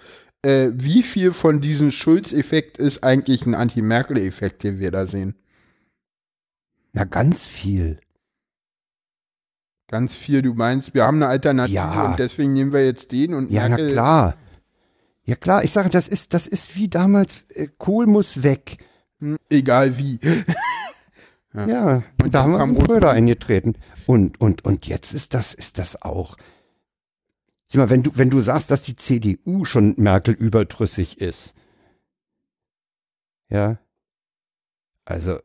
Äh, 0.41 0.71
wie 0.73 1.03
viel 1.03 1.31
von 1.31 1.59
diesem 1.59 1.91
Schulz-Effekt 1.91 2.77
ist 2.77 3.03
eigentlich 3.03 3.45
ein 3.45 3.55
Anti-Merkel-Effekt, 3.55 4.63
den 4.63 4.79
wir 4.79 4.91
da 4.91 5.05
sehen? 5.05 5.35
Ja, 6.93 7.03
ganz 7.03 7.45
viel. 7.45 7.99
Ganz 9.87 10.15
viel, 10.15 10.41
du 10.41 10.53
meinst, 10.53 10.93
wir 10.93 11.05
haben 11.05 11.17
eine 11.17 11.27
Alternative 11.27 11.75
ja. 11.75 12.09
und 12.09 12.19
deswegen 12.19 12.53
nehmen 12.53 12.73
wir 12.73 12.85
jetzt 12.85 13.11
den 13.11 13.33
und 13.33 13.49
Ja, 13.49 13.69
Merkel 13.69 13.87
na 13.87 13.91
klar. 13.93 14.35
Ja 15.23 15.35
klar, 15.35 15.63
ich 15.63 15.71
sage, 15.71 15.89
das 15.89 16.07
ist, 16.07 16.33
das 16.33 16.47
ist 16.47 16.75
wie 16.75 16.89
damals, 16.89 17.45
äh, 17.49 17.67
Kohl 17.77 18.05
muss 18.05 18.43
weg. 18.43 18.77
Hm, 19.19 19.37
egal 19.49 19.97
wie. 19.97 20.19
ja, 21.53 21.67
ja 21.67 22.03
und 22.21 22.33
da 22.33 22.43
haben 22.43 22.77
wir 22.77 22.85
Schröder 22.85 23.11
eingetreten. 23.11 23.75
Und, 24.05 24.39
und, 24.39 24.65
und 24.65 24.87
jetzt 24.87 25.13
ist 25.13 25.33
das, 25.33 25.53
ist 25.53 25.79
das 25.79 26.01
auch. 26.01 26.37
Sieh 27.69 27.77
mal, 27.77 27.89
wenn 27.89 28.03
du, 28.03 28.11
wenn 28.15 28.29
du 28.29 28.41
sagst, 28.41 28.71
dass 28.71 28.83
die 28.83 28.95
CDU 28.95 29.65
schon 29.65 29.95
Merkel 29.97 30.33
überdrüssig 30.33 31.19
ist. 31.19 31.53
Ja. 33.49 33.79
Also, 35.03 35.39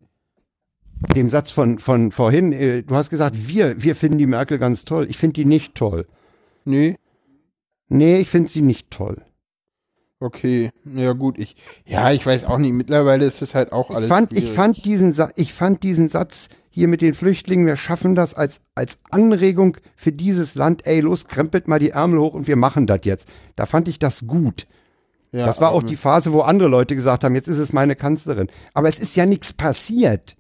dem 1.15 1.31
Satz 1.31 1.51
von, 1.51 1.79
von 1.79 2.13
vorhin, 2.13 2.53
äh, 2.53 2.83
du 2.83 2.95
hast 2.95 3.11
gesagt, 3.11 3.49
wir, 3.49 3.83
wir 3.83 3.97
finden 3.97 4.19
die 4.19 4.27
Merkel 4.27 4.59
ganz 4.59 4.85
toll. 4.85 5.07
Ich 5.09 5.19
finde 5.19 5.35
die 5.35 5.45
nicht 5.45 5.75
toll. 5.75 6.07
Nee. 6.65 6.97
Nee, 7.89 8.19
ich 8.19 8.29
finde 8.29 8.49
sie 8.49 8.63
nicht 8.63 8.91
toll. 8.91 9.23
Okay, 10.21 10.71
ja 10.85 11.13
gut, 11.15 11.37
ich, 11.37 11.57
ja, 11.85 12.13
ich 12.13 12.25
weiß 12.25 12.45
auch 12.45 12.59
nicht, 12.59 12.73
mittlerweile 12.73 13.25
ist 13.25 13.43
das 13.43 13.57
halt 13.57 13.73
auch 13.73 13.91
alles. 13.91 14.05
Ich 14.05 14.09
fand, 14.09 14.33
ich 14.33 14.53
fand 14.53 14.85
diesen, 14.85 15.15
ich 15.35 15.53
fand 15.53 15.83
diesen 15.83 16.09
Satz 16.09 16.49
hier 16.71 16.87
mit 16.87 17.03
den 17.03 17.13
Flüchtlingen, 17.13 17.67
wir 17.67 17.75
schaffen 17.75 18.15
das 18.15 18.33
als, 18.33 18.61
als 18.77 18.99
Anregung 19.11 19.79
für 19.97 20.13
dieses 20.13 20.55
Land, 20.55 20.87
ey, 20.87 21.01
los, 21.01 21.27
krempelt 21.27 21.67
mal 21.67 21.81
die 21.81 21.91
Ärmel 21.91 22.21
hoch 22.21 22.35
und 22.35 22.47
wir 22.47 22.57
machen 22.57 22.87
das 22.87 23.01
jetzt. 23.03 23.29
Da 23.57 23.67
fand 23.67 23.89
ich 23.89 23.99
das 23.99 24.27
gut. 24.27 24.69
Ja, 25.33 25.45
das 25.45 25.61
war 25.61 25.73
auch 25.73 25.83
die 25.83 25.97
Phase, 25.97 26.33
wo 26.33 26.43
andere 26.43 26.69
Leute 26.69 26.95
gesagt 26.95 27.25
haben, 27.25 27.35
jetzt 27.35 27.49
ist 27.49 27.59
es 27.59 27.73
meine 27.73 27.97
Kanzlerin. 27.97 28.49
Aber 28.75 28.89
es 28.89 28.99
ist 28.99 29.17
ja 29.17 29.27
nichts 29.27 29.53
passiert. 29.53 30.37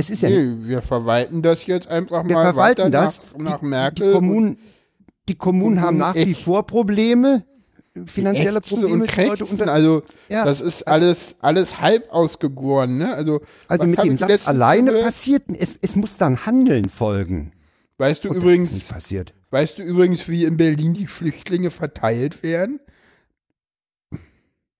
Es 0.00 0.10
ist 0.10 0.22
ja 0.22 0.30
nee, 0.30 0.56
wir 0.60 0.82
verwalten 0.82 1.42
das 1.42 1.66
jetzt 1.66 1.86
einfach 1.88 2.26
wir 2.26 2.34
mal 2.34 2.44
verwalten 2.44 2.90
das. 2.90 3.20
nach, 3.36 3.52
nach 3.52 3.62
Merkel. 3.62 4.08
Die 4.08 4.12
Kommunen, 4.14 4.56
die 5.28 5.34
Kommunen 5.34 5.80
haben 5.80 5.98
nach 5.98 6.14
wie 6.14 6.34
vor 6.34 6.66
Probleme, 6.66 7.44
finanzielle 8.06 8.60
Probleme. 8.60 8.94
Und 8.94 9.06
Krächzen, 9.06 9.68
also 9.68 10.02
ja. 10.28 10.44
das 10.44 10.60
ist 10.60 10.88
alles, 10.88 11.36
alles 11.40 11.80
halb 11.80 12.10
ausgegoren. 12.10 12.98
Ne? 12.98 13.14
Also, 13.14 13.40
also 13.68 13.86
mit 13.86 14.02
dem 14.02 14.16
Satz 14.16 14.48
alleine 14.48 14.92
passiert, 14.92 15.44
es, 15.58 15.76
es 15.82 15.96
muss 15.96 16.16
dann 16.16 16.46
Handeln 16.46 16.88
folgen. 16.88 17.52
Weißt 17.98 18.24
du 18.24 18.30
Und 18.30 18.36
übrigens, 18.36 18.70
weißt 19.50 19.78
du 19.78 19.82
übrigens, 19.82 20.28
wie 20.28 20.44
in 20.44 20.56
Berlin 20.56 20.94
die 20.94 21.06
Flüchtlinge 21.06 21.70
verteilt 21.70 22.42
werden? 22.42 22.80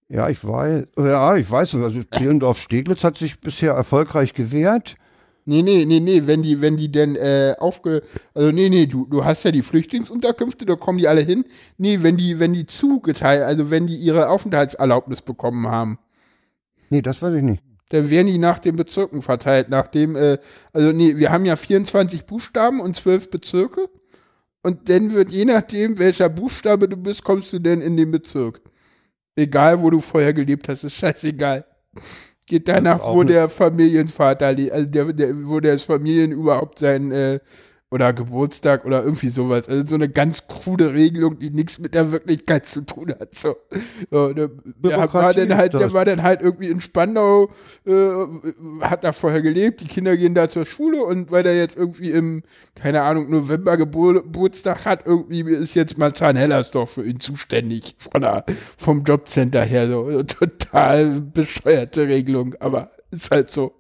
Ja, 0.09 0.29
ich 0.29 0.43
weiß, 0.43 0.87
ja, 0.99 1.37
ich 1.37 1.49
weiß, 1.49 1.77
also 1.77 2.03
Zehlendorf-Steglitz 2.03 3.05
hat 3.05 3.17
sich 3.17 3.41
bisher 3.41 3.75
erfolgreich 3.75 4.35
gewehrt. 4.35 4.97
Nee, 5.45 5.63
nee, 5.63 5.85
nee, 5.85 6.01
nee, 6.01 6.27
wenn 6.27 6.43
die, 6.43 6.61
wenn 6.61 6.77
die 6.77 6.93
denn 6.93 7.17
äh, 7.17 7.55
aufge. 7.59 8.03
Also 8.35 8.51
nee, 8.51 8.69
nee, 8.69 8.87
du, 8.87 9.07
du 9.07 9.25
hast 9.25 9.43
ja 9.45 9.51
die 9.51 9.63
Flüchtlingsunterkünfte, 9.63 10.67
da 10.67 10.77
kommen 10.77 10.99
die 10.99 11.09
alle 11.09 11.23
hin. 11.23 11.45
Nee, 11.79 12.03
wenn 12.03 12.17
die, 12.17 12.39
wenn 12.39 12.53
die 12.53 12.67
zugeteilt, 12.67 13.43
also 13.43 13.71
wenn 13.71 13.87
die 13.87 13.97
ihre 13.97 14.29
Aufenthaltserlaubnis 14.29 15.23
bekommen 15.23 15.67
haben. 15.67 15.99
Nee, 16.91 17.03
das 17.03 17.23
weiß 17.23 17.35
ich 17.35 17.43
nicht. 17.43 17.63
Dann 17.91 18.09
werden 18.09 18.29
die 18.29 18.39
nach 18.39 18.59
den 18.61 18.77
Bezirken 18.77 19.23
verteilt, 19.23 19.69
nachdem, 19.69 20.15
äh, 20.15 20.39
also 20.73 20.93
nee, 20.93 21.17
wir 21.17 21.33
haben 21.33 21.45
ja 21.45 21.57
24 21.57 22.25
Buchstaben 22.25 22.81
und 22.81 22.97
12 22.97 23.31
Bezirke. 23.31 23.89
Und 24.63 24.89
dann 24.89 25.13
wird 25.15 25.31
je 25.31 25.45
nachdem, 25.45 25.99
welcher 25.99 26.29
Buchstabe 26.29 26.89
du 26.89 26.97
bist, 26.97 27.25
kommst 27.25 27.53
du 27.53 27.59
denn 27.59 27.81
in 27.81 27.97
den 27.97 28.11
Bezirk. 28.11 28.61
Egal, 29.35 29.81
wo 29.81 29.91
du 29.91 30.01
vorher 30.01 30.35
gelebt 30.35 30.69
hast, 30.69 30.85
ist 30.85 30.95
scheißegal. 30.95 31.65
Geht 32.51 32.67
danach, 32.67 33.01
wo 33.15 33.23
der 33.23 33.49
Familienvater, 33.49 34.49
also 34.49 34.87
der, 34.87 35.13
der, 35.13 35.47
wo 35.47 35.61
das 35.61 35.85
Familien 35.85 36.33
überhaupt 36.33 36.81
sein 36.81 37.13
äh, 37.13 37.39
oder 37.93 38.13
Geburtstag 38.13 38.85
oder 38.85 39.03
irgendwie 39.03 39.31
sowas. 39.31 39.69
Also 39.69 39.85
so 39.87 39.95
eine 39.97 40.09
ganz 40.09 40.47
krude 40.47 40.93
Regelung, 40.93 41.39
die 41.41 41.51
nichts 41.51 41.81
mit 41.81 41.95
der 41.95 42.13
Wirklichkeit 42.13 42.67
zu 42.67 42.83
tun 42.83 43.13
hat. 43.19 43.35
So, 43.35 43.57
so 44.11 44.33
der, 44.33 44.49
der 44.49 45.13
war 45.13 45.33
dann 45.33 45.57
halt, 45.57 45.75
der 45.75 45.93
war 45.93 46.05
dann 46.05 46.23
halt 46.23 46.41
irgendwie 46.41 46.69
in 46.69 46.81
Spandau, 46.81 47.51
äh, 47.87 48.13
hat 48.83 49.03
da 49.03 49.13
vorher 49.13 49.43
gelebt, 49.43 49.81
die 49.81 49.89
Kinder 49.89 50.17
gehen 50.17 50.35
da 50.35 50.49
zur 50.49 50.67
Schule 50.67 51.03
und 51.03 51.33
weil 51.33 51.43
der 51.43 51.57
jetzt 51.57 51.77
irgendwie 51.77 52.13
im, 52.13 52.45
keine 52.77 53.03
Ahnung, 53.03 53.29
November 53.29 53.77
Gebur 53.77 54.23
Geburtstag 54.23 54.85
hat, 54.85 55.05
irgendwie 55.05 55.41
ist 55.41 55.75
jetzt 55.75 55.99
mal 55.99 56.15
Zahnhellersdorf 56.15 56.93
für 56.93 57.05
ihn 57.05 57.19
zuständig 57.19 57.97
von 57.99 58.23
der, 58.23 58.45
vom 58.77 59.03
Jobcenter 59.03 59.63
her. 59.63 59.89
So 59.89 60.23
total 60.23 61.21
bescheuerte 61.21 62.07
Regelung, 62.07 62.55
aber 62.61 62.91
ist 63.11 63.31
halt 63.33 63.53
so. 63.53 63.75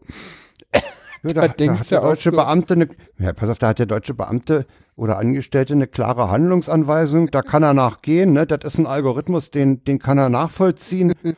Ja, 1.23 1.33
da, 1.33 1.49
da 1.49 1.79
hat 1.79 1.91
der 1.91 2.01
deutsche 2.01 2.31
so. 2.31 2.37
Beamte 2.37 2.75
eine, 2.75 2.89
ja, 3.18 3.33
pass 3.33 3.51
auf, 3.51 3.59
da 3.59 3.68
hat 3.68 3.79
der 3.79 3.87
deutsche 3.87 4.14
Beamte 4.14 4.66
oder 4.97 5.18
Angestellte 5.18 5.75
eine 5.75 5.87
klare 5.87 6.31
Handlungsanweisung, 6.31 7.31
da 7.31 7.43
kann 7.43 7.62
er 7.62 7.75
nachgehen, 7.75 8.33
ne? 8.33 8.47
Das 8.47 8.75
ist 8.75 8.79
ein 8.79 8.87
Algorithmus, 8.87 9.51
den, 9.51 9.85
den 9.85 9.99
kann 9.99 10.18
er 10.18 10.29
nachvollziehen. 10.29 11.14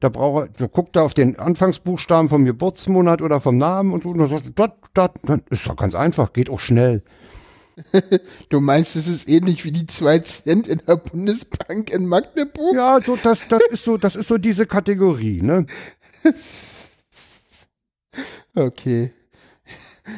Da 0.00 0.08
braucht 0.08 0.48
er, 0.48 0.48
da 0.58 0.66
guckt 0.66 0.96
er 0.96 1.04
auf 1.04 1.14
den 1.14 1.38
Anfangsbuchstaben 1.38 2.28
vom 2.28 2.44
Geburtsmonat 2.44 3.22
oder 3.22 3.40
vom 3.40 3.56
Namen 3.56 3.92
und, 3.92 4.04
und 4.04 4.28
sagt, 4.28 4.50
das, 4.56 4.70
das, 4.94 5.10
das 5.22 5.40
ist 5.48 5.68
doch 5.68 5.76
ganz 5.76 5.94
einfach, 5.94 6.32
geht 6.32 6.50
auch 6.50 6.58
schnell. 6.58 7.04
Du 8.48 8.60
meinst, 8.60 8.96
es 8.96 9.06
ist 9.06 9.28
ähnlich 9.28 9.64
wie 9.64 9.70
die 9.70 9.86
zwei 9.86 10.18
Cent 10.18 10.66
in 10.66 10.82
der 10.86 10.96
Bundesbank 10.96 11.90
in 11.90 12.06
Magdeburg? 12.06 12.74
Ja, 12.74 12.98
so, 13.00 13.16
das, 13.22 13.42
das 13.48 13.62
ist 13.70 13.84
so, 13.84 13.96
das 13.96 14.16
ist 14.16 14.26
so 14.26 14.38
diese 14.38 14.66
Kategorie, 14.66 15.40
ne? 15.40 15.66
Okay. 18.54 19.12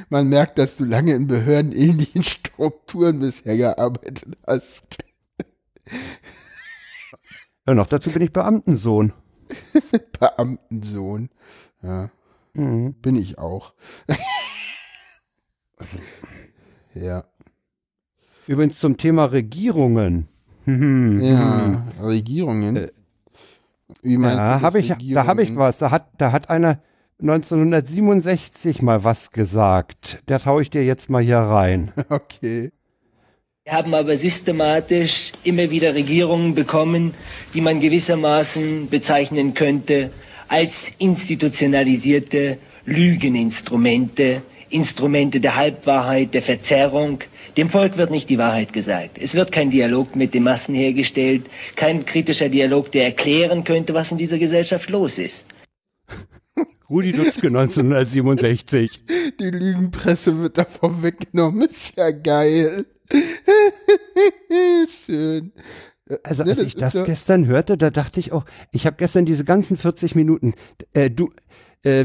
Man 0.09 0.29
merkt, 0.29 0.59
dass 0.59 0.77
du 0.77 0.85
lange 0.85 1.15
in 1.15 1.27
behördenähnlichen 1.27 2.25
Strukturen 2.25 3.21
bisher 3.21 3.57
gearbeitet 3.57 4.37
hast. 4.47 4.99
Ja, 7.67 7.75
noch 7.75 7.87
dazu 7.87 8.11
bin 8.11 8.23
ich 8.23 8.33
Beamtensohn. 8.33 9.13
Beamtensohn. 10.19 11.29
Ja. 11.83 12.11
Mhm. 12.55 12.95
Bin 12.95 13.17
ich 13.17 13.39
auch. 13.39 13.75
ja. 16.95 17.25
Übrigens 18.47 18.79
zum 18.79 18.97
Thema 18.97 19.25
Regierungen. 19.27 20.29
ja, 20.67 21.87
Regierungen. 22.01 22.77
Äh, 22.77 22.91
Wie 24.03 24.17
meinst 24.17 24.37
ja, 24.37 24.61
hab 24.63 24.75
ich, 24.77 24.93
da 25.13 25.27
habe 25.27 25.43
ich 25.43 25.55
was. 25.57 25.79
Da 25.79 25.91
hat, 25.91 26.09
da 26.19 26.33
hat 26.33 26.49
einer 26.49 26.83
1967 27.21 28.83
mal 28.83 29.05
was 29.05 29.31
gesagt. 29.31 30.23
Da 30.27 30.39
traue 30.39 30.63
ich 30.63 30.71
dir 30.71 30.85
jetzt 30.85 31.11
mal 31.11 31.23
hier 31.23 31.39
rein. 31.39 31.93
Okay. 32.11 32.73
Wir 33.67 33.73
haben 33.73 33.95
aber 33.95 34.19
systematisch 34.19 35.33
immer 35.43 35.71
wieder 35.71 35.95
Regierungen 35.95 36.55
bekommen, 36.55 37.15
die 37.55 37.63
man 37.63 37.81
gewissermaßen 37.81 38.91
bezeichnen 38.91 39.55
könnte 39.55 40.11
als 40.49 40.93
institutionalisierte 40.99 42.59
Lügeninstrumente, 42.85 44.43
Instrumente 44.69 45.41
der 45.41 45.57
Halbwahrheit, 45.57 46.35
der 46.35 46.43
Verzerrung. 46.43 47.21
Dem 47.57 47.71
Volk 47.71 47.97
wird 47.97 48.11
nicht 48.11 48.29
die 48.29 48.37
Wahrheit 48.37 48.75
gesagt. 48.75 49.17
Es 49.19 49.35
wird 49.35 49.51
kein 49.51 49.71
Dialog 49.71 50.15
mit 50.15 50.35
den 50.35 50.43
Massen 50.43 50.75
hergestellt, 50.75 51.47
kein 51.75 52.05
kritischer 52.05 52.51
Dialog, 52.51 52.93
der 52.93 53.05
erklären 53.07 53.65
könnte, 53.65 53.95
was 53.95 54.11
in 54.11 54.19
dieser 54.19 54.37
Gesellschaft 54.37 54.91
los 54.91 55.17
ist. 55.17 55.47
Rudi 56.89 57.13
Dutschke 57.13 57.47
1967. 57.47 59.05
Die 59.41 59.51
Lügenpresse 59.51 60.39
wird 60.41 60.59
davon 60.59 61.03
weggenommen. 61.03 61.63
Ist 61.71 61.97
ja 61.97 62.11
geil. 62.11 62.87
Schön. 65.07 65.53
Also 66.23 66.43
als 66.43 66.59
ich 66.59 66.75
das 66.75 66.93
gestern 67.05 67.47
hörte, 67.47 67.79
da 67.79 67.91
dachte 67.91 68.21
ich 68.21 68.33
auch, 68.33 68.45
ich 68.73 68.87
habe 68.87 68.97
gestern 68.97 69.25
diese 69.25 69.45
ganzen 69.45 69.79
40 69.79 70.15
Minuten, 70.15 70.53
äh, 70.93 71.11
du, 71.11 71.31
äh, 71.83 72.05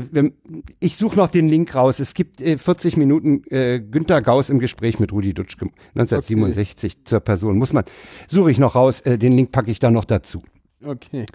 ich 0.80 0.95
suche 0.95 1.17
noch 1.17 1.27
den 1.27 1.49
Link 1.49 1.75
raus. 1.75 1.99
Es 1.99 2.13
gibt 2.13 2.39
äh, 2.39 2.57
40 2.57 2.95
Minuten 2.95 3.43
äh, 3.49 3.82
Günter 3.82 4.21
Gauss 4.21 4.49
im 4.49 4.59
Gespräch 4.59 4.99
mit 4.99 5.11
Rudi 5.11 5.34
Dutschke 5.34 5.65
1967 5.95 6.93
okay. 6.93 7.01
zur 7.03 7.19
Person. 7.19 7.57
Muss 7.57 7.73
man, 7.73 7.84
suche 8.30 8.51
ich 8.51 8.57
noch 8.57 8.75
raus, 8.75 9.01
äh, 9.01 9.17
den 9.17 9.34
Link 9.34 9.51
packe 9.51 9.69
ich 9.69 9.80
da 9.80 9.91
noch 9.91 10.05
dazu. 10.05 10.43
Okay. 10.82 11.25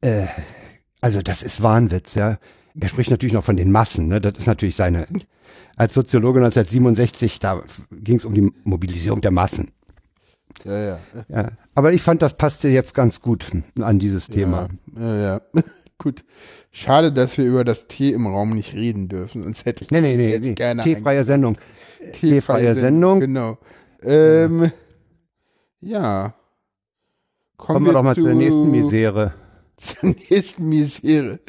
Äh, 0.00 0.26
also 1.02 1.20
das 1.20 1.42
ist 1.42 1.62
Wahnwitz, 1.62 2.14
ja. 2.14 2.38
Er 2.80 2.88
spricht 2.88 3.10
natürlich 3.10 3.34
noch 3.34 3.44
von 3.44 3.56
den 3.56 3.70
Massen, 3.70 4.08
ne? 4.08 4.20
Das 4.20 4.34
ist 4.38 4.46
natürlich 4.46 4.76
seine. 4.76 5.06
Als 5.76 5.94
Soziologe 5.94 6.40
1967, 6.40 7.38
da 7.38 7.62
ging 7.90 8.16
es 8.16 8.24
um 8.24 8.34
die 8.34 8.52
Mobilisierung 8.64 9.20
der 9.20 9.30
Massen. 9.30 9.72
Ja, 10.64 10.78
ja, 10.78 10.98
ja. 11.28 11.52
Aber 11.74 11.92
ich 11.92 12.02
fand, 12.02 12.22
das 12.22 12.36
passte 12.36 12.68
jetzt 12.68 12.94
ganz 12.94 13.20
gut 13.20 13.46
an 13.80 13.98
dieses 13.98 14.28
Thema. 14.28 14.68
Ja, 14.94 15.16
ja. 15.16 15.40
ja. 15.54 15.62
gut. 15.98 16.24
Schade, 16.70 17.12
dass 17.12 17.38
wir 17.38 17.44
über 17.44 17.64
das 17.64 17.86
Tee 17.86 18.10
im 18.10 18.26
Raum 18.26 18.54
nicht 18.54 18.74
reden 18.74 19.08
dürfen. 19.08 19.42
Sonst 19.42 19.64
hätte 19.64 19.84
ich 19.84 19.90
nee, 19.90 20.00
nee, 20.00 20.16
nee, 20.16 20.30
jetzt 20.32 20.44
nee. 20.44 20.54
gerne. 20.54 20.82
Teefreie 20.82 21.24
Sendung. 21.24 21.56
Teefreie 22.12 22.74
Sendung. 22.74 23.20
Genau. 23.20 23.58
Ähm, 24.02 24.70
ja. 25.80 26.34
Kommen, 27.56 27.74
Kommen 27.74 27.86
wir, 27.86 27.90
wir 27.90 27.92
doch 27.94 28.02
mal 28.02 28.14
zu, 28.14 28.22
zur 28.22 28.34
nächsten 28.34 28.70
Misere 28.70 29.34
zur 29.80 30.10
nächsten 30.10 30.68
Misere. 30.68 31.40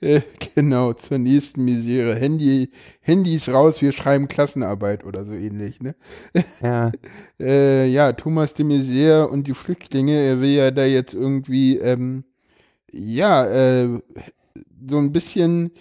Äh, 0.00 0.20
genau, 0.54 0.92
zur 0.92 1.18
nächsten 1.18 1.64
Misere. 1.64 2.16
Handy, 2.16 2.70
Handys 3.00 3.48
raus, 3.48 3.80
wir 3.80 3.92
schreiben 3.92 4.28
Klassenarbeit 4.28 5.04
oder 5.04 5.24
so 5.24 5.34
ähnlich, 5.34 5.80
ne? 5.80 5.94
Ja. 6.62 6.92
äh, 7.40 7.86
ja, 7.88 8.12
Thomas 8.12 8.54
de 8.54 8.66
Maizière 8.66 9.28
und 9.28 9.46
die 9.46 9.54
Flüchtlinge, 9.54 10.14
er 10.14 10.40
will 10.40 10.50
ja 10.50 10.70
da 10.70 10.84
jetzt 10.84 11.14
irgendwie, 11.14 11.78
ähm, 11.78 12.24
ja, 12.92 13.46
äh, 13.46 14.00
so 14.88 14.98
ein 14.98 15.12
bisschen, 15.12 15.72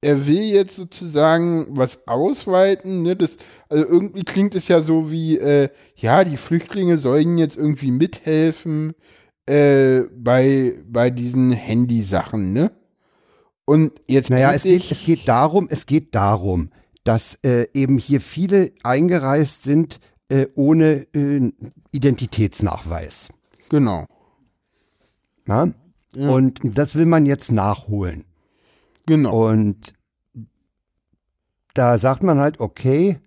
er 0.00 0.26
will 0.26 0.42
jetzt 0.42 0.76
sozusagen 0.76 1.66
was 1.70 2.06
ausweiten, 2.06 3.02
ne? 3.02 3.16
Das, 3.16 3.36
also 3.68 3.84
irgendwie 3.86 4.24
klingt 4.24 4.54
es 4.54 4.68
ja 4.68 4.82
so 4.82 5.10
wie, 5.10 5.38
äh, 5.38 5.70
ja, 5.96 6.24
die 6.24 6.36
Flüchtlinge 6.36 6.98
sollen 6.98 7.38
jetzt 7.38 7.56
irgendwie 7.56 7.90
mithelfen, 7.90 8.94
äh, 9.46 10.02
bei, 10.16 10.74
bei 10.86 11.10
diesen 11.10 11.52
Handysachen, 11.52 12.52
ne? 12.52 12.70
Und 13.64 13.92
jetzt. 14.08 14.30
Naja, 14.30 14.52
es 14.52 14.64
geht, 14.64 14.90
es 14.90 15.04
geht 15.04 15.28
darum, 15.28 15.68
es 15.70 15.86
geht 15.86 16.14
darum, 16.14 16.70
dass 17.04 17.38
äh, 17.44 17.68
eben 17.74 17.98
hier 17.98 18.20
viele 18.20 18.72
eingereist 18.82 19.62
sind 19.62 20.00
äh, 20.28 20.46
ohne 20.54 21.06
äh, 21.14 21.52
Identitätsnachweis. 21.92 23.28
Genau. 23.68 24.06
Na? 25.44 25.72
Ja. 26.14 26.30
Und 26.30 26.60
das 26.62 26.94
will 26.94 27.06
man 27.06 27.26
jetzt 27.26 27.52
nachholen. 27.52 28.24
Genau. 29.06 29.50
Und 29.50 29.94
da 31.74 31.98
sagt 31.98 32.22
man 32.22 32.38
halt, 32.38 32.60
okay, 32.60 33.18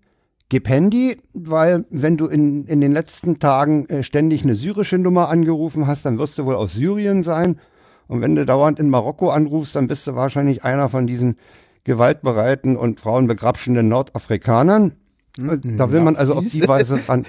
Gib 0.50 0.70
Handy, 0.70 1.18
weil 1.34 1.86
wenn 1.90 2.18
du 2.18 2.28
in, 2.28 2.66
in 2.66 2.80
den 2.80 2.94
letzten 2.94 3.40
Tagen 3.40 3.88
äh, 3.88 4.04
ständig 4.04 4.44
eine 4.44 4.56
syrische 4.56 5.00
Nummer 5.00 5.30
angerufen 5.30 5.88
hast, 5.88 6.06
dann 6.06 6.20
wirst 6.20 6.38
du 6.38 6.46
wohl 6.46 6.56
aus 6.56 6.74
Syrien 6.74 7.24
sein. 7.24 7.60
Und 8.08 8.22
wenn 8.22 8.36
du 8.36 8.46
dauernd 8.46 8.80
in 8.80 8.90
Marokko 8.90 9.32
anrufst, 9.32 9.76
dann 9.76 9.88
bist 9.88 10.06
du 10.06 10.16
wahrscheinlich 10.16 10.64
einer 10.64 10.90
von 10.90 11.08
diesen 11.08 11.38
gewaltbereiten 11.84 12.78
und 12.78 13.00
frauenbegrapschenden 13.00 13.88
Nordafrikanern. 13.88 14.98
Mhm. 15.38 15.78
Da 15.78 15.92
will 15.92 16.02
man 16.02 16.16
also 16.16 16.36
auf 16.36 16.46
die 16.46 16.68
Weise 16.68 17.00
ran, 17.08 17.26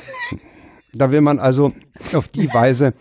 da 0.92 1.10
will 1.10 1.22
man 1.22 1.38
also 1.38 1.72
auf 2.12 2.28
die 2.28 2.52
Weise 2.52 2.92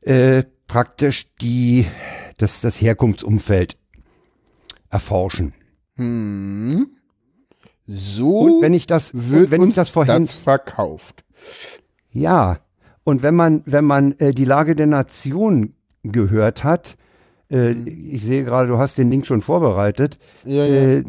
äh, 0.00 0.44
praktisch 0.66 1.26
die, 1.40 1.86
das, 2.38 2.60
das 2.60 2.80
Herkunftsumfeld 2.80 3.76
erforschen. 4.90 5.54
Mhm. 5.96 6.90
So 7.86 8.38
und 8.38 8.62
wenn 8.62 8.74
ich 8.74 8.86
das, 8.86 9.10
wird 9.12 9.50
wenn 9.50 9.68
ich 9.68 9.74
das 9.74 9.88
vorhin 9.88 10.26
das 10.26 10.32
verkauft. 10.32 11.24
Ja, 12.10 12.58
und 13.04 13.22
wenn 13.22 13.34
man 13.34 13.62
wenn 13.66 13.84
man 13.84 14.12
äh, 14.18 14.32
die 14.32 14.44
Lage 14.44 14.74
der 14.74 14.86
Nation 14.86 15.74
gehört 16.02 16.64
hat, 16.64 16.96
äh, 17.50 17.74
mhm. 17.74 17.86
ich 17.86 18.22
sehe 18.22 18.44
gerade, 18.44 18.68
du 18.68 18.78
hast 18.78 18.98
den 18.98 19.10
Link 19.10 19.26
schon 19.26 19.40
vorbereitet, 19.40 20.18
ja, 20.44 20.64
ja. 20.64 20.98
Äh, 20.98 21.04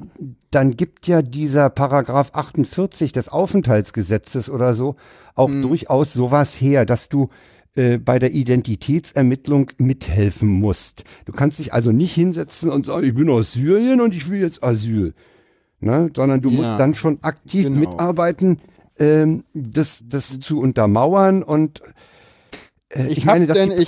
dann 0.51 0.77
gibt 0.77 1.07
ja 1.07 1.21
dieser 1.21 1.69
Paragraph 1.69 2.31
48 2.33 3.11
des 3.11 3.29
Aufenthaltsgesetzes 3.29 4.49
oder 4.49 4.73
so 4.73 4.95
auch 5.35 5.49
mhm. 5.49 5.63
durchaus 5.63 6.13
sowas 6.13 6.53
her, 6.53 6.85
dass 6.85 7.09
du 7.09 7.29
äh, 7.75 7.97
bei 7.97 8.19
der 8.19 8.33
Identitätsermittlung 8.33 9.71
mithelfen 9.77 10.47
musst. 10.47 11.05
Du 11.25 11.31
kannst 11.31 11.57
dich 11.57 11.73
also 11.73 11.91
nicht 11.91 12.13
hinsetzen 12.13 12.69
und 12.69 12.85
sagen, 12.85 13.07
ich 13.07 13.15
bin 13.15 13.29
aus 13.29 13.53
Syrien 13.53 13.99
und 13.99 14.13
ich 14.13 14.29
will 14.29 14.41
jetzt 14.41 14.63
Asyl 14.63 15.13
ne? 15.83 16.09
sondern 16.15 16.41
du 16.41 16.49
ja, 16.49 16.57
musst 16.57 16.79
dann 16.79 16.95
schon 16.95 17.19
aktiv 17.21 17.63
genau. 17.65 17.79
mitarbeiten, 17.79 18.59
ähm, 18.99 19.43
das, 19.53 20.03
das 20.07 20.39
zu 20.39 20.59
untermauern 20.59 21.43
und 21.43 21.81
äh, 22.93 23.07
Ich, 23.07 23.19
ich 23.19 23.27
habe 23.27 23.45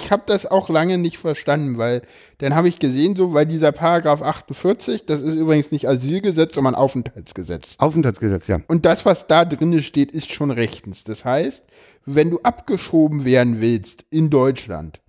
hab 0.09 0.27
das 0.27 0.45
auch 0.45 0.69
lange 0.69 0.97
nicht 0.97 1.17
verstanden, 1.17 1.77
weil 1.77 2.01
dann 2.39 2.55
habe 2.55 2.67
ich 2.67 2.79
gesehen, 2.79 3.15
so, 3.15 3.33
weil 3.33 3.45
dieser 3.45 3.71
Paragraph 3.71 4.21
48, 4.21 5.05
das 5.05 5.21
ist 5.21 5.35
übrigens 5.35 5.71
nicht 5.71 5.87
Asylgesetz, 5.87 6.55
sondern 6.55 6.75
Aufenthaltsgesetz. 6.75 7.75
Aufenthaltsgesetz, 7.77 8.47
ja. 8.47 8.61
Und 8.67 8.85
das, 8.85 9.05
was 9.05 9.27
da 9.27 9.45
drinne 9.45 9.83
steht, 9.83 10.11
ist 10.11 10.33
schon 10.33 10.51
rechtens. 10.51 11.03
Das 11.03 11.23
heißt, 11.23 11.63
wenn 12.05 12.29
du 12.29 12.39
abgeschoben 12.41 13.25
werden 13.25 13.61
willst 13.61 14.05
in 14.09 14.29
Deutschland, 14.29 15.01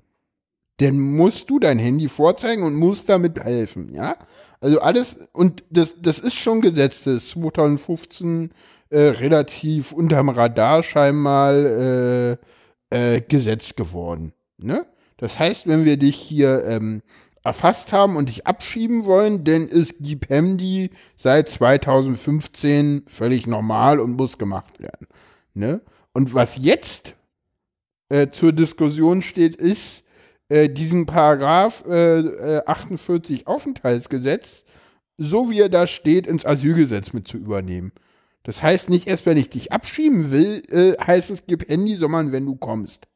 dann 0.78 0.98
musst 0.98 1.48
du 1.48 1.58
dein 1.58 1.78
Handy 1.78 2.08
vorzeigen 2.08 2.62
und 2.62 2.74
musst 2.74 3.08
damit 3.08 3.40
helfen, 3.40 3.94
ja? 3.94 4.16
Also 4.60 4.80
alles, 4.80 5.16
und 5.32 5.62
das, 5.70 5.94
das 6.00 6.18
ist 6.18 6.34
schon 6.34 6.60
Gesetz, 6.60 7.04
das 7.04 7.24
ist 7.24 7.30
2015 7.30 8.50
äh, 8.90 8.98
relativ 8.98 9.92
unterm 9.92 10.28
Radar 10.28 10.82
scheinbar 10.82 11.54
äh, 11.54 12.36
äh, 12.90 13.20
Gesetz 13.20 13.74
geworden, 13.74 14.32
ne? 14.58 14.86
Das 15.18 15.38
heißt, 15.38 15.66
wenn 15.66 15.84
wir 15.86 15.96
dich 15.96 16.16
hier 16.16 16.64
ähm, 16.64 17.02
erfasst 17.46 17.92
haben 17.92 18.16
und 18.16 18.28
dich 18.28 18.46
abschieben 18.46 19.04
wollen, 19.06 19.44
dann 19.44 19.68
ist 19.68 20.00
GPEMDI 20.00 20.90
seit 21.16 21.48
2015 21.48 23.04
völlig 23.06 23.46
normal 23.46 24.00
und 24.00 24.16
muss 24.16 24.36
gemacht 24.36 24.80
werden. 24.80 25.06
Ne? 25.54 25.80
Und 26.12 26.34
was 26.34 26.56
jetzt 26.56 27.14
äh, 28.08 28.28
zur 28.30 28.52
Diskussion 28.52 29.22
steht, 29.22 29.54
ist, 29.54 30.02
äh, 30.48 30.68
diesen 30.68 31.06
Paragraph 31.06 31.84
äh, 31.86 32.18
äh, 32.20 32.62
48 32.66 33.46
Aufenthaltsgesetz, 33.46 34.64
so 35.18 35.50
wie 35.50 35.60
er 35.60 35.68
da 35.68 35.86
steht, 35.86 36.26
ins 36.26 36.44
Asylgesetz 36.46 37.12
mit 37.12 37.26
zu 37.26 37.36
übernehmen. 37.36 37.92
Das 38.42 38.62
heißt 38.62 38.90
nicht 38.90 39.08
erst, 39.08 39.26
wenn 39.26 39.36
ich 39.36 39.50
dich 39.50 39.72
abschieben 39.72 40.30
will, 40.30 40.62
äh, 40.70 40.92
heißt 41.04 41.30
es, 41.30 41.42
gib 41.46 41.68
Handy, 41.68 41.96
sondern 41.96 42.30
wenn 42.32 42.46
du 42.46 42.54
kommst. 42.56 43.08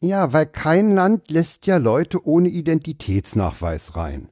Ja, 0.00 0.32
weil 0.32 0.46
kein 0.46 0.92
Land 0.92 1.30
lässt 1.30 1.66
ja 1.66 1.76
Leute 1.78 2.26
ohne 2.26 2.48
Identitätsnachweis 2.48 3.96
rein. 3.96 4.28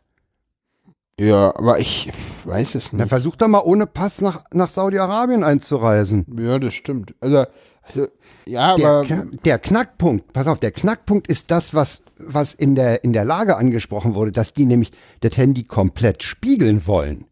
Ja, 1.19 1.55
aber 1.57 1.79
ich 1.79 2.11
weiß 2.45 2.75
es 2.75 2.91
Dann 2.91 3.01
nicht. 3.01 3.09
versuch 3.09 3.37
doch 3.37 3.49
mal 3.49 3.63
ohne 3.65 3.87
Pass 3.87 4.21
nach, 4.21 4.45
nach 4.53 4.71
Saudi-Arabien 4.71 5.45
einzureisen. 5.45 6.27
Ja, 6.39 6.59
das 6.59 6.75
stimmt. 6.75 7.15
Also, 7.21 7.45
also 7.83 8.09
ja, 8.47 8.77
Der, 8.77 8.89
aber 8.89 9.27
der 9.45 9.59
Knackpunkt, 9.59 10.33
pass 10.33 10.47
auf, 10.47 10.59
der 10.59 10.73
Knackpunkt 10.73 11.29
ist 11.29 11.51
das, 11.51 11.75
was, 11.75 12.03
was 12.19 12.55
in, 12.55 12.75
der, 12.75 13.05
in 13.05 13.13
der 13.13 13.25
Lage 13.25 13.57
angesprochen 13.57 14.15
wurde, 14.15 14.33
dass 14.33 14.53
die 14.53 14.67
nämlich 14.67 14.93
das 15.21 15.37
Handy 15.37 15.65
komplett 15.65 16.23
spiegeln 16.23 16.87
wollen. 16.87 17.27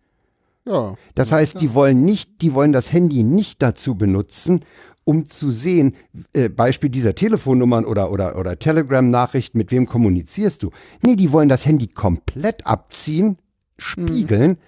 ja. 0.67 0.97
Das 1.15 1.33
heißt, 1.33 1.61
die 1.61 1.75
wollen 1.75 2.03
nicht, 2.03 2.41
die 2.43 2.55
wollen 2.55 2.73
das 2.73 2.93
Handy 2.93 3.23
nicht 3.23 3.63
dazu 3.63 3.95
benutzen, 3.95 4.65
um 5.05 5.29
zu 5.29 5.51
sehen, 5.51 5.97
äh, 6.33 6.49
Beispiel 6.49 6.89
dieser 6.91 7.15
Telefonnummern 7.15 7.85
oder, 7.85 8.13
oder, 8.13 8.39
oder 8.39 8.59
Telegram-Nachrichten, 8.59 9.59
mit 9.59 9.73
wem 9.73 9.87
kommunizierst 9.87 10.63
du. 10.63 10.71
Nee, 11.03 11.17
die 11.17 11.33
wollen 11.33 11.49
das 11.49 11.67
Handy 11.67 11.89
komplett 11.89 12.67
abziehen, 12.67 13.39
spiegeln 13.79 14.59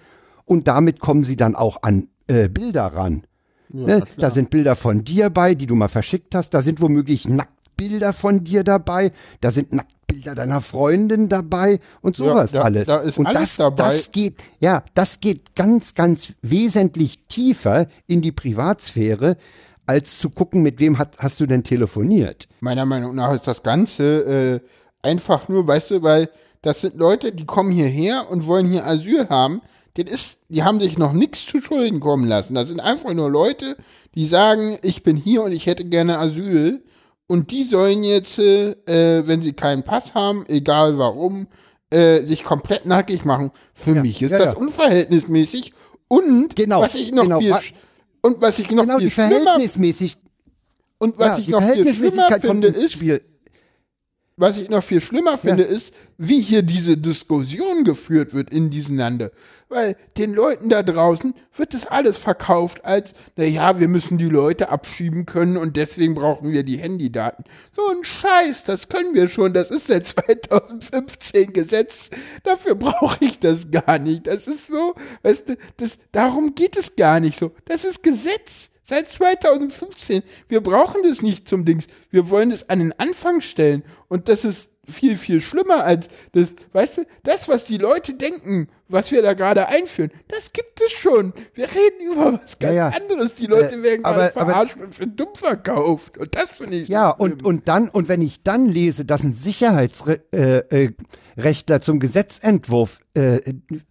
und 0.44 0.66
damit 0.68 0.98
kommen 0.98 1.24
sie 1.24 1.36
dann 1.36 1.54
auch 1.54 1.82
an 1.82 2.08
äh, 2.26 2.48
Bilder 2.48 2.86
ran. 2.86 3.26
Ne? 3.74 4.04
Da 4.16 4.30
sind 4.30 4.50
Bilder 4.50 4.76
von 4.76 5.04
dir 5.04 5.30
bei, 5.30 5.54
die 5.54 5.66
du 5.66 5.74
mal 5.74 5.88
verschickt 5.88 6.34
hast. 6.34 6.50
Da 6.50 6.62
sind 6.62 6.80
womöglich 6.80 7.28
Nacktbilder 7.28 8.12
von 8.12 8.44
dir 8.44 8.64
dabei. 8.64 9.12
Da 9.40 9.50
sind 9.50 9.72
Nacktbilder 9.72 10.34
deiner 10.34 10.60
Freundin 10.60 11.28
dabei 11.28 11.80
und 12.00 12.16
sowas 12.16 12.52
da- 12.52 12.62
alles. 12.62 12.86
da 12.86 12.98
ist 12.98 13.18
und 13.18 13.26
alles 13.26 13.40
das, 13.40 13.56
dabei. 13.56 13.96
das 13.96 14.12
geht, 14.12 14.36
ja, 14.60 14.84
das 14.94 15.20
geht 15.20 15.54
ganz, 15.54 15.94
ganz 15.94 16.32
wesentlich 16.42 17.18
tiefer 17.28 17.86
in 18.06 18.22
die 18.22 18.32
Privatsphäre, 18.32 19.36
als 19.86 20.18
zu 20.18 20.30
gucken, 20.30 20.62
mit 20.62 20.80
wem 20.80 20.98
hat, 20.98 21.18
hast 21.18 21.40
du 21.40 21.46
denn 21.46 21.62
telefoniert. 21.64 22.48
Meiner 22.60 22.86
Meinung 22.86 23.14
nach 23.14 23.34
ist 23.34 23.46
das 23.46 23.62
Ganze 23.62 24.60
äh, 24.62 25.06
einfach 25.06 25.48
nur, 25.48 25.66
weißt 25.66 25.90
du, 25.90 26.02
weil 26.02 26.30
das 26.62 26.80
sind 26.80 26.94
Leute, 26.96 27.32
die 27.32 27.44
kommen 27.44 27.70
hierher 27.70 28.30
und 28.30 28.46
wollen 28.46 28.66
hier 28.66 28.86
Asyl 28.86 29.28
haben. 29.28 29.60
Das 29.96 30.10
ist, 30.10 30.38
die 30.48 30.64
haben 30.64 30.80
sich 30.80 30.98
noch 30.98 31.12
nichts 31.12 31.46
zu 31.46 31.60
Schulden 31.60 32.00
kommen 32.00 32.26
lassen. 32.26 32.54
Das 32.54 32.68
sind 32.68 32.80
einfach 32.80 33.14
nur 33.14 33.30
Leute, 33.30 33.76
die 34.14 34.26
sagen, 34.26 34.78
ich 34.82 35.02
bin 35.02 35.16
hier 35.16 35.44
und 35.44 35.52
ich 35.52 35.66
hätte 35.66 35.84
gerne 35.84 36.18
Asyl. 36.18 36.82
Und 37.26 37.50
die 37.50 37.64
sollen 37.64 38.04
jetzt, 38.04 38.38
äh, 38.38 39.26
wenn 39.26 39.40
sie 39.40 39.54
keinen 39.54 39.82
Pass 39.82 40.14
haben, 40.14 40.44
egal 40.46 40.98
warum, 40.98 41.46
äh, 41.90 42.22
sich 42.24 42.44
komplett 42.44 42.86
nackig 42.86 43.24
machen. 43.24 43.50
Für 43.72 43.94
mich 43.94 44.20
ist 44.20 44.32
ja, 44.32 44.38
das 44.38 44.54
ja. 44.54 44.60
unverhältnismäßig. 44.60 45.72
Und 46.08 46.54
Genau, 46.56 46.82
was 46.82 46.94
ich 46.94 47.12
noch 47.12 47.22
genau, 47.22 47.38
viel 47.38 47.54
und 48.20 48.42
was 48.42 48.58
ich 48.58 48.70
noch 48.70 48.84
Genau, 48.84 48.98
viel 48.98 49.10
schlimmer 49.10 49.56
und 50.98 51.18
was 51.18 51.26
ja, 51.26 51.38
ich 51.38 51.48
noch 51.48 51.62
viel 51.62 51.94
schlimmer 51.94 52.40
finde 52.40 52.68
ist, 52.68 52.92
Spiel. 52.92 53.22
Was 54.36 54.56
ich 54.58 54.68
noch 54.68 54.82
viel 54.82 55.00
schlimmer 55.00 55.38
finde, 55.38 55.62
ist, 55.62 55.94
wie 56.18 56.40
hier 56.40 56.62
diese 56.62 56.96
Diskussion 56.96 57.84
geführt 57.84 58.34
wird 58.34 58.50
in 58.50 58.70
diesem 58.70 58.96
Lande. 58.96 59.30
Weil 59.68 59.96
den 60.16 60.34
Leuten 60.34 60.68
da 60.68 60.82
draußen 60.82 61.34
wird 61.56 61.72
das 61.72 61.86
alles 61.86 62.18
verkauft 62.18 62.84
als, 62.84 63.12
na 63.36 63.44
ja, 63.44 63.78
wir 63.78 63.88
müssen 63.88 64.18
die 64.18 64.28
Leute 64.28 64.70
abschieben 64.70 65.24
können 65.24 65.56
und 65.56 65.76
deswegen 65.76 66.14
brauchen 66.14 66.52
wir 66.52 66.64
die 66.64 66.78
Handydaten. 66.78 67.44
So 67.72 67.82
ein 67.88 68.04
Scheiß, 68.04 68.64
das 68.64 68.88
können 68.88 69.14
wir 69.14 69.28
schon. 69.28 69.52
Das 69.52 69.70
ist 69.70 69.86
seit 69.86 70.06
2015 70.08 71.52
Gesetz. 71.52 72.10
Dafür 72.42 72.74
brauche 72.74 73.24
ich 73.24 73.38
das 73.38 73.70
gar 73.70 73.98
nicht. 73.98 74.26
Das 74.26 74.48
ist 74.48 74.66
so, 74.66 74.94
weißt 75.22 75.48
du, 75.48 75.56
das, 75.76 75.96
darum 76.12 76.54
geht 76.54 76.76
es 76.76 76.96
gar 76.96 77.20
nicht 77.20 77.38
so. 77.38 77.52
Das 77.66 77.84
ist 77.84 78.02
Gesetz. 78.02 78.70
Seit 78.86 79.10
2015. 79.10 80.22
Wir 80.48 80.60
brauchen 80.60 81.02
das 81.02 81.22
nicht 81.22 81.48
zum 81.48 81.64
Dings. 81.64 81.86
Wir 82.10 82.28
wollen 82.28 82.50
das 82.50 82.68
an 82.68 82.80
den 82.80 82.92
Anfang 82.98 83.40
stellen. 83.40 83.82
Und 84.08 84.28
das 84.28 84.44
ist 84.44 84.68
viel, 84.88 85.16
viel 85.16 85.40
schlimmer 85.40 85.84
als 85.84 86.08
das, 86.32 86.48
weißt 86.72 86.98
du, 86.98 87.06
das, 87.22 87.48
was 87.48 87.64
die 87.64 87.78
Leute 87.78 88.14
denken, 88.14 88.68
was 88.88 89.10
wir 89.10 89.22
da 89.22 89.32
gerade 89.32 89.68
einführen, 89.68 90.10
das 90.28 90.52
gibt 90.52 90.80
es 90.84 90.92
schon. 90.92 91.32
Wir 91.54 91.66
reden 91.66 92.12
über 92.12 92.34
was 92.34 92.58
ganz 92.58 92.62
Ja, 92.62 92.72
ja. 92.72 92.88
anderes. 92.88 93.34
Die 93.34 93.46
Leute 93.46 93.76
Äh, 93.76 93.82
werden 93.82 94.04
aber- 94.04 94.28
gerade 94.28 94.32
verarscht 94.32 94.76
und 94.76 94.94
für 94.94 95.06
dumm 95.06 95.34
verkauft. 95.34 96.18
Und 96.18 96.34
das 96.36 96.50
finde 96.50 96.76
ich. 96.76 96.88
Ja, 96.88 97.14
schlimm. 97.16 97.32
und, 97.32 97.44
und 97.44 97.68
dann, 97.68 97.88
und 97.88 98.08
wenn 98.08 98.20
ich 98.22 98.42
dann 98.42 98.66
lese, 98.66 99.04
dass 99.04 99.22
ein 99.24 99.32
Sicherheitsrechtler 99.32 100.22
äh, 100.32 101.76
äh, 101.76 101.80
zum 101.80 102.00
Gesetzentwurf 102.00 103.00
äh, 103.14 103.40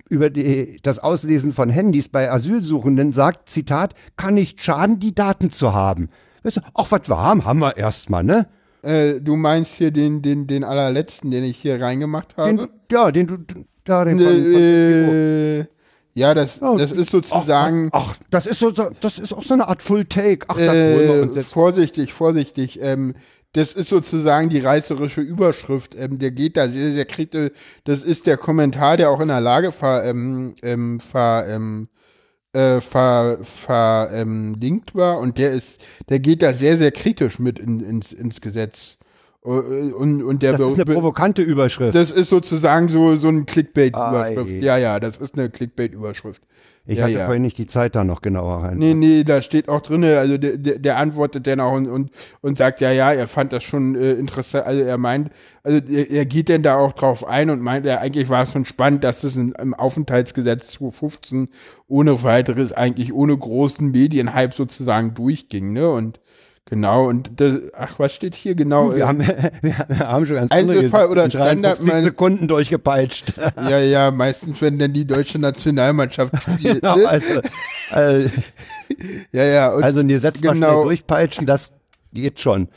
über 0.10 0.30
die, 0.30 0.80
das 0.84 1.00
Auslesen 1.00 1.54
von 1.54 1.70
Handys 1.70 2.10
bei 2.10 2.32
Asylsuchenden 2.32 3.14
sagt, 3.14 3.50
Zitat, 3.50 3.94
kann 4.16 4.36
nicht 4.36 4.62
schaden, 4.64 5.00
die 5.00 5.16
Daten 5.16 5.52
zu 5.52 5.74
haben. 5.74 6.10
Weißt 6.44 6.58
du, 6.58 6.62
ach, 6.74 6.92
was 6.92 7.10
wir 7.10 7.18
haben, 7.18 7.46
haben 7.46 7.60
wir 7.60 7.78
erstmal, 7.78 8.24
ne? 8.24 8.48
Äh, 8.84 9.22
du 9.22 9.36
meinst 9.36 9.76
hier 9.76 9.92
den, 9.92 10.22
den, 10.22 10.46
den 10.46 10.64
allerletzten, 10.64 11.32
den 11.32 11.44
ich 11.44 11.58
hier 11.58 11.82
reingemacht 11.82 12.38
habe? 12.38 12.56
Den, 12.56 12.68
ja, 12.92 13.12
den 13.12 13.28
du, 13.28 13.38
da, 13.86 14.06
den 14.06 14.20
von, 14.20 14.28
von, 14.28 14.36
äh, 14.62 15.66
ja, 16.16 16.34
das, 16.34 16.62
Oh, 16.62 16.78
das 16.78 16.92
ist 16.92 17.10
sozusagen. 17.10 17.90
Ach, 17.92 18.16
das 18.30 18.46
ist 18.46 18.60
so, 18.60 18.72
das 18.72 19.18
ist 19.20 19.34
auch 19.34 19.44
so 19.44 19.54
eine 19.56 19.68
Art 19.68 19.82
Full 19.82 20.06
Take. 20.06 20.46
Ach, 20.48 20.58
das 20.58 20.68
holen 20.68 21.00
wir 21.08 21.22
uns 21.24 21.34
Äh, 21.36 21.40
jetzt. 21.40 21.54
vorsichtig, 21.54 22.14
vorsichtig. 22.14 22.80
Ähm, 22.82 23.16
das 23.54 23.74
ist 23.74 23.90
sozusagen 23.90 24.50
die 24.50 24.60
reißerische 24.60 25.22
Überschrift. 25.22 25.96
Ähm, 25.98 26.20
der 26.20 26.32
geht 26.32 26.58
da 26.58 26.68
sehr, 26.68 26.92
sehr 26.92 27.06
kritisch. 27.06 27.52
Das 27.86 28.04
ist 28.04 28.28
der 28.28 28.38
Kommentar, 28.38 28.98
der 28.98 29.10
auch 29.10 29.22
in 29.22 29.28
der 29.30 29.42
Lage 29.42 29.72
ver, 29.72 30.04
ähm, 30.06 30.56
ähm, 30.62 31.00
ver, 31.00 31.46
ähm, 31.48 31.88
äh, 32.54 32.82
ver, 32.82 33.40
ver, 33.42 34.10
ähm, 34.14 34.56
war 34.94 35.20
und 35.20 35.38
der 35.38 35.52
ist, 35.52 35.82
der 36.10 36.20
geht 36.20 36.42
da 36.42 36.54
sehr, 36.54 36.78
sehr 36.78 36.92
kritisch 36.92 37.40
mit 37.40 37.60
in, 37.60 37.80
ins, 37.80 38.14
ins 38.14 38.42
Gesetz. 38.42 38.98
Äh, 39.44 39.50
Und, 39.50 40.24
und 40.24 40.44
der 40.44 40.58
Das 40.58 40.62
ist 40.72 40.76
eine 40.76 40.86
provokante 40.86 41.42
Überschrift. 41.42 41.96
das 41.96 42.12
ist 42.12 42.30
sozusagen 42.30 42.90
so, 42.90 43.18
so 43.18 43.28
ein 43.28 43.46
Clickbait-Überschrift. 43.46 44.64
Ja, 44.64 44.78
ja, 44.78 45.00
das 45.00 45.18
ist 45.18 45.34
eine 45.34 45.50
Clickbait-Überschrift. 45.50 46.42
Ich 46.86 46.98
ja, 46.98 47.06
hatte 47.06 47.14
ja. 47.14 47.26
vorhin 47.26 47.44
nicht 47.44 47.58
die 47.58 47.68
Zeit, 47.68 47.96
da 47.96 48.04
noch 48.04 48.22
genauer 48.22 48.64
rein. 48.64 48.78
Nee, 48.78 48.94
nee, 48.94 49.24
da 49.24 49.42
steht 49.42 49.70
auch 49.70 49.80
drinne, 49.80 50.20
also 50.20 50.38
der, 50.38 50.58
der, 50.58 50.80
der 50.80 50.98
antwortet 50.98 51.48
dann 51.48 51.62
auch 51.62 51.72
und, 51.72 51.88
und, 51.88 52.12
und 52.42 52.58
sagt, 52.58 52.82
ja, 52.82 52.92
ja, 52.92 53.14
er 53.14 53.30
fand 53.30 53.54
das 53.54 53.64
schon 53.64 53.96
äh, 53.96 54.12
interessant, 54.14 54.68
also 54.68 54.82
er 54.82 54.98
meint, 54.98 55.30
also 55.64 55.80
er, 55.80 56.12
er 56.12 56.26
geht 56.26 56.50
denn 56.50 56.62
da 56.62 56.76
auch 56.76 56.92
drauf 56.92 57.26
ein 57.26 57.50
und 57.50 57.62
meint, 57.62 57.86
ja, 57.86 58.00
eigentlich 58.00 58.28
war 58.28 58.44
es 58.44 58.52
schon 58.52 58.66
spannend, 58.66 59.06
dass 59.06 59.22
das 59.22 59.38
in, 59.38 59.54
im 59.54 59.74
Aufenthaltsgesetz 59.74 60.72
2015 60.72 61.48
ohne 61.88 62.22
weiteres, 62.22 62.74
eigentlich 62.74 63.14
ohne 63.14 63.38
großen 63.38 63.90
Medienhype 63.90 64.54
sozusagen 64.54 65.14
durchging, 65.14 65.72
ne, 65.72 65.90
und 65.90 66.20
genau, 66.66 67.08
und 67.08 67.32
das, 67.40 67.56
ach, 67.78 68.00
was 68.00 68.14
steht 68.14 68.36
hier 68.36 68.56
genau? 68.56 68.94
Wir 68.96 69.04
Äh, 69.04 69.08
haben, 69.08 69.20
wir 69.62 69.78
haben 70.00 70.26
schon 70.26 70.36
ganz 70.38 70.52
Einzelfall 70.52 71.08
oder 71.08 71.30
Standard- 71.30 71.80
53 71.80 72.04
Sekunden 72.06 72.48
durchgepeitscht. 72.48 73.34
ja, 73.58 73.80
ja, 73.80 74.12
meistens, 74.12 74.62
wenn 74.62 74.80
dann 74.80 74.94
die 74.94 75.06
deutsche 75.06 75.40
Nationalmannschaft 75.40 76.34
spielt, 76.42 76.82
genau, 76.82 76.96
ne? 76.98 77.08
also, 77.08 77.42
äh, 77.92 78.30
ja, 79.32 79.44
ja, 79.44 79.74
und 79.74 79.84
also 79.84 80.00
ein 80.02 80.08
Gesetz 80.08 80.42
mal 80.42 80.54
Genau. 80.54 80.84
durchpeitschen, 80.84 81.46
das 81.46 81.74
geht 82.14 82.40
schon. 82.40 82.68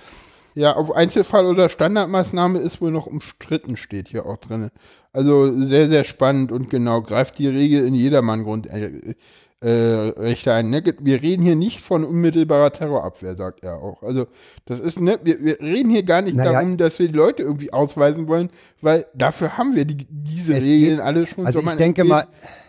Ja, 0.54 0.76
ob 0.78 0.92
Einzelfall 0.92 1.44
oder 1.46 1.68
Standardmaßnahme 1.68 2.58
ist 2.60 2.80
wohl 2.80 2.90
noch 2.90 3.06
umstritten, 3.06 3.76
steht 3.76 4.08
hier 4.08 4.24
auch 4.24 4.38
drin. 4.38 4.70
Also 5.12 5.50
sehr, 5.66 5.88
sehr 5.88 6.04
spannend 6.04 6.50
und 6.52 6.70
genau, 6.70 7.02
greift 7.02 7.38
die 7.38 7.48
Regel 7.48 7.86
in 7.86 7.94
jedermann 7.94 8.42
Grund. 8.44 8.66
Äh, 8.66 9.14
äh, 9.60 9.68
Rechte 9.68 10.52
ein. 10.52 10.70
Ne? 10.70 10.82
Wir 11.00 11.22
reden 11.22 11.42
hier 11.42 11.56
nicht 11.56 11.80
von 11.80 12.04
unmittelbarer 12.04 12.72
Terrorabwehr, 12.72 13.36
sagt 13.36 13.62
er 13.64 13.78
auch. 13.78 14.02
Also 14.02 14.26
das 14.66 14.78
ist, 14.80 15.00
ne, 15.00 15.18
wir, 15.22 15.40
wir 15.42 15.60
reden 15.60 15.90
hier 15.90 16.02
gar 16.02 16.20
nicht 16.22 16.36
Naja. 16.36 16.52
darum, 16.52 16.76
dass 16.76 16.98
wir 16.98 17.08
die 17.08 17.14
Leute 17.14 17.42
irgendwie 17.42 17.72
ausweisen 17.72 18.28
wollen, 18.28 18.50
weil 18.82 19.06
dafür 19.14 19.56
haben 19.56 19.74
wir 19.74 19.84
die, 19.86 20.06
diese 20.10 20.54
Es 20.54 20.62
Regeln 20.62 20.96
geht- 20.96 21.04
alle 21.04 21.26
schon. 21.26 21.46
also 21.46 21.58
ich 21.58 21.64
sondern 21.64 21.78
denke 21.78 22.04
mal- 22.04 22.26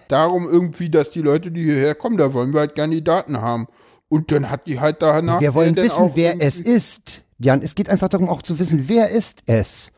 darum 0.08 0.48
irgendwie, 0.50 0.90
dass 0.90 1.10
die 1.10 1.22
Leute, 1.22 1.52
die 1.52 1.64
hierher 1.64 1.94
kommen, 1.94 2.18
da 2.18 2.34
wollen 2.34 2.54
wir 2.54 2.62
halt 2.62 2.76
gerne 2.76 2.96
die 2.96 3.04
Daten 3.04 3.42
haben. 3.42 3.68
Und 4.10 4.32
dann 4.32 4.50
hat 4.50 4.66
die 4.68 4.80
halt 4.80 5.02
danach. 5.02 5.42
Wir 5.42 5.54
wollen 5.54 5.76
wissen, 5.76 6.12
wer 6.16 6.40
es 6.40 6.62
ist. 6.62 7.24
Jan, 7.40 7.62
es 7.62 7.76
geht 7.76 7.90
einfach 7.90 8.08
darum, 8.08 8.30
auch 8.30 8.42
zu 8.42 8.58
wissen, 8.58 8.86
wer 8.88 9.10
ist 9.10 9.42
es. 9.46 9.92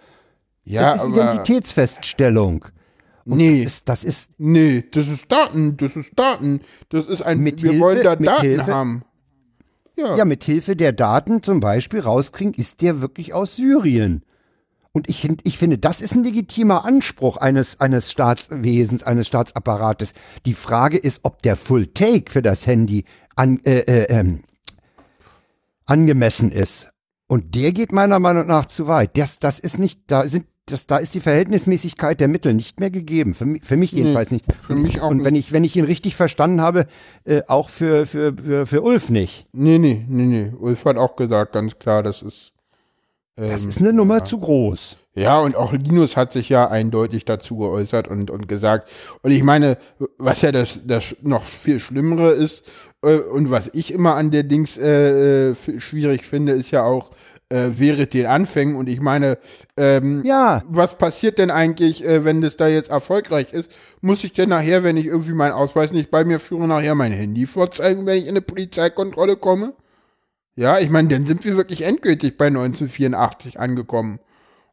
Ja, 0.63 0.91
das 0.93 0.95
ist 0.95 1.01
aber 1.03 1.33
Identitätsfeststellung. 1.33 2.65
Nee, 3.25 3.63
Das 3.63 3.73
ist, 3.73 3.89
das 3.89 4.03
ist 4.03 4.29
nee, 4.37 4.83
das 4.91 5.07
ist 5.07 5.31
Daten, 5.31 5.77
das 5.77 5.95
ist 5.95 6.11
Daten, 6.15 6.61
das 6.89 7.05
ist 7.07 7.21
ein. 7.21 7.43
wir 7.43 7.53
Mithilfe- 7.53 7.79
wollen 7.79 8.03
da 8.03 8.15
Daten 8.15 8.23
mithilfe- 8.47 8.67
haben. 8.73 9.03
Ja, 9.95 10.15
ja 10.17 10.25
mit 10.25 10.43
Hilfe 10.43 10.75
der 10.75 10.93
Daten 10.93 11.43
zum 11.43 11.59
Beispiel 11.59 11.99
rauskriegen, 11.99 12.53
ist 12.53 12.81
der 12.81 13.01
wirklich 13.01 13.33
aus 13.33 13.55
Syrien. 13.57 14.23
Und 14.91 15.07
ich, 15.07 15.27
ich 15.43 15.57
finde, 15.57 15.77
das 15.77 16.01
ist 16.01 16.15
ein 16.15 16.23
legitimer 16.23 16.83
Anspruch 16.83 17.37
eines, 17.37 17.79
eines 17.79 18.11
Staatswesens, 18.11 19.03
eines 19.03 19.27
Staatsapparates. 19.27 20.13
Die 20.45 20.53
Frage 20.55 20.97
ist, 20.97 21.19
ob 21.23 21.41
der 21.43 21.55
Full 21.57 21.87
Take 21.87 22.31
für 22.31 22.41
das 22.41 22.65
Handy 22.65 23.05
an, 23.35 23.59
äh, 23.65 23.79
äh, 23.81 24.05
ähm, 24.09 24.39
angemessen 25.85 26.51
ist. 26.51 26.89
Und 27.27 27.53
der 27.55 27.71
geht 27.71 27.91
meiner 27.91 28.19
Meinung 28.19 28.47
nach 28.47 28.65
zu 28.65 28.87
weit. 28.87 29.15
Das, 29.17 29.37
das 29.39 29.59
ist 29.59 29.77
nicht, 29.77 30.01
da 30.07 30.27
sind, 30.27 30.47
das, 30.71 30.87
da 30.87 30.97
ist 30.97 31.13
die 31.15 31.19
Verhältnismäßigkeit 31.19 32.19
der 32.19 32.27
Mittel 32.27 32.53
nicht 32.53 32.79
mehr 32.79 32.89
gegeben. 32.89 33.33
Für 33.33 33.45
mich, 33.45 33.63
für 33.63 33.77
mich 33.77 33.91
jedenfalls 33.91 34.31
nicht. 34.31 34.45
für 34.65 34.75
mich 34.75 35.01
auch 35.01 35.09
Und 35.09 35.23
wenn 35.23 35.35
ich, 35.35 35.51
wenn 35.51 35.63
ich 35.63 35.75
ihn 35.75 35.85
richtig 35.85 36.15
verstanden 36.15 36.61
habe, 36.61 36.85
äh, 37.25 37.41
auch 37.47 37.69
für, 37.69 38.05
für, 38.05 38.33
für, 38.33 38.65
für 38.65 38.81
Ulf 38.81 39.09
nicht. 39.09 39.45
Nee, 39.53 39.79
nee, 39.79 40.05
nee, 40.07 40.25
nee. 40.25 40.51
Ulf 40.59 40.85
hat 40.85 40.97
auch 40.97 41.15
gesagt, 41.15 41.53
ganz 41.53 41.77
klar, 41.79 42.03
das 42.03 42.21
ist. 42.21 42.51
Ähm, 43.37 43.49
Das 43.49 43.65
ist 43.65 43.79
eine 43.79 43.93
Nummer 43.93 44.25
zu 44.25 44.39
groß. 44.39 44.97
Ja, 45.15 45.39
und 45.39 45.55
auch 45.55 45.73
Linus 45.73 46.15
hat 46.15 46.33
sich 46.33 46.49
ja 46.49 46.69
eindeutig 46.69 47.25
dazu 47.25 47.57
geäußert 47.57 48.07
und, 48.07 48.29
und 48.29 48.47
gesagt. 48.47 48.87
Und 49.21 49.31
ich 49.31 49.43
meine, 49.43 49.77
was 50.17 50.41
ja 50.41 50.51
das, 50.51 50.79
das 50.85 51.15
noch 51.21 51.43
viel 51.43 51.79
Schlimmere 51.79 52.31
ist, 52.31 52.63
äh, 53.01 53.17
und 53.17 53.49
was 53.49 53.69
ich 53.73 53.91
immer 53.93 54.15
an 54.15 54.31
der 54.31 54.43
Dings 54.43 54.77
äh, 54.77 55.49
äh, 55.51 55.55
schwierig 55.79 56.25
finde, 56.25 56.53
ist 56.53 56.71
ja 56.71 56.83
auch 56.83 57.11
äh, 57.49 57.69
während 57.71 58.13
den 58.13 58.25
Anfängen. 58.27 58.75
Und 58.75 58.87
ich 58.89 59.01
meine, 59.01 59.37
ähm, 59.77 60.23
Ja, 60.23 60.63
was 60.67 60.97
passiert 60.97 61.37
denn 61.39 61.51
eigentlich, 61.51 62.03
äh, 62.05 62.23
wenn 62.23 62.41
das 62.41 62.57
da 62.57 62.67
jetzt 62.67 62.89
erfolgreich 62.89 63.53
ist? 63.53 63.71
Muss 64.01 64.23
ich 64.23 64.33
denn 64.33 64.49
nachher, 64.49 64.83
wenn 64.83 64.97
ich 64.97 65.07
irgendwie 65.07 65.33
meinen 65.33 65.53
Ausweis 65.53 65.91
nicht 65.91 66.11
bei 66.11 66.23
mir 66.23 66.39
führe, 66.39 66.67
nachher 66.67 66.95
mein 66.95 67.11
Handy 67.11 67.47
vorzeigen, 67.47 68.05
wenn 68.05 68.17
ich 68.17 68.25
in 68.25 68.31
eine 68.31 68.41
Polizeikontrolle 68.41 69.35
komme? 69.35 69.73
Ja, 70.55 70.79
ich 70.79 70.89
meine, 70.89 71.07
dann 71.07 71.25
sind 71.25 71.45
wir 71.45 71.55
wirklich 71.55 71.83
endgültig 71.83 72.37
bei 72.37 72.47
1984 72.47 73.59
angekommen. 73.59 74.19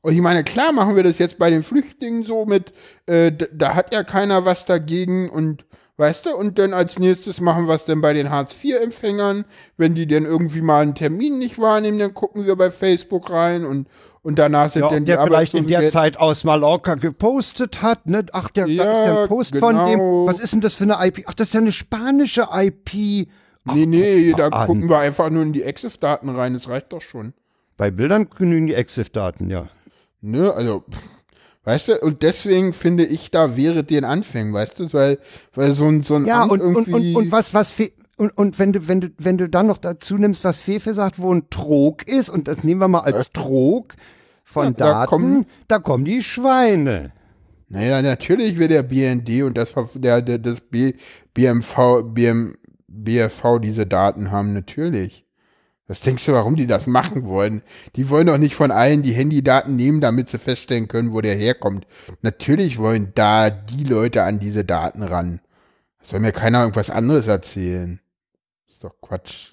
Und 0.02 0.12
ich 0.14 0.20
meine, 0.20 0.44
klar 0.44 0.72
machen 0.72 0.96
wir 0.96 1.02
das 1.02 1.18
jetzt 1.18 1.38
bei 1.38 1.50
den 1.50 1.62
Flüchtlingen 1.62 2.24
so 2.24 2.44
mit, 2.44 2.72
äh, 3.06 3.32
da 3.52 3.74
hat 3.74 3.92
ja 3.92 4.04
keiner 4.04 4.44
was 4.44 4.64
dagegen 4.64 5.28
und 5.30 5.64
weißt 5.96 6.26
du, 6.26 6.36
und 6.36 6.58
dann 6.58 6.74
als 6.74 6.98
nächstes 6.98 7.40
machen 7.40 7.66
wir 7.68 7.74
es 7.74 7.84
dann 7.84 8.00
bei 8.00 8.12
den 8.12 8.30
Hartz-IV-Empfängern, 8.30 9.44
wenn 9.76 9.94
die 9.94 10.06
dann 10.06 10.24
irgendwie 10.24 10.60
mal 10.60 10.82
einen 10.82 10.94
Termin 10.94 11.38
nicht 11.38 11.58
wahrnehmen, 11.58 11.98
dann 11.98 12.14
gucken 12.14 12.46
wir 12.46 12.56
bei 12.56 12.70
Facebook 12.70 13.30
rein 13.30 13.64
und, 13.64 13.88
und 14.22 14.38
danach 14.38 14.72
sind 14.72 14.82
ja 14.82 14.90
dann 14.90 15.04
die 15.04 15.12
der 15.12 15.24
vielleicht 15.24 15.54
in 15.54 15.66
der 15.66 15.88
Zeit 15.90 16.18
aus 16.18 16.44
Mallorca 16.44 16.96
gepostet 16.96 17.80
hat, 17.82 18.06
ne? 18.06 18.26
Ach, 18.32 18.48
der, 18.50 18.66
da 18.66 18.70
Ja, 18.70 18.90
ist 18.92 19.04
der 19.06 19.26
Post 19.26 19.56
von 19.56 19.74
dem. 19.76 19.98
genau. 19.98 20.26
Was 20.26 20.40
ist 20.40 20.52
denn 20.52 20.60
das 20.60 20.74
für 20.74 20.84
eine 20.84 20.96
IP? 21.06 21.24
Ach, 21.26 21.34
das 21.34 21.48
ist 21.48 21.54
ja 21.54 21.60
eine 21.60 21.72
spanische 21.72 22.48
IP. 22.52 23.28
Nee, 23.64 23.86
nee, 23.86 24.32
da 24.36 24.48
an. 24.48 24.66
gucken 24.66 24.88
wir 24.88 24.98
einfach 24.98 25.28
nur 25.30 25.42
in 25.42 25.52
die 25.52 25.62
EXIF-Daten 25.64 26.28
rein, 26.28 26.54
das 26.54 26.68
reicht 26.68 26.92
doch 26.92 27.00
schon. 27.00 27.32
Bei 27.76 27.90
Bildern 27.90 28.28
genügen 28.30 28.66
die 28.68 28.74
EXIF-Daten, 28.74 29.50
ja. 29.50 29.68
Ne, 30.20 30.52
also, 30.52 30.84
pff, 30.90 30.98
weißt 31.66 31.88
du, 31.88 31.98
und 32.00 32.22
deswegen 32.22 32.72
finde 32.72 33.04
ich, 33.04 33.30
da 33.30 33.56
wäre 33.56 33.84
den 33.84 34.04
Anfängen, 34.04 34.54
weißt 34.54 34.80
du, 34.80 34.92
weil, 34.94 35.18
weil 35.54 35.74
so 35.74 35.84
ein, 35.86 36.00
so 36.00 36.14
ein 36.14 36.24
Ja, 36.24 36.42
Amt 36.42 36.52
und, 36.52 36.60
und, 36.62 36.88
irgendwie. 36.88 37.14
und, 37.14 37.24
und 37.24 37.32
was, 37.32 37.52
was, 37.52 37.70
Fe 37.70 37.92
und, 38.16 38.30
und 38.38 38.58
wenn 38.58 38.72
du, 38.72 38.88
wenn 38.88 39.02
du, 39.02 39.08
wenn 39.18 39.36
du 39.36 39.46
dann 39.50 39.66
noch 39.66 39.76
dazu 39.76 40.16
nimmst, 40.16 40.42
was 40.44 40.56
Fefe 40.56 40.94
sagt, 40.94 41.18
wo 41.18 41.34
ein 41.34 41.50
Trog 41.50 42.08
ist, 42.08 42.30
und 42.30 42.48
das 42.48 42.64
nehmen 42.64 42.80
wir 42.80 42.88
mal 42.88 43.00
als 43.00 43.30
Trog 43.32 43.94
von 44.42 44.64
Ja, 44.64 44.70
da 44.70 44.92
Daten, 44.92 45.06
kommen- 45.10 45.46
da 45.68 45.78
kommen 45.78 46.06
die 46.06 46.22
Schweine. 46.22 47.12
Naja, 47.68 48.00
natürlich 48.00 48.58
will 48.58 48.68
der 48.68 48.84
BND 48.84 49.42
und 49.42 49.58
das, 49.58 49.74
der, 49.96 50.22
der, 50.22 50.38
das 50.38 50.60
B, 50.62 50.94
BMV, 51.34 52.04
BM, 52.14 52.54
BFV 52.86 53.58
diese 53.58 53.86
Daten 53.86 54.30
haben, 54.30 54.54
natürlich. 54.54 55.25
Was 55.88 56.00
denkst 56.00 56.26
du, 56.26 56.32
warum 56.32 56.56
die 56.56 56.66
das 56.66 56.86
machen 56.88 57.26
wollen? 57.26 57.62
Die 57.94 58.08
wollen 58.08 58.26
doch 58.26 58.38
nicht 58.38 58.56
von 58.56 58.72
allen 58.72 59.02
die 59.02 59.12
Handydaten 59.12 59.76
nehmen, 59.76 60.00
damit 60.00 60.30
sie 60.30 60.38
feststellen 60.38 60.88
können, 60.88 61.12
wo 61.12 61.20
der 61.20 61.36
herkommt. 61.36 61.86
Natürlich 62.22 62.78
wollen 62.78 63.12
da 63.14 63.50
die 63.50 63.84
Leute 63.84 64.24
an 64.24 64.40
diese 64.40 64.64
Daten 64.64 65.02
ran. 65.04 65.40
Soll 66.02 66.20
mir 66.20 66.32
keiner 66.32 66.60
irgendwas 66.62 66.90
anderes 66.90 67.28
erzählen. 67.28 68.00
Ist 68.68 68.82
doch 68.82 68.94
Quatsch. 69.00 69.52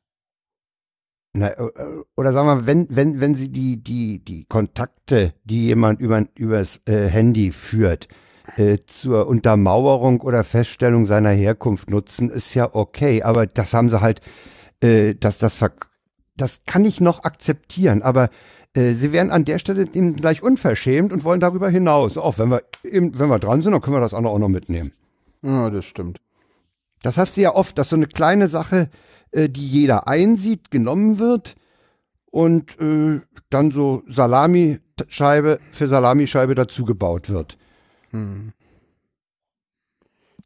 Na, 1.33 1.49
äh, 1.49 1.69
oder 2.15 2.33
sagen 2.33 2.47
wir, 2.47 2.65
wenn, 2.67 2.87
wenn, 2.89 3.19
wenn 3.19 3.35
sie 3.35 3.49
die, 3.49 3.83
die, 3.83 4.23
die 4.23 4.45
Kontakte, 4.45 5.33
die 5.43 5.65
jemand 5.67 5.99
über, 5.99 6.23
übers 6.35 6.79
äh, 6.85 7.07
Handy 7.07 7.51
führt, 7.51 8.07
äh, 8.57 8.79
zur 8.85 9.27
Untermauerung 9.27 10.21
oder 10.21 10.43
Feststellung 10.43 11.05
seiner 11.05 11.31
Herkunft 11.31 11.89
nutzen, 11.89 12.29
ist 12.29 12.53
ja 12.53 12.73
okay. 12.73 13.23
Aber 13.23 13.47
das 13.47 13.73
haben 13.73 13.89
sie 13.89 14.01
halt, 14.01 14.21
äh, 14.81 15.15
das, 15.15 15.39
das, 15.39 15.55
ver- 15.55 15.71
das 16.35 16.61
kann 16.65 16.85
ich 16.85 16.99
noch 17.01 17.23
akzeptieren. 17.23 18.01
Aber 18.01 18.29
äh, 18.73 18.93
sie 18.93 19.11
werden 19.13 19.31
an 19.31 19.45
der 19.45 19.59
Stelle 19.59 19.85
eben 19.93 20.15
gleich 20.15 20.41
unverschämt 20.41 21.13
und 21.13 21.23
wollen 21.23 21.39
darüber 21.39 21.69
hinaus. 21.69 22.17
Auch 22.17 22.37
wenn 22.37 22.49
wir, 22.49 22.63
eben, 22.83 23.17
wenn 23.19 23.29
wir 23.29 23.39
dran 23.39 23.61
sind, 23.61 23.71
dann 23.73 23.81
können 23.81 23.95
wir 23.95 24.01
das 24.01 24.13
andere 24.13 24.33
auch 24.33 24.39
noch 24.39 24.49
mitnehmen. 24.49 24.91
Ja, 25.41 25.69
das 25.69 25.85
stimmt. 25.85 26.19
Das 27.01 27.17
hast 27.17 27.35
du 27.37 27.41
ja 27.41 27.53
oft, 27.53 27.77
dass 27.77 27.89
so 27.89 27.95
eine 27.95 28.07
kleine 28.07 28.47
Sache, 28.47 28.89
äh, 29.31 29.49
die 29.49 29.67
jeder 29.67 30.07
einsieht, 30.07 30.71
genommen 30.71 31.19
wird 31.19 31.55
und 32.31 32.79
äh, 32.81 33.19
dann 33.49 33.71
so 33.71 34.03
Salamischeibe 34.07 35.59
für 35.71 35.87
Salamischeibe 35.87 36.55
dazugebaut 36.55 37.29
wird. 37.29 37.57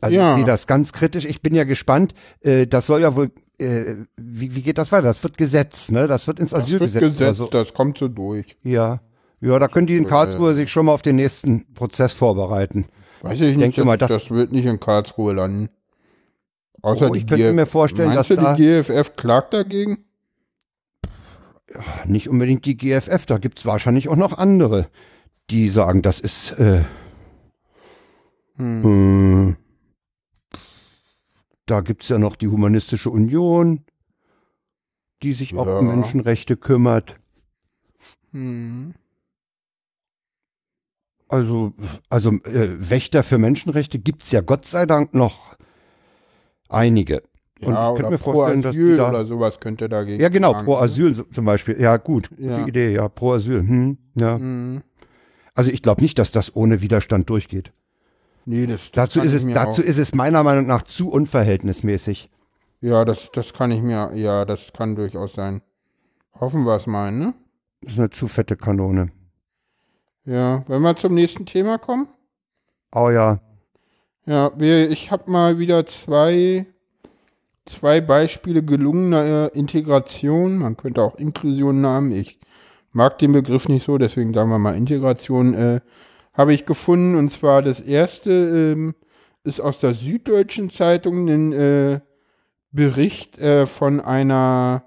Also 0.01 0.15
Ja. 0.15 0.31
ich 0.33 0.37
sehe 0.37 0.45
das 0.45 0.67
ganz 0.67 0.93
kritisch. 0.93 1.25
Ich 1.25 1.41
bin 1.41 1.53
ja 1.55 1.63
gespannt. 1.63 2.13
Das 2.41 2.87
soll 2.87 3.01
ja 3.01 3.15
wohl, 3.15 3.31
äh, 3.59 3.95
wie, 4.17 4.53
wie 4.55 4.61
geht 4.61 4.77
das 4.77 4.91
weiter? 4.91 5.07
Das 5.07 5.21
wird 5.23 5.37
Gesetz, 5.37 5.89
ne? 5.91 6.07
Das 6.07 6.27
wird 6.27 6.39
ins 6.39 6.51
Das 6.51 6.69
wird 6.71 6.81
Asylgesetz 6.83 7.01
gesetzt, 7.17 7.37
so. 7.37 7.47
das 7.47 7.73
kommt 7.73 7.97
so 7.97 8.07
durch. 8.07 8.55
Ja. 8.63 9.01
Ja, 9.39 9.59
da 9.59 9.67
können 9.67 9.85
die 9.87 9.97
in 9.97 10.07
Karlsruhe 10.07 10.55
sich 10.55 10.71
schon 10.71 10.87
mal 10.87 10.93
auf 10.93 11.03
den 11.03 11.15
nächsten 11.17 11.71
Prozess 11.75 12.13
vorbereiten. 12.13 12.87
Weiß 13.21 13.39
ich 13.41 13.55
nicht, 13.55 13.61
denke 13.61 13.75
das, 13.77 13.85
mal, 13.85 13.97
das- 13.97 14.09
das 14.11 14.29
wird 14.31 14.51
nicht 14.51 14.65
in 14.65 14.79
Karlsruhe 14.79 15.33
landen. 15.33 15.69
Außer 16.81 17.09
Oh, 17.11 17.15
ich 17.15 17.25
könnte 17.27 17.53
mir 17.53 17.65
vorstellen, 17.65 18.13
dass 18.15 18.27
du, 18.29 18.35
da- 18.35 18.55
die 18.55 18.63
GFF 18.63 19.15
klagt 19.15 19.53
dagegen? 19.53 20.05
Nicht 22.05 22.29
unbedingt 22.29 22.65
die 22.65 22.77
GFF, 22.77 23.25
da 23.25 23.37
gibt's 23.39 23.65
wahrscheinlich 23.65 24.07
auch 24.09 24.15
noch 24.15 24.37
andere, 24.37 24.87
die 25.49 25.69
sagen, 25.69 26.01
das 26.01 26.19
ist 26.19 26.51
äh, 26.59 26.83
Hm. 28.55 29.51
äh, 29.51 29.55
da 31.67 31.81
gibt's 31.81 32.09
ja 32.09 32.17
noch 32.17 32.35
die 32.35 32.47
Humanistische 32.47 33.09
Union, 33.11 33.85
die 35.23 35.33
sich 35.33 35.55
auch 35.55 35.65
um 35.79 35.87
Ja. 35.87 35.95
Menschenrechte 35.95 36.57
kümmert. 36.57 37.15
Hm. 38.31 38.93
Also, 41.29 41.73
also 42.09 42.31
äh, 42.45 42.89
Wächter 42.89 43.21
für 43.23 43.37
Menschenrechte 43.37 43.99
gibt's 43.99 44.31
ja 44.31 44.41
Gott 44.41 44.65
sei 44.65 44.85
Dank 44.85 45.13
noch 45.13 45.55
einige. 46.69 47.21
Und 47.61 47.73
Ja, 47.73 47.89
ich 47.91 47.95
könnte 47.97 48.11
mir 48.11 48.17
vorstellen, 48.17 48.61
dass 48.61 48.75
da, 48.75 49.09
oder 49.09 49.25
sowas 49.25 49.59
könnte 49.59 49.89
dagegen 49.89 50.21
Ja, 50.21 50.29
genau, 50.29 50.53
pro 50.53 50.75
Asyl 50.77 51.13
so- 51.13 51.23
zum 51.23 51.43
Beispiel. 51.45 51.81
Ja, 51.81 51.97
gut, 51.97 52.29
Ja. 52.37 52.57
gute 52.59 52.69
Idee, 52.69 52.93
ja, 52.93 53.09
pro 53.09 53.33
Asyl. 53.33 53.59
Hm, 53.59 53.97
ja. 54.15 54.37
Hm. 54.37 54.83
Also 55.55 55.71
ich 55.71 55.81
glaube 55.81 56.01
nicht, 56.03 56.19
dass 56.19 56.31
das 56.31 56.55
ohne 56.55 56.81
Widerstand 56.81 57.29
durchgeht. 57.29 57.73
Nee, 58.49 58.65
das, 58.65 58.91
das 58.93 59.09
Dazu 59.09 59.21
ist 59.21 59.33
es, 59.33 59.45
dazu 59.45 59.81
auch, 59.81 59.85
ist 59.85 59.97
es 59.97 60.15
meiner 60.15 60.41
Meinung 60.41 60.67
nach 60.67 60.81
zu 60.83 61.09
unverhältnismäßig. 61.09 62.29
Ja, 62.79 63.03
das, 63.03 63.29
das 63.33 63.53
kann 63.53 63.71
ich 63.71 63.81
mir, 63.81 64.15
ja, 64.15 64.45
das 64.45 64.71
kann 64.71 64.95
durchaus 64.95 65.33
sein. 65.33 65.61
Hoffen 66.39 66.63
wir 66.63 66.77
es 66.77 66.87
mal, 66.87 67.11
ne? 67.11 67.33
Das 67.81 67.93
ist 67.93 67.99
eine 67.99 68.09
zu 68.09 68.29
fette 68.29 68.55
Kanone. 68.55 69.11
Ja, 70.23 70.63
wenn 70.69 70.81
wir 70.81 70.95
zum 70.95 71.13
nächsten 71.13 71.45
Thema 71.45 71.77
kommen. 71.77 72.07
Oh 72.95 73.09
ja, 73.09 73.41
Ja, 74.25 74.51
wir, 74.55 74.89
ich 74.91 75.11
habe 75.11 75.29
mal 75.29 75.59
wieder 75.59 75.85
zwei, 75.85 76.65
zwei 77.65 77.99
Beispiele 77.99 78.63
gelungener 78.63 79.51
äh, 79.53 79.59
Integration. 79.59 80.59
Man 80.59 80.77
könnte 80.77 81.01
auch 81.01 81.15
Inklusion 81.15 81.81
nehmen. 81.81 82.13
Ich 82.13 82.39
mag 82.93 83.19
den 83.19 83.33
Begriff 83.33 83.67
nicht 83.67 83.85
so, 83.85 83.97
deswegen 83.97 84.33
sagen 84.33 84.49
wir 84.49 84.57
mal 84.57 84.77
Integration. 84.77 85.53
Äh, 85.53 85.81
habe 86.37 86.53
ich 86.53 86.65
gefunden. 86.65 87.15
Und 87.15 87.31
zwar 87.31 87.61
das 87.61 87.79
erste 87.81 88.31
ähm, 88.31 88.95
ist 89.43 89.59
aus 89.59 89.79
der 89.79 89.93
Süddeutschen 89.93 90.69
Zeitung. 90.69 91.27
Ein 91.27 91.51
äh, 91.53 91.99
Bericht 92.71 93.37
äh, 93.39 93.65
von 93.65 93.99
einer 93.99 94.83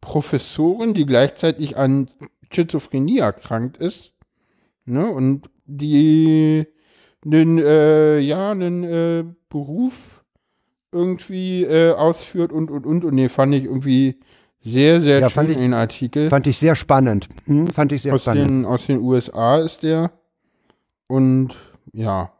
Professorin, 0.00 0.94
die 0.94 1.06
gleichzeitig 1.06 1.76
an 1.76 2.10
Schizophrenie 2.52 3.18
erkrankt 3.18 3.76
ist. 3.78 4.12
Ne? 4.84 5.06
Und 5.08 5.48
die 5.66 6.66
einen, 7.24 7.58
äh, 7.58 8.18
ja, 8.18 8.50
einen 8.50 8.82
äh, 8.84 9.24
Beruf 9.48 10.24
irgendwie 10.92 11.62
äh, 11.64 11.92
ausführt 11.92 12.50
und, 12.52 12.70
und, 12.70 12.84
und. 12.86 13.04
Und 13.04 13.14
nee, 13.14 13.28
fand 13.28 13.54
ich 13.54 13.64
irgendwie 13.64 14.18
sehr, 14.62 15.00
sehr 15.00 15.20
Ja, 15.20 15.28
schön 15.30 15.34
fand 15.34 15.50
ich- 15.50 15.56
den 15.56 15.74
Artikel. 15.74 16.28
Fand 16.30 16.46
ich 16.46 16.58
sehr 16.58 16.74
spannend. 16.74 17.28
Hm, 17.46 17.68
fand 17.68 17.92
ich 17.92 18.02
sehr 18.02 18.14
aus, 18.14 18.22
spannend. 18.22 18.48
den, 18.48 18.64
aus 18.64 18.86
den 18.86 19.00
USA 19.00 19.58
ist 19.58 19.82
der. 19.84 20.10
Und 21.10 21.56
ja, 21.92 22.30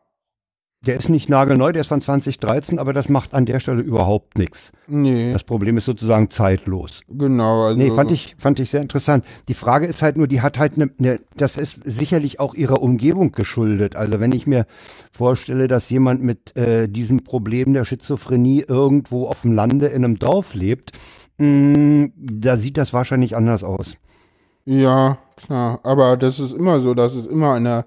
Der 0.87 0.97
ist 0.97 1.09
nicht 1.11 1.29
nagelneu, 1.29 1.73
der 1.73 1.83
ist 1.83 1.89
von 1.89 2.01
2013, 2.01 2.79
aber 2.79 2.93
das 2.95 3.09
macht 3.09 3.35
an 3.35 3.45
der 3.45 3.61
Stelle 3.61 3.83
überhaupt 3.83 4.39
nichts. 4.39 4.73
nee, 4.87 5.33
Das 5.33 5.45
Problem 5.45 5.77
ist 5.77 5.85
sozusagen 5.85 6.31
zeitlos. 6.31 7.03
genau. 7.09 7.65
Also, 7.67 7.79
Nee, 7.79 7.91
fand 7.91 8.11
ich, 8.13 8.35
fand 8.39 8.61
ich 8.61 8.71
sehr 8.71 8.81
interessant. 8.81 9.25
Die 9.49 9.55
Frage 9.55 9.87
ist 9.87 10.01
halt 10.03 10.17
nur, 10.17 10.27
die 10.29 10.41
hat 10.41 10.59
halt 10.59 10.77
eine, 10.77 10.89
ne, 10.99 11.21
das 11.37 11.57
ist 11.59 11.81
sicherlich 11.85 12.41
auch 12.41 12.55
ihrer 12.55 12.81
Umgebung 12.81 13.33
geschuldet. 13.33 13.97
Also 13.97 14.21
wenn 14.21 14.33
ich 14.33 14.47
mir 14.47 14.67
vorstelle, 15.13 15.69
dass 15.69 15.91
jemand 15.91 16.23
mit 16.23 16.57
äh, 16.57 16.89
diesem 16.89 17.25
Problem 17.25 17.75
der 17.75 17.85
Schizophrenie 17.85 18.65
irgendwo 18.67 19.27
auf 19.27 19.43
dem 19.43 19.53
Lande 19.53 19.89
in 19.89 20.05
einem 20.05 20.19
Dorf 20.19 20.55
lebt, 20.55 20.93
mh, 21.39 22.09
da 22.17 22.57
sieht 22.57 22.79
das 22.79 22.93
wahrscheinlich 22.95 23.37
anders 23.37 23.65
aus. 23.65 23.97
Ja, 24.65 25.19
klar. 25.37 25.81
Aber 25.83 26.17
das 26.17 26.39
ist 26.39 26.53
immer 26.53 26.81
so, 26.81 26.95
dass 26.95 27.15
es 27.15 27.27
immer 27.27 27.59
der, 27.61 27.85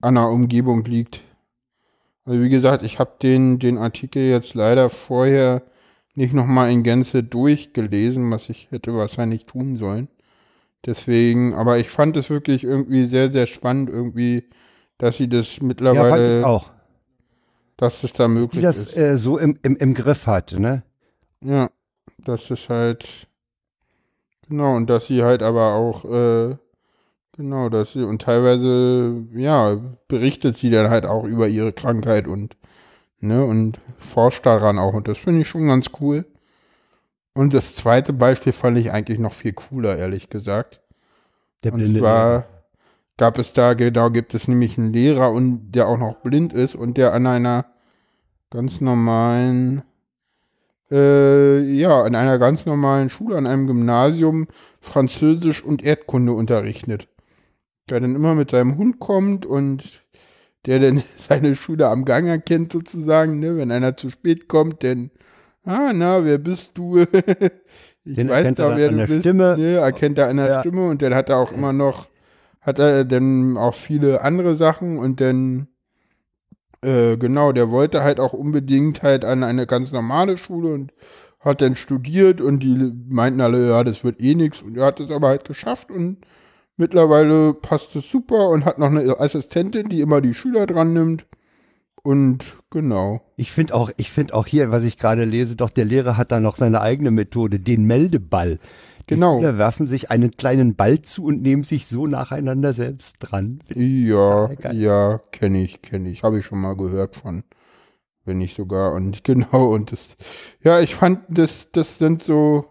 an 0.00 0.14
der 0.16 0.28
Umgebung 0.28 0.84
liegt. 0.84 1.20
Also 2.24 2.42
wie 2.42 2.48
gesagt, 2.48 2.82
ich 2.82 2.98
habe 2.98 3.12
den, 3.22 3.58
den 3.58 3.78
Artikel 3.78 4.22
jetzt 4.28 4.54
leider 4.54 4.90
vorher 4.90 5.62
nicht 6.14 6.32
nochmal 6.32 6.70
in 6.70 6.82
Gänze 6.82 7.22
durchgelesen, 7.22 8.30
was 8.30 8.48
ich 8.48 8.68
hätte 8.70 8.94
wahrscheinlich 8.94 9.44
tun 9.46 9.76
sollen. 9.76 10.08
Deswegen, 10.84 11.54
aber 11.54 11.78
ich 11.78 11.90
fand 11.90 12.16
es 12.16 12.30
wirklich 12.30 12.64
irgendwie 12.64 13.06
sehr, 13.06 13.32
sehr 13.32 13.46
spannend, 13.46 13.90
irgendwie, 13.90 14.44
dass 14.98 15.16
sie 15.18 15.28
das 15.28 15.56
Ja, 15.56 15.62
mittlerweile, 15.62 16.40
ich 16.40 16.46
auch. 16.46 16.70
dass 17.76 18.00
das 18.02 18.12
da 18.12 18.28
Die 18.28 18.34
möglich 18.34 18.62
das 18.62 18.76
ist. 18.78 18.96
äh, 18.96 19.16
so 19.18 19.38
im, 19.38 19.58
im, 19.62 19.76
im 19.76 19.94
Griff 19.94 20.26
hat, 20.26 20.52
ne? 20.52 20.82
Ja, 21.42 21.70
das 22.24 22.50
ist 22.50 22.68
halt, 22.68 23.28
genau, 24.48 24.76
und 24.76 24.88
dass 24.88 25.06
sie 25.06 25.22
halt 25.22 25.42
aber 25.42 25.74
auch, 25.74 26.04
äh, 26.04 26.56
genau, 27.36 27.84
sie, 27.84 28.02
und 28.02 28.22
teilweise, 28.22 29.26
ja, 29.34 29.76
berichtet 30.08 30.56
sie 30.56 30.70
dann 30.70 30.90
halt 30.90 31.06
auch 31.06 31.24
über 31.24 31.48
ihre 31.48 31.72
Krankheit 31.72 32.26
und, 32.26 32.56
ne, 33.20 33.44
und 33.44 33.80
forscht 33.98 34.46
daran 34.46 34.78
auch, 34.78 34.94
und 34.94 35.08
das 35.08 35.18
finde 35.18 35.42
ich 35.42 35.48
schon 35.48 35.68
ganz 35.68 35.90
cool. 36.00 36.24
Und 37.34 37.52
das 37.52 37.74
zweite 37.74 38.12
Beispiel 38.12 38.52
fand 38.52 38.78
ich 38.78 38.92
eigentlich 38.92 39.18
noch 39.18 39.34
viel 39.34 39.52
cooler, 39.52 39.96
ehrlich 39.98 40.30
gesagt. 40.30 40.80
Der 41.64 41.72
Und 41.72 41.80
blinde 41.80 42.00
zwar 42.00 42.46
gab 43.18 43.38
es 43.38 43.52
da, 43.52 43.74
genau, 43.74 44.10
gibt 44.10 44.34
es 44.34 44.48
nämlich 44.48 44.78
einen 44.78 44.92
Lehrer 44.92 45.30
und 45.32 45.72
der 45.72 45.88
auch 45.88 45.98
noch 45.98 46.16
blind 46.22 46.52
ist 46.52 46.74
und 46.74 46.96
der 46.96 47.12
an 47.12 47.26
einer 47.26 47.66
ganz 48.50 48.80
normalen, 48.80 49.82
äh, 50.90 51.60
ja, 51.60 52.02
an 52.02 52.14
einer 52.14 52.38
ganz 52.38 52.64
normalen 52.66 53.10
Schule, 53.10 53.36
an 53.36 53.46
einem 53.46 53.66
Gymnasium 53.66 54.46
Französisch 54.80 55.62
und 55.62 55.82
Erdkunde 55.84 56.32
unterrichtet. 56.32 57.08
Der 57.88 58.00
dann 58.00 58.14
immer 58.16 58.34
mit 58.34 58.50
seinem 58.50 58.76
Hund 58.78 58.98
kommt 58.98 59.46
und 59.46 60.02
der 60.66 60.80
dann 60.80 61.02
seine 61.28 61.54
Schule 61.54 61.88
am 61.88 62.04
Gang 62.04 62.26
erkennt 62.26 62.72
sozusagen, 62.72 63.38
ne, 63.38 63.56
wenn 63.56 63.70
einer 63.70 63.96
zu 63.96 64.10
spät 64.10 64.48
kommt, 64.48 64.82
denn, 64.82 65.10
ah, 65.64 65.92
na, 65.94 66.24
wer 66.24 66.38
bist 66.38 66.72
du? 66.74 66.98
ich 68.04 68.16
Den 68.16 68.28
weiß 68.28 68.54
dann 68.54 68.76
wer 68.76 68.90
du 68.90 69.06
bist. 69.06 69.20
Stimme. 69.20 69.56
Ne, 69.56 69.76
erkennt 69.76 70.18
er 70.18 70.28
an 70.28 70.36
der 70.38 70.48
Ja. 70.48 70.60
Stimme 70.60 70.88
und 70.88 71.02
dann 71.02 71.14
hat 71.14 71.28
er 71.30 71.38
auch 71.38 71.52
immer 71.52 71.72
noch, 71.72 72.08
hat 72.60 72.78
er 72.78 73.04
dann 73.04 73.56
auch 73.56 73.74
viele 73.74 74.22
andere 74.22 74.56
Sachen 74.56 74.98
und 74.98 75.20
dann, 75.20 75.68
äh, 76.82 77.16
genau, 77.16 77.52
der 77.52 77.70
wollte 77.70 78.02
halt 78.02 78.18
auch 78.18 78.32
unbedingt 78.32 79.02
halt 79.02 79.24
an 79.24 79.44
eine 79.44 79.66
ganz 79.66 79.92
normale 79.92 80.38
Schule 80.38 80.72
und 80.72 80.92
hat 81.38 81.60
dann 81.60 81.76
studiert 81.76 82.40
und 82.40 82.60
die 82.60 82.92
meinten 83.08 83.40
alle, 83.40 83.68
ja, 83.68 83.84
das 83.84 84.02
wird 84.02 84.20
eh 84.20 84.34
nix 84.34 84.62
und 84.62 84.76
er 84.76 84.86
hat 84.86 84.98
es 84.98 85.12
aber 85.12 85.28
halt 85.28 85.44
geschafft 85.44 85.92
und 85.92 86.18
mittlerweile 86.76 87.54
passt 87.54 87.96
es 87.96 88.10
super 88.10 88.50
und 88.50 88.64
hat 88.64 88.78
noch 88.78 88.90
eine 88.90 89.18
Assistentin, 89.20 89.88
die 89.88 90.00
immer 90.00 90.20
die 90.20 90.34
Schüler 90.34 90.66
dran 90.66 90.92
nimmt 90.92 91.26
und 92.02 92.58
genau. 92.70 93.20
Ich 93.36 93.50
finde 93.50 93.74
auch, 93.74 93.90
ich 93.96 94.10
finde 94.10 94.34
auch 94.34 94.46
hier, 94.46 94.70
was 94.70 94.84
ich 94.84 94.96
gerade 94.96 95.24
lese, 95.24 95.56
doch 95.56 95.70
der 95.70 95.84
Lehrer 95.84 96.16
hat 96.16 96.30
da 96.30 96.38
noch 96.38 96.56
seine 96.56 96.80
eigene 96.80 97.10
Methode, 97.10 97.58
den 97.58 97.84
Meldeball. 97.84 98.58
Die 99.08 99.14
Genau. 99.14 99.38
Schüler 99.38 99.58
werfen 99.58 99.86
sich 99.88 100.10
einen 100.10 100.32
kleinen 100.32 100.76
Ball 100.76 101.02
zu 101.02 101.24
und 101.24 101.42
nehmen 101.42 101.64
sich 101.64 101.86
so 101.86 102.06
nacheinander 102.06 102.72
selbst 102.74 103.16
dran. 103.20 103.60
Ja, 103.72 104.50
ja, 104.72 105.18
kenne 105.32 105.62
ich, 105.62 105.82
kenne 105.82 106.08
ich, 106.10 106.22
habe 106.22 106.38
ich 106.38 106.46
schon 106.46 106.60
mal 106.60 106.76
gehört 106.76 107.16
von, 107.16 107.42
wenn 108.24 108.38
nicht 108.38 108.56
sogar 108.56 108.94
und 108.94 109.24
genau 109.24 109.72
und 109.74 109.92
das, 109.92 110.16
ja, 110.62 110.80
ich 110.80 110.94
fand 110.94 111.20
das, 111.28 111.70
das 111.72 111.98
sind 111.98 112.22
so 112.22 112.66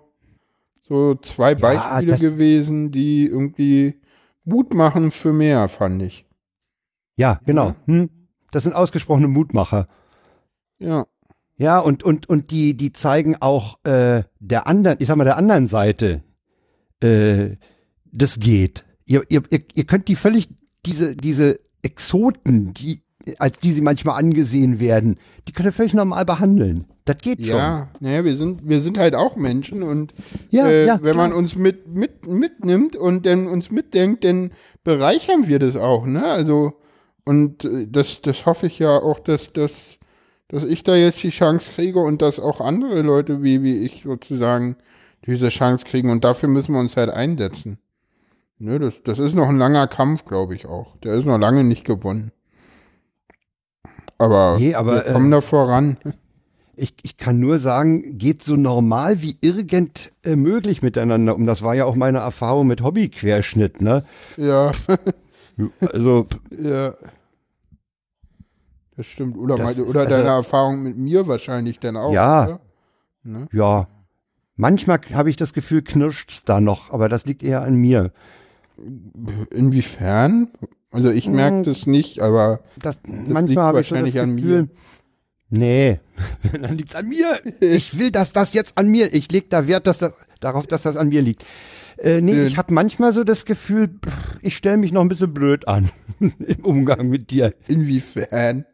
so 0.88 1.16
zwei 1.16 1.56
Beispiele 1.56 2.12
das- 2.12 2.20
gewesen, 2.22 2.92
die 2.92 3.26
irgendwie 3.26 4.00
Mut 4.44 4.74
machen 4.74 5.12
für 5.12 5.34
mehr, 5.34 5.68
fand 5.70 6.02
ich. 6.02 6.26
Ja, 7.16 7.40
genau. 7.46 7.74
Hm? 7.86 8.10
Das 8.52 8.64
sind 8.64 8.74
ausgesprochene 8.74 9.28
Mutmacher. 9.28 9.88
Ja, 10.78 11.06
Ja, 11.58 11.80
und, 11.80 12.04
und, 12.04 12.28
und 12.30 12.52
die, 12.52 12.76
die 12.76 12.92
zeigen 12.92 13.38
auch 13.40 13.80
äh, 13.86 14.24
der 14.40 14.68
anderen, 14.68 14.98
ich 15.00 15.08
sag 15.08 15.16
mal, 15.16 15.24
der 15.24 15.38
anderen 15.38 15.68
Seite, 15.68 16.22
äh, 17.02 17.56
das 18.12 18.40
geht. 18.40 18.86
Ihr, 19.06 19.24
ihr, 19.30 19.44
ihr, 19.50 19.64
ihr 19.74 19.86
könnt 19.86 20.08
die 20.10 20.16
völlig, 20.16 20.50
diese, 20.86 21.16
diese 21.16 21.60
Exoten, 21.82 22.74
die, 22.74 23.02
als 23.40 23.60
die 23.60 23.74
sie 23.74 23.82
manchmal 23.82 24.20
angesehen 24.20 24.80
werden, 24.80 25.18
die 25.48 25.52
könnt 25.52 25.68
ihr 25.68 25.74
völlig 25.74 25.94
normal 25.94 26.26
behandeln. 26.26 26.86
Das 27.06 27.18
geht 27.18 27.46
schon. 27.46 27.56
ja, 27.56 27.90
naja, 28.00 28.24
wir 28.24 28.36
sind, 28.36 28.68
wir 28.68 28.82
sind 28.82 28.98
halt 28.98 29.16
auch 29.16 29.36
Menschen 29.36 29.84
und 29.84 30.14
Ja, 30.50 30.68
äh, 30.68 30.86
ja, 30.88 31.00
wenn 31.04 31.16
man 31.16 31.30
klar. 31.30 31.40
uns 31.40 31.56
mit, 31.56 31.88
mit, 31.88 32.26
mitnimmt 32.28 32.96
und 32.96 33.26
dann 33.26 33.48
uns 33.48 33.70
mitdenkt, 33.70 34.24
dann 34.24 34.52
bereichern 34.84 35.48
wir 35.48 35.60
das 35.60 35.76
auch, 35.76 36.06
ne? 36.06 36.26
Also, 36.26 36.74
und 37.24 37.64
äh, 37.64 37.88
das, 37.88 38.22
das 38.22 38.46
hoffe 38.46 38.68
ich 38.68 38.80
ja 38.80 38.98
auch, 38.98 39.20
dass, 39.20 39.54
dass, 39.54 39.72
dass 40.48 40.64
ich 40.64 40.84
da 40.84 40.96
jetzt 40.96 41.22
die 41.22 41.30
Chance 41.30 41.72
kriege 41.76 42.00
und 42.00 42.22
dass 42.22 42.40
auch 42.40 42.60
andere 42.60 43.02
Leute 43.02 43.44
wie, 43.44 43.62
wie 43.62 43.84
ich 43.84 44.02
sozusagen 44.04 44.76
diese 45.28 45.50
Chance 45.50 45.86
kriegen 45.86 46.10
und 46.10 46.24
dafür 46.24 46.50
müssen 46.50 46.74
wir 46.74 46.80
uns 46.80 46.98
halt 46.98 47.10
einsetzen. 47.10 47.80
Ne, 48.58 48.80
das, 48.80 49.04
das 49.04 49.20
ist 49.20 49.36
noch 49.36 49.50
ein 49.50 49.58
langer 49.58 49.88
Kampf, 49.88 50.26
glaube 50.26 50.56
ich 50.56 50.66
auch. 50.66 50.96
Der 51.04 51.14
ist 51.14 51.26
noch 51.26 51.38
lange 51.38 51.64
nicht 51.64 51.86
gewonnen. 51.86 52.32
Aber, 54.18 54.57
Nee, 54.59 54.76
aber, 54.76 55.05
wir 55.05 55.13
kommen 55.13 55.32
äh, 55.32 55.36
da 55.36 55.41
voran. 55.41 55.97
Ich, 56.78 56.93
ich 57.03 57.18
kann 57.18 57.39
nur 57.39 57.59
sagen, 57.59 58.18
geht 58.18 58.43
so 58.43 58.55
normal 58.55 59.22
wie 59.22 59.38
irgend 59.41 60.11
äh, 60.24 60.36
möglich 60.36 60.82
miteinander 60.82 61.36
um. 61.36 61.45
Das 61.45 61.61
war 61.61 61.74
ja 61.74 61.86
auch 61.86 61.95
meine 61.95 62.20
Erfahrung 62.20 62.68
mit 62.68 62.82
Hobbyquerschnitt, 62.82 63.82
ne? 63.82 64.05
Ja. 64.38 64.72
Also, 65.80 66.28
Ja. 66.57 66.93
Das 68.97 69.05
stimmt. 69.07 69.38
Oder, 69.38 69.57
Das 69.57 69.66
meine, 69.66 69.84
oder 69.84 70.01
also- 70.01 70.11
deine 70.11 70.30
Erfahrung 70.30 70.84
mit 70.84 70.97
mir 70.97 71.28
wahrscheinlich 71.28 71.80
dann 71.80 71.97
auch. 71.97 72.13
Ja. 72.13 72.59
Ne? 73.24 73.47
ja. 73.51 73.88
Manchmal 74.57 75.01
habe 75.13 75.30
ich 75.30 75.36
das 75.36 75.51
Gefühl, 75.51 75.82
knirscht's 75.82 76.45
da 76.45 76.61
noch, 76.61 76.91
aber 76.93 77.09
das 77.09 77.26
liegt 77.26 77.43
eher 77.43 77.61
an 77.61 77.76
mir. 77.76 78.11
Inwiefern? 79.51 80.47
Also 80.96 81.10
ich 81.12 81.28
merke 81.28 81.58
Mm. 81.58 81.64
das 81.66 81.86
nicht, 81.88 82.22
aber 82.22 82.62
Das, 82.82 82.98
liegt 83.06 83.28
manchmal 83.30 83.66
habe 83.66 83.82
ich 83.82 83.88
so 83.89 83.96
das 83.96 84.04
wahrscheinlich 84.06 84.20
an 84.22 84.36
Gefühl, 84.38 84.62
mir. 84.62 84.70
nee, 85.50 86.00
dann 86.62 86.74
liegt's 86.78 86.96
an 86.96 87.08
mir. 87.10 87.38
Ich 87.60 88.00
will, 88.00 88.12
dass 88.12 88.32
das 88.32 88.54
jetzt 88.54 88.78
an 88.78 88.88
mir, 88.88 89.14
ich 89.14 89.32
leg 89.32 89.50
da 89.50 89.68
Wert 89.68 89.88
dass 89.88 89.98
das, 89.98 90.14
darauf, 90.39 90.68
dass 90.68 90.84
das 90.84 90.96
an 90.96 91.10
mir 91.10 91.22
liegt. 91.22 91.43
Äh, 91.98 92.22
nee, 92.22 92.32
Äh. 92.34 92.46
ich 92.48 92.58
habe 92.58 92.74
manchmal 92.74 93.12
so 93.12 93.24
das 93.26 93.43
Gefühl, 93.46 93.89
ich 94.41 94.56
stelle 94.56 94.78
mich 94.78 94.91
noch 94.93 95.02
ein 95.02 95.10
bisschen 95.10 95.34
blöd 95.34 95.68
an 95.68 95.89
im 96.20 96.34
Umgang 96.64 97.10
mit 97.10 97.30
dir. 97.30 97.54
inwiefern? 97.68 98.66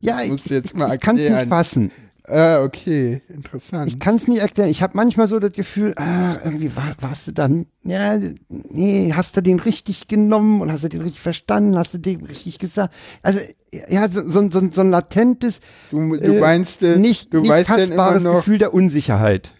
Ja, 0.00 0.20
ich, 0.22 0.74
mal 0.74 0.94
ich 0.94 1.00
kann 1.00 1.16
es 1.18 1.28
nicht 1.28 1.48
fassen. 1.48 1.90
Ah, 2.30 2.62
okay. 2.62 3.22
Interessant. 3.28 3.88
Ich 3.90 3.98
kann 3.98 4.16
es 4.16 4.28
nicht 4.28 4.40
erklären. 4.40 4.68
Ich 4.70 4.82
habe 4.82 4.96
manchmal 4.96 5.28
so 5.28 5.38
das 5.38 5.52
Gefühl, 5.52 5.94
ah, 5.96 6.36
irgendwie 6.44 6.74
war, 6.76 6.94
warst 7.00 7.26
du 7.28 7.32
dann, 7.32 7.66
ja, 7.82 8.18
nee, 8.48 9.12
hast 9.14 9.36
du 9.36 9.40
den 9.42 9.58
richtig 9.60 10.08
genommen 10.08 10.60
und 10.60 10.70
hast 10.70 10.84
du 10.84 10.88
den 10.88 11.00
richtig 11.02 11.20
verstanden, 11.20 11.76
hast 11.78 11.94
du 11.94 11.98
den 11.98 12.24
richtig 12.26 12.58
gesagt. 12.58 12.94
Also, 13.22 13.40
ja, 13.88 14.08
so, 14.08 14.28
so, 14.28 14.50
so, 14.50 14.68
so 14.72 14.80
ein 14.80 14.90
latentes, 14.90 15.60
du 15.90 16.16
du 16.16 16.22
äh, 16.36 16.40
meinst, 16.40 16.82
äh, 16.82 16.96
nicht, 16.96 17.32
du 17.32 17.40
nicht 17.40 17.48
weißt 17.50 17.68
denn 17.70 17.78
fassbares 17.88 18.22
noch. 18.22 18.36
Gefühl 18.36 18.58
der 18.58 18.74
Unsicherheit. 18.74 19.52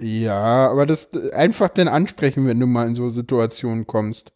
Ja, 0.00 0.68
aber 0.70 0.86
das 0.86 1.08
äh, 1.14 1.32
einfach 1.32 1.68
dann 1.68 1.88
ansprechen, 1.88 2.46
wenn 2.46 2.58
du 2.58 2.66
mal 2.66 2.88
in 2.88 2.94
so 2.94 3.10
Situationen 3.10 3.86
kommst. 3.86 4.32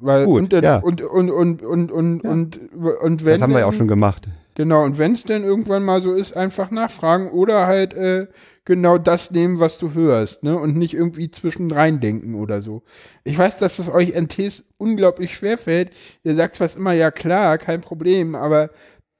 Weil 0.00 0.26
Gut, 0.26 0.42
und, 0.42 0.52
dann- 0.52 0.64
ja. 0.64 0.78
und, 0.78 1.00
und, 1.02 1.30
und, 1.30 1.62
und, 1.62 1.90
und, 1.92 2.24
Ja. 2.24 2.30
und, 2.30 2.60
und 3.02 3.24
wenn 3.24 3.32
Das 3.34 3.42
haben 3.42 3.52
wir 3.52 3.60
ja 3.60 3.66
auch 3.66 3.72
schon 3.72 3.88
gemacht. 3.88 4.28
Genau, 4.58 4.82
und 4.82 4.98
wenn 4.98 5.12
es 5.12 5.22
denn 5.22 5.44
irgendwann 5.44 5.84
mal 5.84 6.02
so 6.02 6.12
ist, 6.12 6.36
einfach 6.36 6.72
nachfragen 6.72 7.30
oder 7.30 7.68
halt 7.68 7.94
äh, 7.94 8.26
genau 8.64 8.98
das 8.98 9.30
nehmen, 9.30 9.60
was 9.60 9.78
du 9.78 9.94
hörst, 9.94 10.42
ne? 10.42 10.58
Und 10.58 10.76
nicht 10.76 10.94
irgendwie 10.94 11.30
zwischen 11.30 11.70
rein 11.70 12.00
denken 12.00 12.34
oder 12.34 12.60
so. 12.60 12.82
Ich 13.22 13.38
weiß, 13.38 13.58
dass 13.58 13.78
es 13.78 13.88
euch 13.88 14.14
NTs 14.20 14.64
unglaublich 14.76 15.32
schwer 15.36 15.58
fällt. 15.58 15.92
Ihr 16.24 16.34
sagt 16.34 16.56
zwar 16.56 16.68
immer, 16.74 16.92
ja 16.92 17.12
klar, 17.12 17.56
kein 17.56 17.82
Problem, 17.82 18.34
aber 18.34 18.70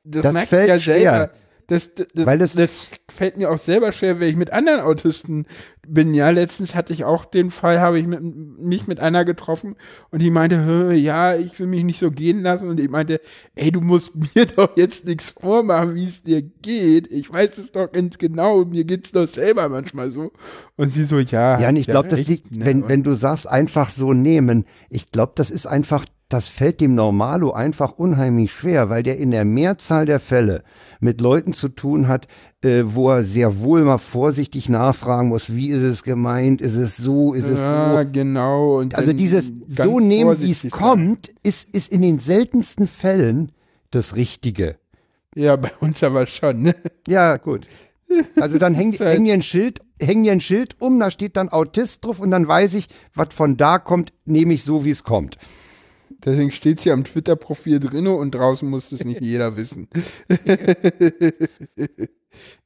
das, 0.03 0.25
Das 0.25 0.33
merkt 0.33 0.49
fällt 0.49 0.69
ja 0.69 0.79
schwer. 0.81 0.99
selber. 0.99 1.31
Das, 1.69 1.91
das, 1.95 2.27
Weil 2.27 2.39
das- 2.39 2.55
das 2.55 2.91
fällt 3.09 3.37
mir 3.37 3.49
auch 3.53 3.61
selber 3.61 3.93
schwer, 3.93 4.19
wenn 4.19 4.29
ich 4.31 4.37
mit 4.37 4.53
anderen 4.53 4.81
Autisten 4.81 5.47
bin. 5.93 6.15
Ja, 6.15 6.31
letztens 6.31 6.75
hatte 6.75 6.93
ich 6.93 7.05
auch 7.05 7.25
den 7.25 7.51
Fall, 7.51 7.81
habe 7.81 7.99
ich 7.99 8.07
mit, 8.07 8.21
mich 8.23 8.87
mit 8.87 9.01
einer 9.01 9.25
getroffen 9.25 9.77
und 10.11 10.21
die 10.21 10.31
meinte, 10.31 10.65
"Hö, 10.65 10.93
ja, 10.93 11.35
ich 11.35 11.59
will 11.59 11.67
mich 11.67 11.85
nicht 11.85 11.99
so 11.99 12.11
gehen 12.11 12.43
lassen. 12.43 12.69
Und 12.69 12.81
ich 12.81 12.91
meinte, 12.91 13.21
ey, 13.55 13.71
du 13.71 13.81
musst 13.81 14.13
mir 14.35 14.47
doch 14.47 14.77
jetzt 14.77 15.07
nichts 15.07 15.31
vormachen, 15.31 15.95
wie 15.95 16.07
es 16.07 16.23
dir 16.23 16.43
geht. 16.43 17.11
Ich 17.11 17.33
weiß 17.33 17.59
es 17.59 17.73
doch 17.73 17.91
ganz 17.91 18.19
genau, 18.19 18.65
mir 18.65 18.85
geht's 18.85 19.13
doch 19.13 19.29
selber 19.29 19.69
manchmal 19.69 20.11
so. 20.11 20.33
Und 20.77 20.93
sie 20.93 21.05
so, 21.05 21.19
ja. 21.19 21.61
Ja, 21.61 21.69
und 21.69 21.77
ich 21.77 21.87
ja, 21.87 21.93
glaube, 21.93 22.09
das 22.09 22.21
echt, 22.21 22.29
liegt, 22.29 22.53
ne, 22.53 22.65
wenn, 22.65 22.89
wenn 22.89 23.03
du 23.03 23.15
sagst, 23.15 23.49
einfach 23.49 23.91
so 23.91 24.13
nehmen. 24.13 24.65
Ich 24.91 25.11
glaube, 25.11 25.33
das 25.35 25.51
ist 25.51 25.67
einfach, 25.67 26.05
das 26.29 26.49
fällt 26.49 26.81
dem 26.81 26.95
Normalo 26.95 27.53
einfach 27.53 27.93
unheimlich 27.93 28.53
schwer, 28.53 28.91
weil 28.91 29.03
der 29.03 29.17
in 29.17 29.31
der 29.31 29.45
Mehrzahl 29.45 30.05
der 30.07 30.21
Fälle 30.21 30.63
mit 31.01 31.21
Leuten 31.21 31.53
zu 31.53 31.69
tun 31.69 32.07
hat, 32.09 32.29
äh, 32.65 32.83
wo 32.87 33.11
er 33.11 33.23
sehr 33.23 33.61
wohl 33.61 33.85
mal 33.85 33.99
vorsichtig 33.99 34.69
nachfragen 34.69 35.29
muss, 35.29 35.55
wie 35.55 35.69
ist 35.69 35.83
es 35.83 36.03
gemeint, 36.03 36.61
ist 36.61 36.75
es 36.75 36.97
so, 36.97 37.35
ist 37.35 37.47
es 37.47 37.59
ja, 37.59 38.03
so. 38.03 38.11
genau. 38.11 38.79
Und 38.79 38.95
Also 38.95 39.13
dieses 39.13 39.53
so 39.69 40.01
nehmen, 40.01 40.41
wie 40.41 40.51
es 40.51 40.69
kommt, 40.71 41.29
ist, 41.43 41.69
ist 41.71 41.93
in 41.93 42.03
den 42.03 42.19
seltensten 42.19 42.89
Fällen 42.89 43.53
das 43.91 44.17
Richtige. 44.17 44.77
Ja, 45.35 45.57
bei 45.57 45.71
uns 45.81 46.03
aber 46.03 46.27
schon, 46.27 46.63
ne? 46.63 46.75
Ja, 47.07 47.37
gut. 47.37 47.67
Also 48.41 48.59
dann 48.59 48.75
häng, 48.75 48.93
häng 48.99 49.25
dir 49.25 49.35
ein 49.35 49.43
Schild, 49.43 49.81
häng 50.01 50.25
dir 50.25 50.33
ein 50.33 50.41
Schild 50.41 50.77
um, 50.81 50.99
da 50.99 51.11
steht 51.11 51.37
dann 51.37 51.51
Autist 51.51 52.05
drauf 52.05 52.19
und 52.19 52.31
dann 52.31 52.49
weiß 52.49 52.75
ich, 52.75 52.89
was 53.15 53.29
von 53.33 53.57
da 53.57 53.79
kommt, 53.79 54.13
nehme 54.25 54.55
ich 54.55 54.65
so, 54.65 54.85
wie 54.85 54.91
es 54.91 55.05
kommt. 55.05 55.39
Deswegen 56.25 56.51
steht's 56.51 56.85
ja 56.85 56.95
am 56.95 57.05
Twitter-Profil 57.05 57.79
drinne 57.79 58.13
und 58.13 58.35
draußen 58.35 58.69
muss 58.69 58.91
es 58.91 59.05
nicht 59.05 59.21
jeder 59.23 59.57
wissen. 59.57 59.87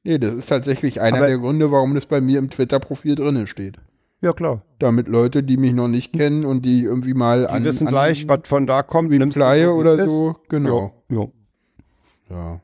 nee, 0.03 0.17
das 0.17 0.33
ist 0.33 0.49
tatsächlich 0.49 1.01
einer 1.01 1.17
Aber- 1.17 1.27
der 1.27 1.37
Gründe, 1.37 1.71
warum 1.71 1.95
das 1.95 2.05
bei 2.05 2.21
mir 2.21 2.39
im 2.39 2.49
Twitter-Profil 2.49 3.15
drinne 3.15 3.47
steht. 3.47 3.77
Ja, 4.21 4.31
klar. 4.31 4.61
Damit 4.79 5.09
Leute, 5.09 5.43
die 5.43 5.57
mich 5.57 5.73
noch 5.73 5.89
nicht 5.89 6.13
kennen 6.13 6.45
und 6.45 6.63
die 6.63 6.83
irgendwie 6.83 7.13
mal 7.13 7.41
Die 7.41 7.47
an, 7.47 7.63
wissen 7.65 7.87
an 7.87 7.93
gleich, 7.93 8.25
was 8.27 8.39
von 8.45 8.65
da 8.65 8.81
kommt. 8.81 9.11
wie 9.11 9.19
Pleie 9.19 9.73
oder 9.73 9.95
ist. 9.95 10.11
so, 10.11 10.35
genau. 10.47 10.93
Ja, 11.09 11.17
ja. 11.17 11.27
Ja. 12.29 12.61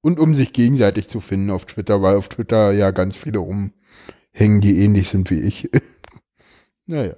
Und 0.00 0.20
um 0.20 0.34
sich 0.36 0.52
gegenseitig 0.52 1.08
zu 1.08 1.20
finden 1.20 1.50
auf 1.50 1.64
Twitter, 1.64 2.02
weil 2.02 2.16
auf 2.16 2.28
Twitter 2.28 2.72
ja 2.72 2.90
ganz 2.92 3.16
viele 3.16 3.38
rumhängen, 3.38 4.60
die 4.60 4.80
ähnlich 4.84 5.08
sind 5.08 5.28
wie 5.30 5.40
ich. 5.40 5.70
naja. 6.86 7.14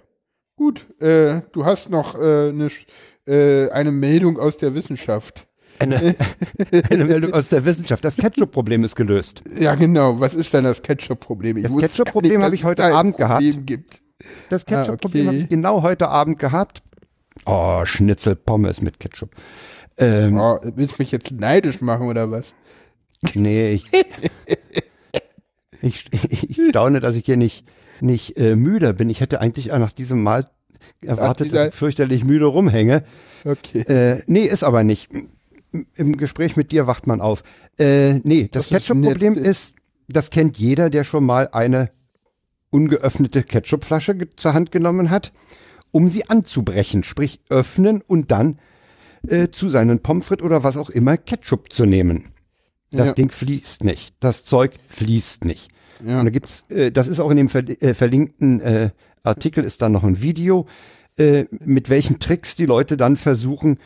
Gut, 0.56 0.86
äh, 1.02 1.42
du 1.52 1.66
hast 1.66 1.90
noch 1.90 2.14
äh, 2.14 2.48
eine, 2.48 2.68
äh, 3.26 3.68
eine 3.70 3.92
Meldung 3.92 4.38
aus 4.38 4.56
der 4.56 4.74
Wissenschaft. 4.74 5.45
Eine, 5.78 6.14
eine 6.90 7.04
Meldung 7.04 7.32
aus 7.32 7.48
der 7.48 7.64
Wissenschaft. 7.64 8.04
Das 8.04 8.16
Ketchup-Problem 8.16 8.84
ist 8.84 8.96
gelöst. 8.96 9.42
Ja, 9.58 9.74
genau. 9.74 10.20
Was 10.20 10.34
ist 10.34 10.52
denn 10.52 10.64
das 10.64 10.82
Ketchup-Problem? 10.82 11.62
Das 11.62 11.76
Ketchup-Problem 11.76 12.42
habe 12.42 12.54
ich 12.54 12.64
heute 12.64 12.84
Abend 12.84 13.16
gehabt. 13.16 13.42
Gibt. 13.64 14.00
Das 14.50 14.64
Ketchup-Problem 14.66 15.26
Ah, 15.26 15.28
okay. 15.28 15.36
habe 15.36 15.44
ich 15.44 15.48
genau 15.48 15.82
heute 15.82 16.08
Abend 16.08 16.38
gehabt. 16.38 16.82
Oh, 17.44 17.84
Schnitzel 17.84 18.34
Pommes 18.36 18.80
mit 18.80 18.98
Ketchup. 18.98 19.30
Ähm, 19.98 20.38
Oh, 20.38 20.58
willst 20.62 20.98
du 20.98 21.02
mich 21.02 21.10
jetzt 21.12 21.30
neidisch 21.30 21.80
machen 21.80 22.08
oder 22.08 22.30
was? 22.30 22.54
Nee, 23.34 23.70
ich, 23.72 23.90
ich, 25.82 26.06
ich 26.50 26.60
staune, 26.70 27.00
dass 27.00 27.16
ich 27.16 27.24
hier 27.24 27.36
nicht, 27.36 27.66
nicht 28.00 28.36
äh, 28.36 28.56
müde 28.56 28.94
bin. 28.94 29.10
Ich 29.10 29.20
hätte 29.20 29.40
eigentlich 29.40 29.66
nach 29.66 29.92
diesem 29.92 30.22
Mal 30.22 30.50
erwartet, 31.02 31.54
dass 31.54 31.68
ich 31.68 31.74
fürchterlich 31.74 32.24
müde 32.24 32.46
rumhänge. 32.46 33.04
Okay. 33.44 33.80
Äh, 33.82 34.22
nee, 34.26 34.44
ist 34.46 34.64
aber 34.64 34.82
nicht. 34.84 35.10
Im 35.94 36.16
Gespräch 36.16 36.56
mit 36.56 36.72
dir 36.72 36.86
wacht 36.86 37.06
man 37.06 37.20
auf. 37.20 37.42
Äh, 37.78 38.20
nee, 38.24 38.48
das, 38.50 38.68
Das 38.68 38.82
Ketchup-Problem 38.82 39.34
ist, 39.34 39.74
das 40.08 40.30
kennt 40.30 40.58
jeder, 40.58 40.90
der 40.90 41.04
schon 41.04 41.24
mal 41.24 41.48
eine 41.52 41.90
ungeöffnete 42.70 43.42
Ketchupflasche 43.42 44.16
zur 44.36 44.54
Hand 44.54 44.70
genommen 44.72 45.10
hat, 45.10 45.32
um 45.90 46.08
sie 46.08 46.28
anzubrechen, 46.28 47.02
sprich 47.04 47.40
öffnen 47.48 48.02
und 48.06 48.30
dann 48.30 48.58
äh, 49.28 49.48
zu 49.48 49.68
seinen 49.68 50.00
Pommes 50.00 50.26
frites 50.26 50.44
oder 50.44 50.62
was 50.64 50.76
auch 50.76 50.90
immer 50.90 51.16
Ketchup 51.16 51.72
zu 51.72 51.84
nehmen. 51.86 52.32
Das 52.90 53.08
Ja. 53.08 53.12
Ding 53.14 53.30
fließt 53.30 53.84
nicht. 53.84 54.14
Das 54.20 54.44
Zeug 54.44 54.74
fließt 54.88 55.44
nicht. 55.44 55.70
Ja. 56.04 56.18
Und 56.20 56.26
da 56.26 56.30
gibt's, 56.30 56.64
äh, 56.68 56.92
das 56.92 57.08
ist 57.08 57.20
auch 57.20 57.30
in 57.30 57.36
dem 57.36 57.48
ver 57.48 57.64
äh, 57.82 57.94
verlinkten 57.94 58.60
äh, 58.60 58.90
Artikel 59.22 59.64
ist 59.64 59.82
dann 59.82 59.92
noch 59.92 60.04
ein 60.04 60.22
Video, 60.22 60.66
äh, 61.18 61.46
mit 61.50 61.88
welchen 61.90 62.20
Tricks 62.20 62.54
die 62.54 62.66
Leute 62.66 62.96
dann 62.96 63.16
versuchen, 63.16 63.78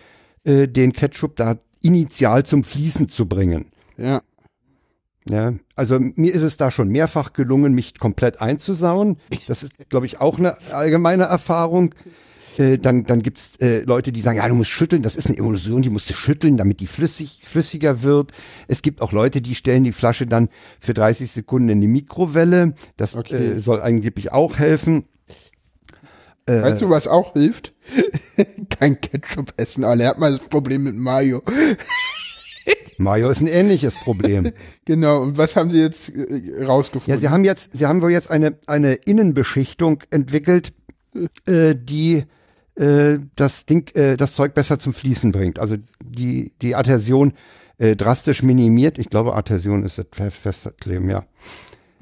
äh, 0.45 0.68
den 0.68 0.93
Ketchup 0.93 1.36
da 1.36 1.57
initial 1.83 2.45
zum 2.45 2.64
Fließen 2.64 3.09
zu 3.09 3.26
bringen. 3.26 3.70
Ja. 3.97 4.22
Ja, 5.28 5.53
also 5.76 5.99
mir 6.01 6.35
ist 6.35 6.43
es 6.43 6.57
da 6.57 6.70
schon 6.70 6.89
mehrfach 6.89 7.35
gelungen, 7.35 7.74
mich 7.74 7.99
komplett 7.99 8.41
einzusauen. 8.41 9.18
Das 9.47 9.62
ist, 9.62 9.72
glaube 9.91 10.07
ich, 10.07 10.18
auch 10.20 10.39
eine 10.39 10.57
allgemeine 10.72 11.24
Erfahrung. 11.24 11.95
Äh, 12.57 12.78
dann 12.78 13.05
dann 13.05 13.20
gibt's 13.22 13.53
äh, 13.61 13.83
Leute, 13.83 14.12
die 14.12 14.22
sagen, 14.22 14.39
ja, 14.39 14.49
du 14.49 14.55
musst 14.55 14.70
schütteln, 14.70 15.03
das 15.03 15.16
ist 15.16 15.26
eine 15.28 15.37
Emulsion, 15.37 15.83
die 15.83 15.91
musst 15.91 16.09
du 16.09 16.14
schütteln, 16.14 16.57
damit 16.57 16.81
die 16.81 16.87
flüssig, 16.87 17.41
flüssiger 17.45 18.03
wird. 18.03 18.33
Es 18.66 18.81
gibt 18.81 19.03
auch 19.03 19.12
Leute, 19.12 19.43
die 19.43 19.55
stellen 19.55 19.85
die 19.85 19.93
Flasche 19.93 20.26
dann 20.26 20.49
für 20.81 20.95
30 20.95 21.31
Sekunden 21.31 21.68
in 21.68 21.81
die 21.83 21.87
Mikrowelle. 21.87 22.74
Das 22.97 23.14
Okay. 23.14 23.53
äh, 23.53 23.61
soll 23.61 23.83
angeblich 23.83 24.33
auch 24.33 24.59
helfen. 24.59 25.05
Äh, 26.51 26.62
Weißt 26.62 26.82
du, 26.82 26.90
was 26.90 27.07
auch 27.07 27.32
hilft? 27.34 27.72
Kein 28.70 29.01
Ketchup 29.01 29.53
essen. 29.57 29.82
Er 29.84 30.09
hat 30.09 30.18
mal 30.18 30.30
das 30.36 30.46
Problem 30.48 30.84
mit 30.84 30.94
Mayo. 30.96 31.42
Mayo 32.98 33.30
ist 33.30 33.40
ein 33.40 33.46
ähnliches 33.46 33.94
Problem. 33.94 34.53
Genau. 34.84 35.22
Und 35.22 35.38
was 35.38 35.55
haben 35.57 35.70
sie 35.70 35.80
jetzt 35.80 36.09
äh, 36.09 36.61
Ja, 36.61 36.66
rausgefunden? 36.66 37.20
sie 37.20 37.28
haben 37.28 37.44
jetzt, 37.44 37.70
sie 37.76 37.86
haben 37.86 38.03
wohl 38.03 38.11
jetzt 38.11 38.30
eine, 38.30 38.57
eine 38.66 38.94
Innenbeschichtung 38.94 40.03
entwickelt, 40.11 40.72
äh, 41.46 41.74
die 41.78 42.24
äh, 42.74 43.18
das 43.36 43.66
Ding, 43.66 43.88
äh, 43.94 44.16
das 44.16 44.34
Zeug 44.34 44.53
besser 44.55 44.78
zum 44.78 44.92
Fließen 44.92 45.30
bringt. 45.32 45.59
Also 45.61 45.76
die, 46.03 46.53
die 46.61 46.74
Adhäsion 46.74 47.34
äh, 47.78 47.94
drastisch 47.96 48.42
minimiert. 48.42 48.98
Ich 48.98 49.09
glaube, 49.11 49.34
Adhäsion 49.34 49.84
ist 49.84 49.98
das 49.98 50.07
Fe- 50.12 50.30
Festkleben, 50.30 51.09
ja. 51.09 51.24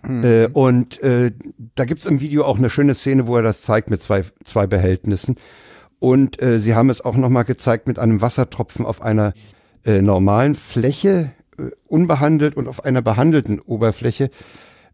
Äh, 0.08 0.48
und 0.52 1.02
äh, 1.02 1.32
da 1.74 1.84
gibt's 1.84 2.06
im 2.06 2.20
Video 2.20 2.44
auch 2.44 2.58
eine 2.58 2.70
schöne 2.70 2.94
Szene, 2.94 3.26
wo 3.26 3.36
er 3.36 3.42
das 3.42 3.62
zeigt 3.62 3.90
mit 3.90 4.02
zwei, 4.02 4.24
zwei 4.44 4.66
Behältnissen. 4.66 5.36
Und 5.98 6.40
äh, 6.40 6.60
sie 6.60 6.74
haben 6.74 6.90
es 6.90 7.04
auch 7.04 7.16
nochmal 7.16 7.44
gezeigt 7.44 7.86
mit 7.86 7.98
einem 7.98 8.20
Wassertropfen 8.20 8.86
auf 8.86 9.02
einer 9.02 9.34
äh, 9.84 10.00
normalen 10.00 10.54
Fläche, 10.54 11.32
äh, 11.58 11.70
unbehandelt 11.86 12.56
und 12.56 12.68
auf 12.68 12.84
einer 12.84 13.02
behandelten 13.02 13.60
Oberfläche, 13.60 14.30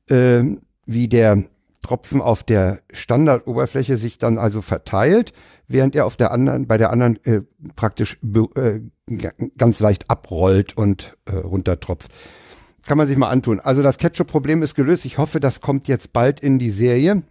äh, 0.09 0.43
wie 0.87 1.09
der 1.09 1.45
Tropfen 1.83 2.21
auf 2.21 2.43
der 2.43 2.81
Standardoberfläche 2.93 3.99
sich 3.99 4.19
dann 4.19 4.39
also 4.39 4.63
verteilt, 4.63 5.33
während 5.69 5.95
er 5.95 6.07
auf 6.07 6.17
der 6.17 6.33
anderen, 6.33 6.67
bei 6.67 6.79
der 6.79 6.91
anderen 6.91 7.23
äh, 7.25 7.43
praktisch 7.77 8.19
ganz 9.59 9.81
leicht 9.81 10.11
abrollt 10.11 10.77
und 10.77 11.17
runtertropft. 11.31 12.11
Kann 12.87 12.99
man 12.99 13.07
sich 13.07 13.17
mal 13.17 13.31
antun. 13.31 13.61
Also 13.61 13.83
das 13.83 13.99
Ketchup-Problem 13.99 14.63
ist 14.63 14.75
gelöst. 14.75 15.05
Ich 15.05 15.19
hoffe, 15.19 15.41
das 15.41 15.61
kommt 15.61 15.89
jetzt 15.89 16.13
bald 16.13 16.41
in 16.41 16.59
die 16.59 16.71
Serie, 16.71 17.23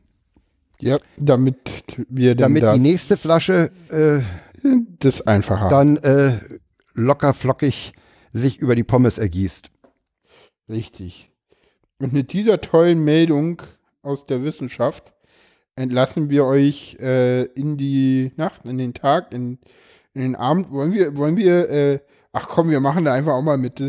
ja, 0.80 0.98
damit 1.18 1.58
wir 2.10 2.36
dann 2.36 2.54
damit 2.54 2.76
die 2.76 2.82
nächste 2.82 3.18
Flasche 3.18 3.72
äh, 3.90 4.22
das 5.00 5.22
einfacher 5.22 5.70
dann 5.70 5.98
äh, 5.98 6.40
locker 6.94 7.34
flockig 7.34 7.94
sich 8.32 8.58
über 8.58 8.76
die 8.76 8.84
Pommes 8.84 9.18
ergießt. 9.18 9.70
Richtig. 10.70 11.32
Und 12.00 12.14
mit 12.14 12.34
dieser 12.34 12.60
tollen 12.62 13.04
Meldung 13.04 13.62
aus 14.02 14.26
der 14.26 14.44
Wissenschaft 14.44 15.14
entlassen 15.76 16.30
wir 16.30 16.46
euch 16.46 16.98
äh, 17.00 17.44
in 17.44 17.78
die 17.78 18.32
Nacht, 18.36 18.66
in 18.66 18.78
den 18.78 18.94
Tag, 18.94 19.32
in, 19.32 19.60
in 20.14 20.22
den 20.22 20.36
Abend. 20.36 20.72
Wollen 20.72 20.94
wir, 20.94 21.16
wollen 21.18 21.38
wir, 21.38 21.70
äh, 21.70 22.00
ach 22.32 22.48
komm, 22.48 22.70
wir 22.70 22.80
machen 22.80 23.06
da 23.06 23.14
einfach 23.14 23.34
auch 23.34 23.42
mal 23.42 23.58
mit. 23.58 23.80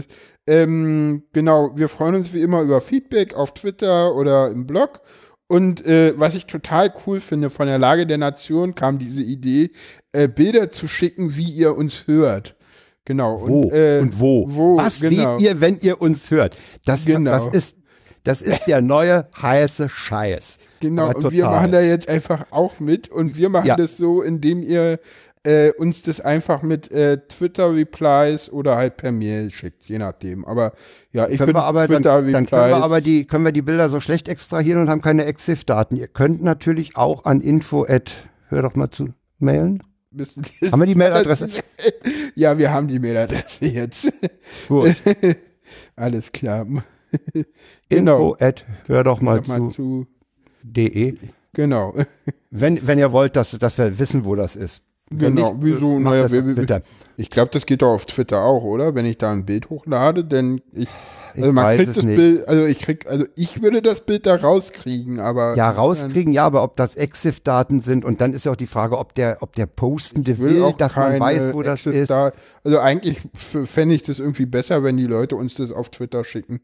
Ähm, 0.46 1.24
genau, 1.32 1.72
wir 1.76 1.88
freuen 1.88 2.16
uns 2.16 2.32
wie 2.34 2.42
immer 2.42 2.62
über 2.62 2.80
Feedback 2.80 3.34
auf 3.34 3.54
Twitter 3.54 4.14
oder 4.14 4.50
im 4.50 4.66
Blog. 4.66 5.00
Und 5.46 5.84
äh, 5.86 6.14
was 6.18 6.34
ich 6.34 6.46
total 6.46 6.92
cool 7.06 7.20
finde, 7.20 7.50
von 7.50 7.66
der 7.66 7.78
Lage 7.78 8.06
der 8.06 8.18
Nation 8.18 8.74
kam 8.74 8.98
diese 8.98 9.22
Idee, 9.22 9.70
äh, 10.12 10.28
Bilder 10.28 10.70
zu 10.70 10.88
schicken, 10.88 11.36
wie 11.36 11.50
ihr 11.50 11.76
uns 11.76 12.06
hört. 12.06 12.56
Genau. 13.04 13.46
Wo 13.46 13.60
und, 13.62 13.72
äh, 13.72 13.98
und 14.00 14.18
wo? 14.20 14.46
wo 14.48 14.76
Was 14.78 15.00
genau. 15.00 15.38
seht 15.38 15.46
ihr, 15.46 15.60
wenn 15.60 15.76
ihr 15.80 16.00
uns 16.00 16.30
hört? 16.30 16.56
Das, 16.84 17.04
Genau. 17.04 17.30
das 17.30 17.46
ist 17.48 17.76
das 18.24 18.40
ist 18.40 18.64
der 18.66 18.80
neue 18.80 19.28
heiße 19.40 19.90
Scheiß. 19.90 20.56
Genau, 20.80 21.12
und 21.12 21.30
wir 21.30 21.44
machen 21.44 21.72
da 21.72 21.80
jetzt 21.82 22.08
einfach 22.08 22.46
auch 22.50 22.80
mit 22.80 23.10
und 23.10 23.36
wir 23.36 23.50
machen 23.50 23.66
Ja. 23.66 23.76
das 23.76 23.98
so, 23.98 24.22
indem 24.22 24.62
ihr 24.62 24.98
äh, 25.44 25.72
uns 25.72 26.02
das 26.02 26.20
einfach 26.20 26.62
mit 26.62 26.90
äh, 26.90 27.18
Twitter-Replies 27.28 28.50
oder 28.50 28.76
halt 28.76 28.96
per 28.96 29.12
Mail 29.12 29.50
schickt, 29.50 29.84
je 29.84 29.98
nachdem. 29.98 30.44
Aber 30.44 30.72
ja, 31.12 31.28
ich 31.28 31.40
finde 31.40 31.62
aber, 31.62 31.86
dann, 31.86 31.98
Twitter-Replies. 31.98 32.32
dann 32.32 32.46
können 32.46 32.70
wir 32.70 32.82
aber 32.82 33.00
die, 33.00 33.26
können 33.26 33.44
wir 33.44 33.52
die 33.52 33.62
Bilder 33.62 33.88
so 33.88 34.00
schlecht 34.00 34.28
extrahieren 34.28 34.80
und 34.80 34.90
haben 34.90 35.02
keine 35.02 35.26
EXIF-Daten. 35.26 35.96
Ihr 35.96 36.08
könnt 36.08 36.42
natürlich 36.42 36.96
auch 36.96 37.24
an 37.24 37.40
info 37.40 37.84
at, 37.84 38.12
hör 38.48 38.62
doch 38.62 38.74
mal 38.74 38.90
zu, 38.90 39.08
mailen. 39.38 39.82
Haben 40.70 40.80
wir 40.80 40.86
die 40.86 40.94
Mailadresse? 40.94 41.48
ja, 42.36 42.56
wir 42.56 42.72
haben 42.72 42.86
die 42.86 43.00
Mailadresse 43.00 43.66
jetzt. 43.66 44.12
Gut. 44.68 44.94
Alles 45.96 46.30
klar. 46.30 46.66
Info 47.88 48.36
at, 48.38 48.64
hör 48.86 49.02
doch 49.02 49.20
mal, 49.20 49.38
Sag 49.38 49.48
mal 49.48 49.58
zu, 49.70 49.70
zu. 49.70 50.06
de. 50.62 51.18
Genau. 51.52 51.94
Wenn, 52.50 52.86
wenn 52.86 53.00
ihr 53.00 53.10
wollt, 53.10 53.34
dass, 53.34 53.50
dass 53.58 53.76
wir 53.76 53.98
wissen, 53.98 54.24
wo 54.24 54.36
das 54.36 54.54
ist. 54.54 54.84
Genau, 55.10 55.54
nicht, 55.54 55.62
wieso? 55.64 55.98
macht 55.98 56.14
Naja, 56.14 56.30
wir-. 56.30 56.82
Ich 57.16 57.30
glaube, 57.30 57.50
das 57.52 57.66
geht 57.66 57.82
doch 57.82 57.92
auf 57.92 58.06
Twitter 58.06 58.42
auch, 58.42 58.64
oder? 58.64 58.94
Wenn 58.94 59.06
ich 59.06 59.18
da 59.18 59.32
ein 59.32 59.44
Bild 59.46 59.70
hochlade, 59.70 60.24
denn 60.24 60.62
ich, 60.72 60.88
also 61.36 61.52
man 61.52 61.64
weiß 61.64 61.76
kriegt 61.76 61.96
das 61.96 62.04
nicht. 62.04 62.16
Bild, 62.16 62.48
also 62.48 62.64
ich 62.66 62.78
krieg, 62.80 63.06
also 63.06 63.24
ich 63.36 63.62
würde 63.62 63.82
das 63.82 64.00
Bild 64.00 64.26
da 64.26 64.34
rauskriegen, 64.34 65.20
aber 65.20 65.56
Ja, 65.56 65.70
rauskriegen, 65.70 66.32
ja, 66.32 66.44
aber 66.44 66.62
ob 66.62 66.76
das 66.76 66.96
EXIF-Daten 66.96 67.80
sind 67.82 68.04
und 68.04 68.20
dann 68.20 68.32
ist 68.32 68.46
ja 68.46 68.52
auch 68.52 68.56
die 68.56 68.66
Frage, 68.66 68.98
ob 68.98 69.14
der, 69.14 69.38
ob 69.40 69.54
der 69.54 69.66
Postende 69.66 70.38
will 70.38 70.62
will, 70.62 70.74
dass 70.76 70.96
man 70.96 71.20
weiß, 71.20 71.52
wo 71.52 71.62
das 71.62 71.86
ist. 71.86 72.10
Also 72.10 72.78
eigentlich 72.80 73.20
fände 73.34 73.94
ich 73.94 74.02
das 74.02 74.18
irgendwie 74.18 74.46
besser, 74.46 74.82
wenn 74.82 74.96
die 74.96 75.06
Leute 75.06 75.36
uns 75.36 75.54
das 75.54 75.70
auf 75.70 75.90
Twitter 75.90 76.24
schicken. 76.24 76.60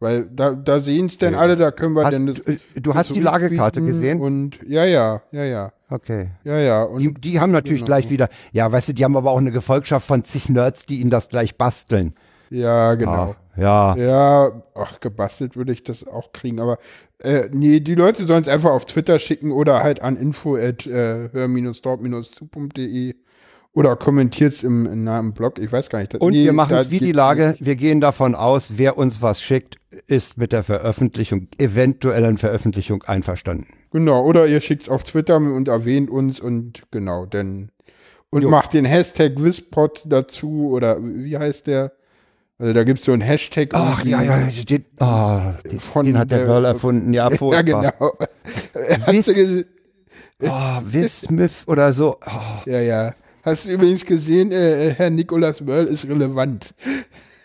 Weil 0.00 0.24
da, 0.32 0.52
da 0.54 0.80
sehen 0.80 1.06
es 1.06 1.18
denn 1.18 1.34
Okay. 1.34 1.42
alle, 1.42 1.56
da 1.56 1.70
können 1.70 1.94
wir 1.94 2.04
Hast, 2.04 2.12
denn 2.14 2.26
das. 2.26 2.36
du, 2.42 2.56
du 2.74 2.80
das 2.80 2.94
hast 2.94 3.14
die 3.14 3.20
Lagekarte 3.20 3.82
gesehen? 3.82 4.18
Und 4.20 4.58
ja, 4.66 4.84
ja, 4.86 5.20
ja, 5.30 5.44
ja, 5.44 5.72
Okay. 5.90 6.30
ja, 6.42 6.56
ja. 6.58 6.82
Und 6.84 7.00
Die, 7.00 7.12
die 7.14 7.38
haben 7.40 7.52
natürlich 7.52 7.80
Genau. 7.80 7.86
gleich 7.88 8.08
wieder, 8.10 8.28
ja, 8.52 8.70
weißt 8.72 8.88
du, 8.88 8.92
die 8.94 9.04
haben 9.04 9.16
aber 9.16 9.30
auch 9.30 9.38
eine 9.38 9.50
Gefolgschaft 9.52 10.06
von 10.06 10.24
zig 10.24 10.48
Nerds, 10.48 10.86
die 10.86 11.00
ihnen 11.00 11.10
das 11.10 11.28
gleich 11.28 11.56
basteln. 11.56 12.14
ja, 12.48 12.94
genau. 12.94 13.36
Ja, 13.56 13.94
ja. 13.96 14.06
Ja, 14.46 14.62
ach, 14.74 15.00
gebastelt 15.00 15.54
würde 15.56 15.72
ich 15.72 15.82
das 15.84 16.06
auch 16.06 16.32
kriegen, 16.32 16.60
aber 16.60 16.78
äh, 17.18 17.48
nee, 17.52 17.80
die 17.80 17.94
Leute 17.94 18.26
sollen 18.26 18.42
es 18.42 18.48
einfach 18.48 18.70
auf 18.70 18.86
Twitter 18.86 19.18
schicken 19.18 19.52
oder 19.52 19.82
halt 19.82 20.00
an 20.00 20.16
info 20.16 20.56
at 20.56 20.86
äh, 20.86 21.28
hör-dort-zu.de 21.32 23.14
oder 23.72 23.96
kommentiert 23.96 24.52
es 24.54 24.62
im, 24.64 24.86
in 24.86 25.06
einem 25.08 25.32
Blog, 25.32 25.58
ich 25.58 25.70
weiß 25.70 25.90
gar 25.90 26.00
nicht. 26.00 26.14
Und 26.16 26.32
nee, 26.32 26.44
wir 26.44 26.52
machen 26.52 26.76
es 26.76 26.90
wie 26.90 26.98
die 26.98 27.12
Lage, 27.12 27.50
nicht. 27.50 27.64
wir 27.64 27.76
gehen 27.76 28.00
davon 28.00 28.34
aus, 28.34 28.72
wer 28.76 28.98
uns 28.98 29.22
was 29.22 29.42
schickt, 29.42 29.76
ist 30.06 30.36
mit 30.38 30.52
der 30.52 30.64
Veröffentlichung, 30.64 31.48
eventuellen 31.58 32.38
Veröffentlichung 32.38 33.02
einverstanden. 33.04 33.66
Genau, 33.92 34.24
oder 34.24 34.46
ihr 34.46 34.60
schickt 34.60 34.82
es 34.84 34.88
auf 34.88 35.04
Twitter 35.04 35.36
und 35.36 35.68
erwähnt 35.68 36.10
uns 36.10 36.40
und 36.40 36.82
genau, 36.90 37.26
denn 37.26 37.70
und 38.30 38.42
Jo. 38.42 38.50
macht 38.50 38.74
den 38.74 38.84
Hashtag 38.84 39.32
Wispod 39.42 40.02
dazu 40.06 40.70
oder 40.72 40.98
wie 41.02 41.36
heißt 41.36 41.66
der? 41.66 41.92
Also 42.58 42.74
da 42.74 42.84
gibt 42.84 43.00
es 43.00 43.06
so 43.06 43.12
einen 43.12 43.22
Hashtag. 43.22 43.70
Ach 43.72 44.04
ja, 44.04 44.22
ja, 44.22 44.38
den, 44.68 44.84
ah, 45.00 45.54
den, 45.64 45.80
Von 45.80 46.06
den 46.06 46.18
hat 46.18 46.30
der 46.30 46.46
Wörl 46.46 46.64
erfunden, 46.66 47.12
ja, 47.12 47.28
Ja, 47.30 47.36
furchtbar. 47.36 47.62
genau. 47.62 48.12
Hast 49.06 49.28
du 49.28 49.32
gese- 49.32 49.66
Oh, 50.42 50.80
Wismith 50.84 51.64
oder 51.66 51.92
so. 51.92 52.16
Oh. 52.26 52.70
ja, 52.70 52.80
ja. 52.80 53.14
Hast 53.42 53.64
du 53.64 53.70
übrigens 53.70 54.04
gesehen, 54.04 54.52
äh, 54.52 54.94
Herr 54.96 55.10
Nikolas 55.10 55.66
Wörl 55.66 55.86
ist 55.86 56.06
relevant. 56.06 56.74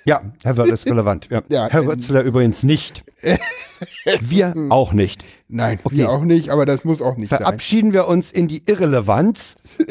Ja, 0.03 0.21
Herr 0.43 0.57
Wörl 0.57 0.69
ist 0.69 0.85
relevant. 0.87 1.27
Ja. 1.31 1.41
Ja, 1.49 1.67
Herr 1.69 1.87
Rötzler 1.87 2.21
übrigens 2.23 2.63
nicht. 2.63 3.03
Wir 4.21 4.53
auch 4.69 4.93
nicht. 4.93 5.23
Nein, 5.47 5.79
Okay. 5.83 5.97
wir 5.97 6.09
auch 6.09 6.23
nicht, 6.23 6.49
aber 6.49 6.65
das 6.65 6.83
muss 6.85 7.01
auch 7.01 7.17
nicht 7.17 7.29
sein. 7.29 7.39
Verabschieden 7.39 7.91
wir 7.93 8.07
uns 8.07 8.31
in 8.31 8.47
die 8.47 8.63
Irrelevanz 8.67 9.55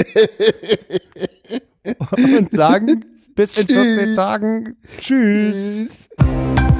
und 2.12 2.50
sagen 2.52 3.04
bis 3.34 3.56
in 3.58 3.66
14 3.66 3.98
Tschüss. 3.98 4.16
Tagen 4.16 4.76
Tschüss. 5.00 5.86
Tschüss. 6.18 6.73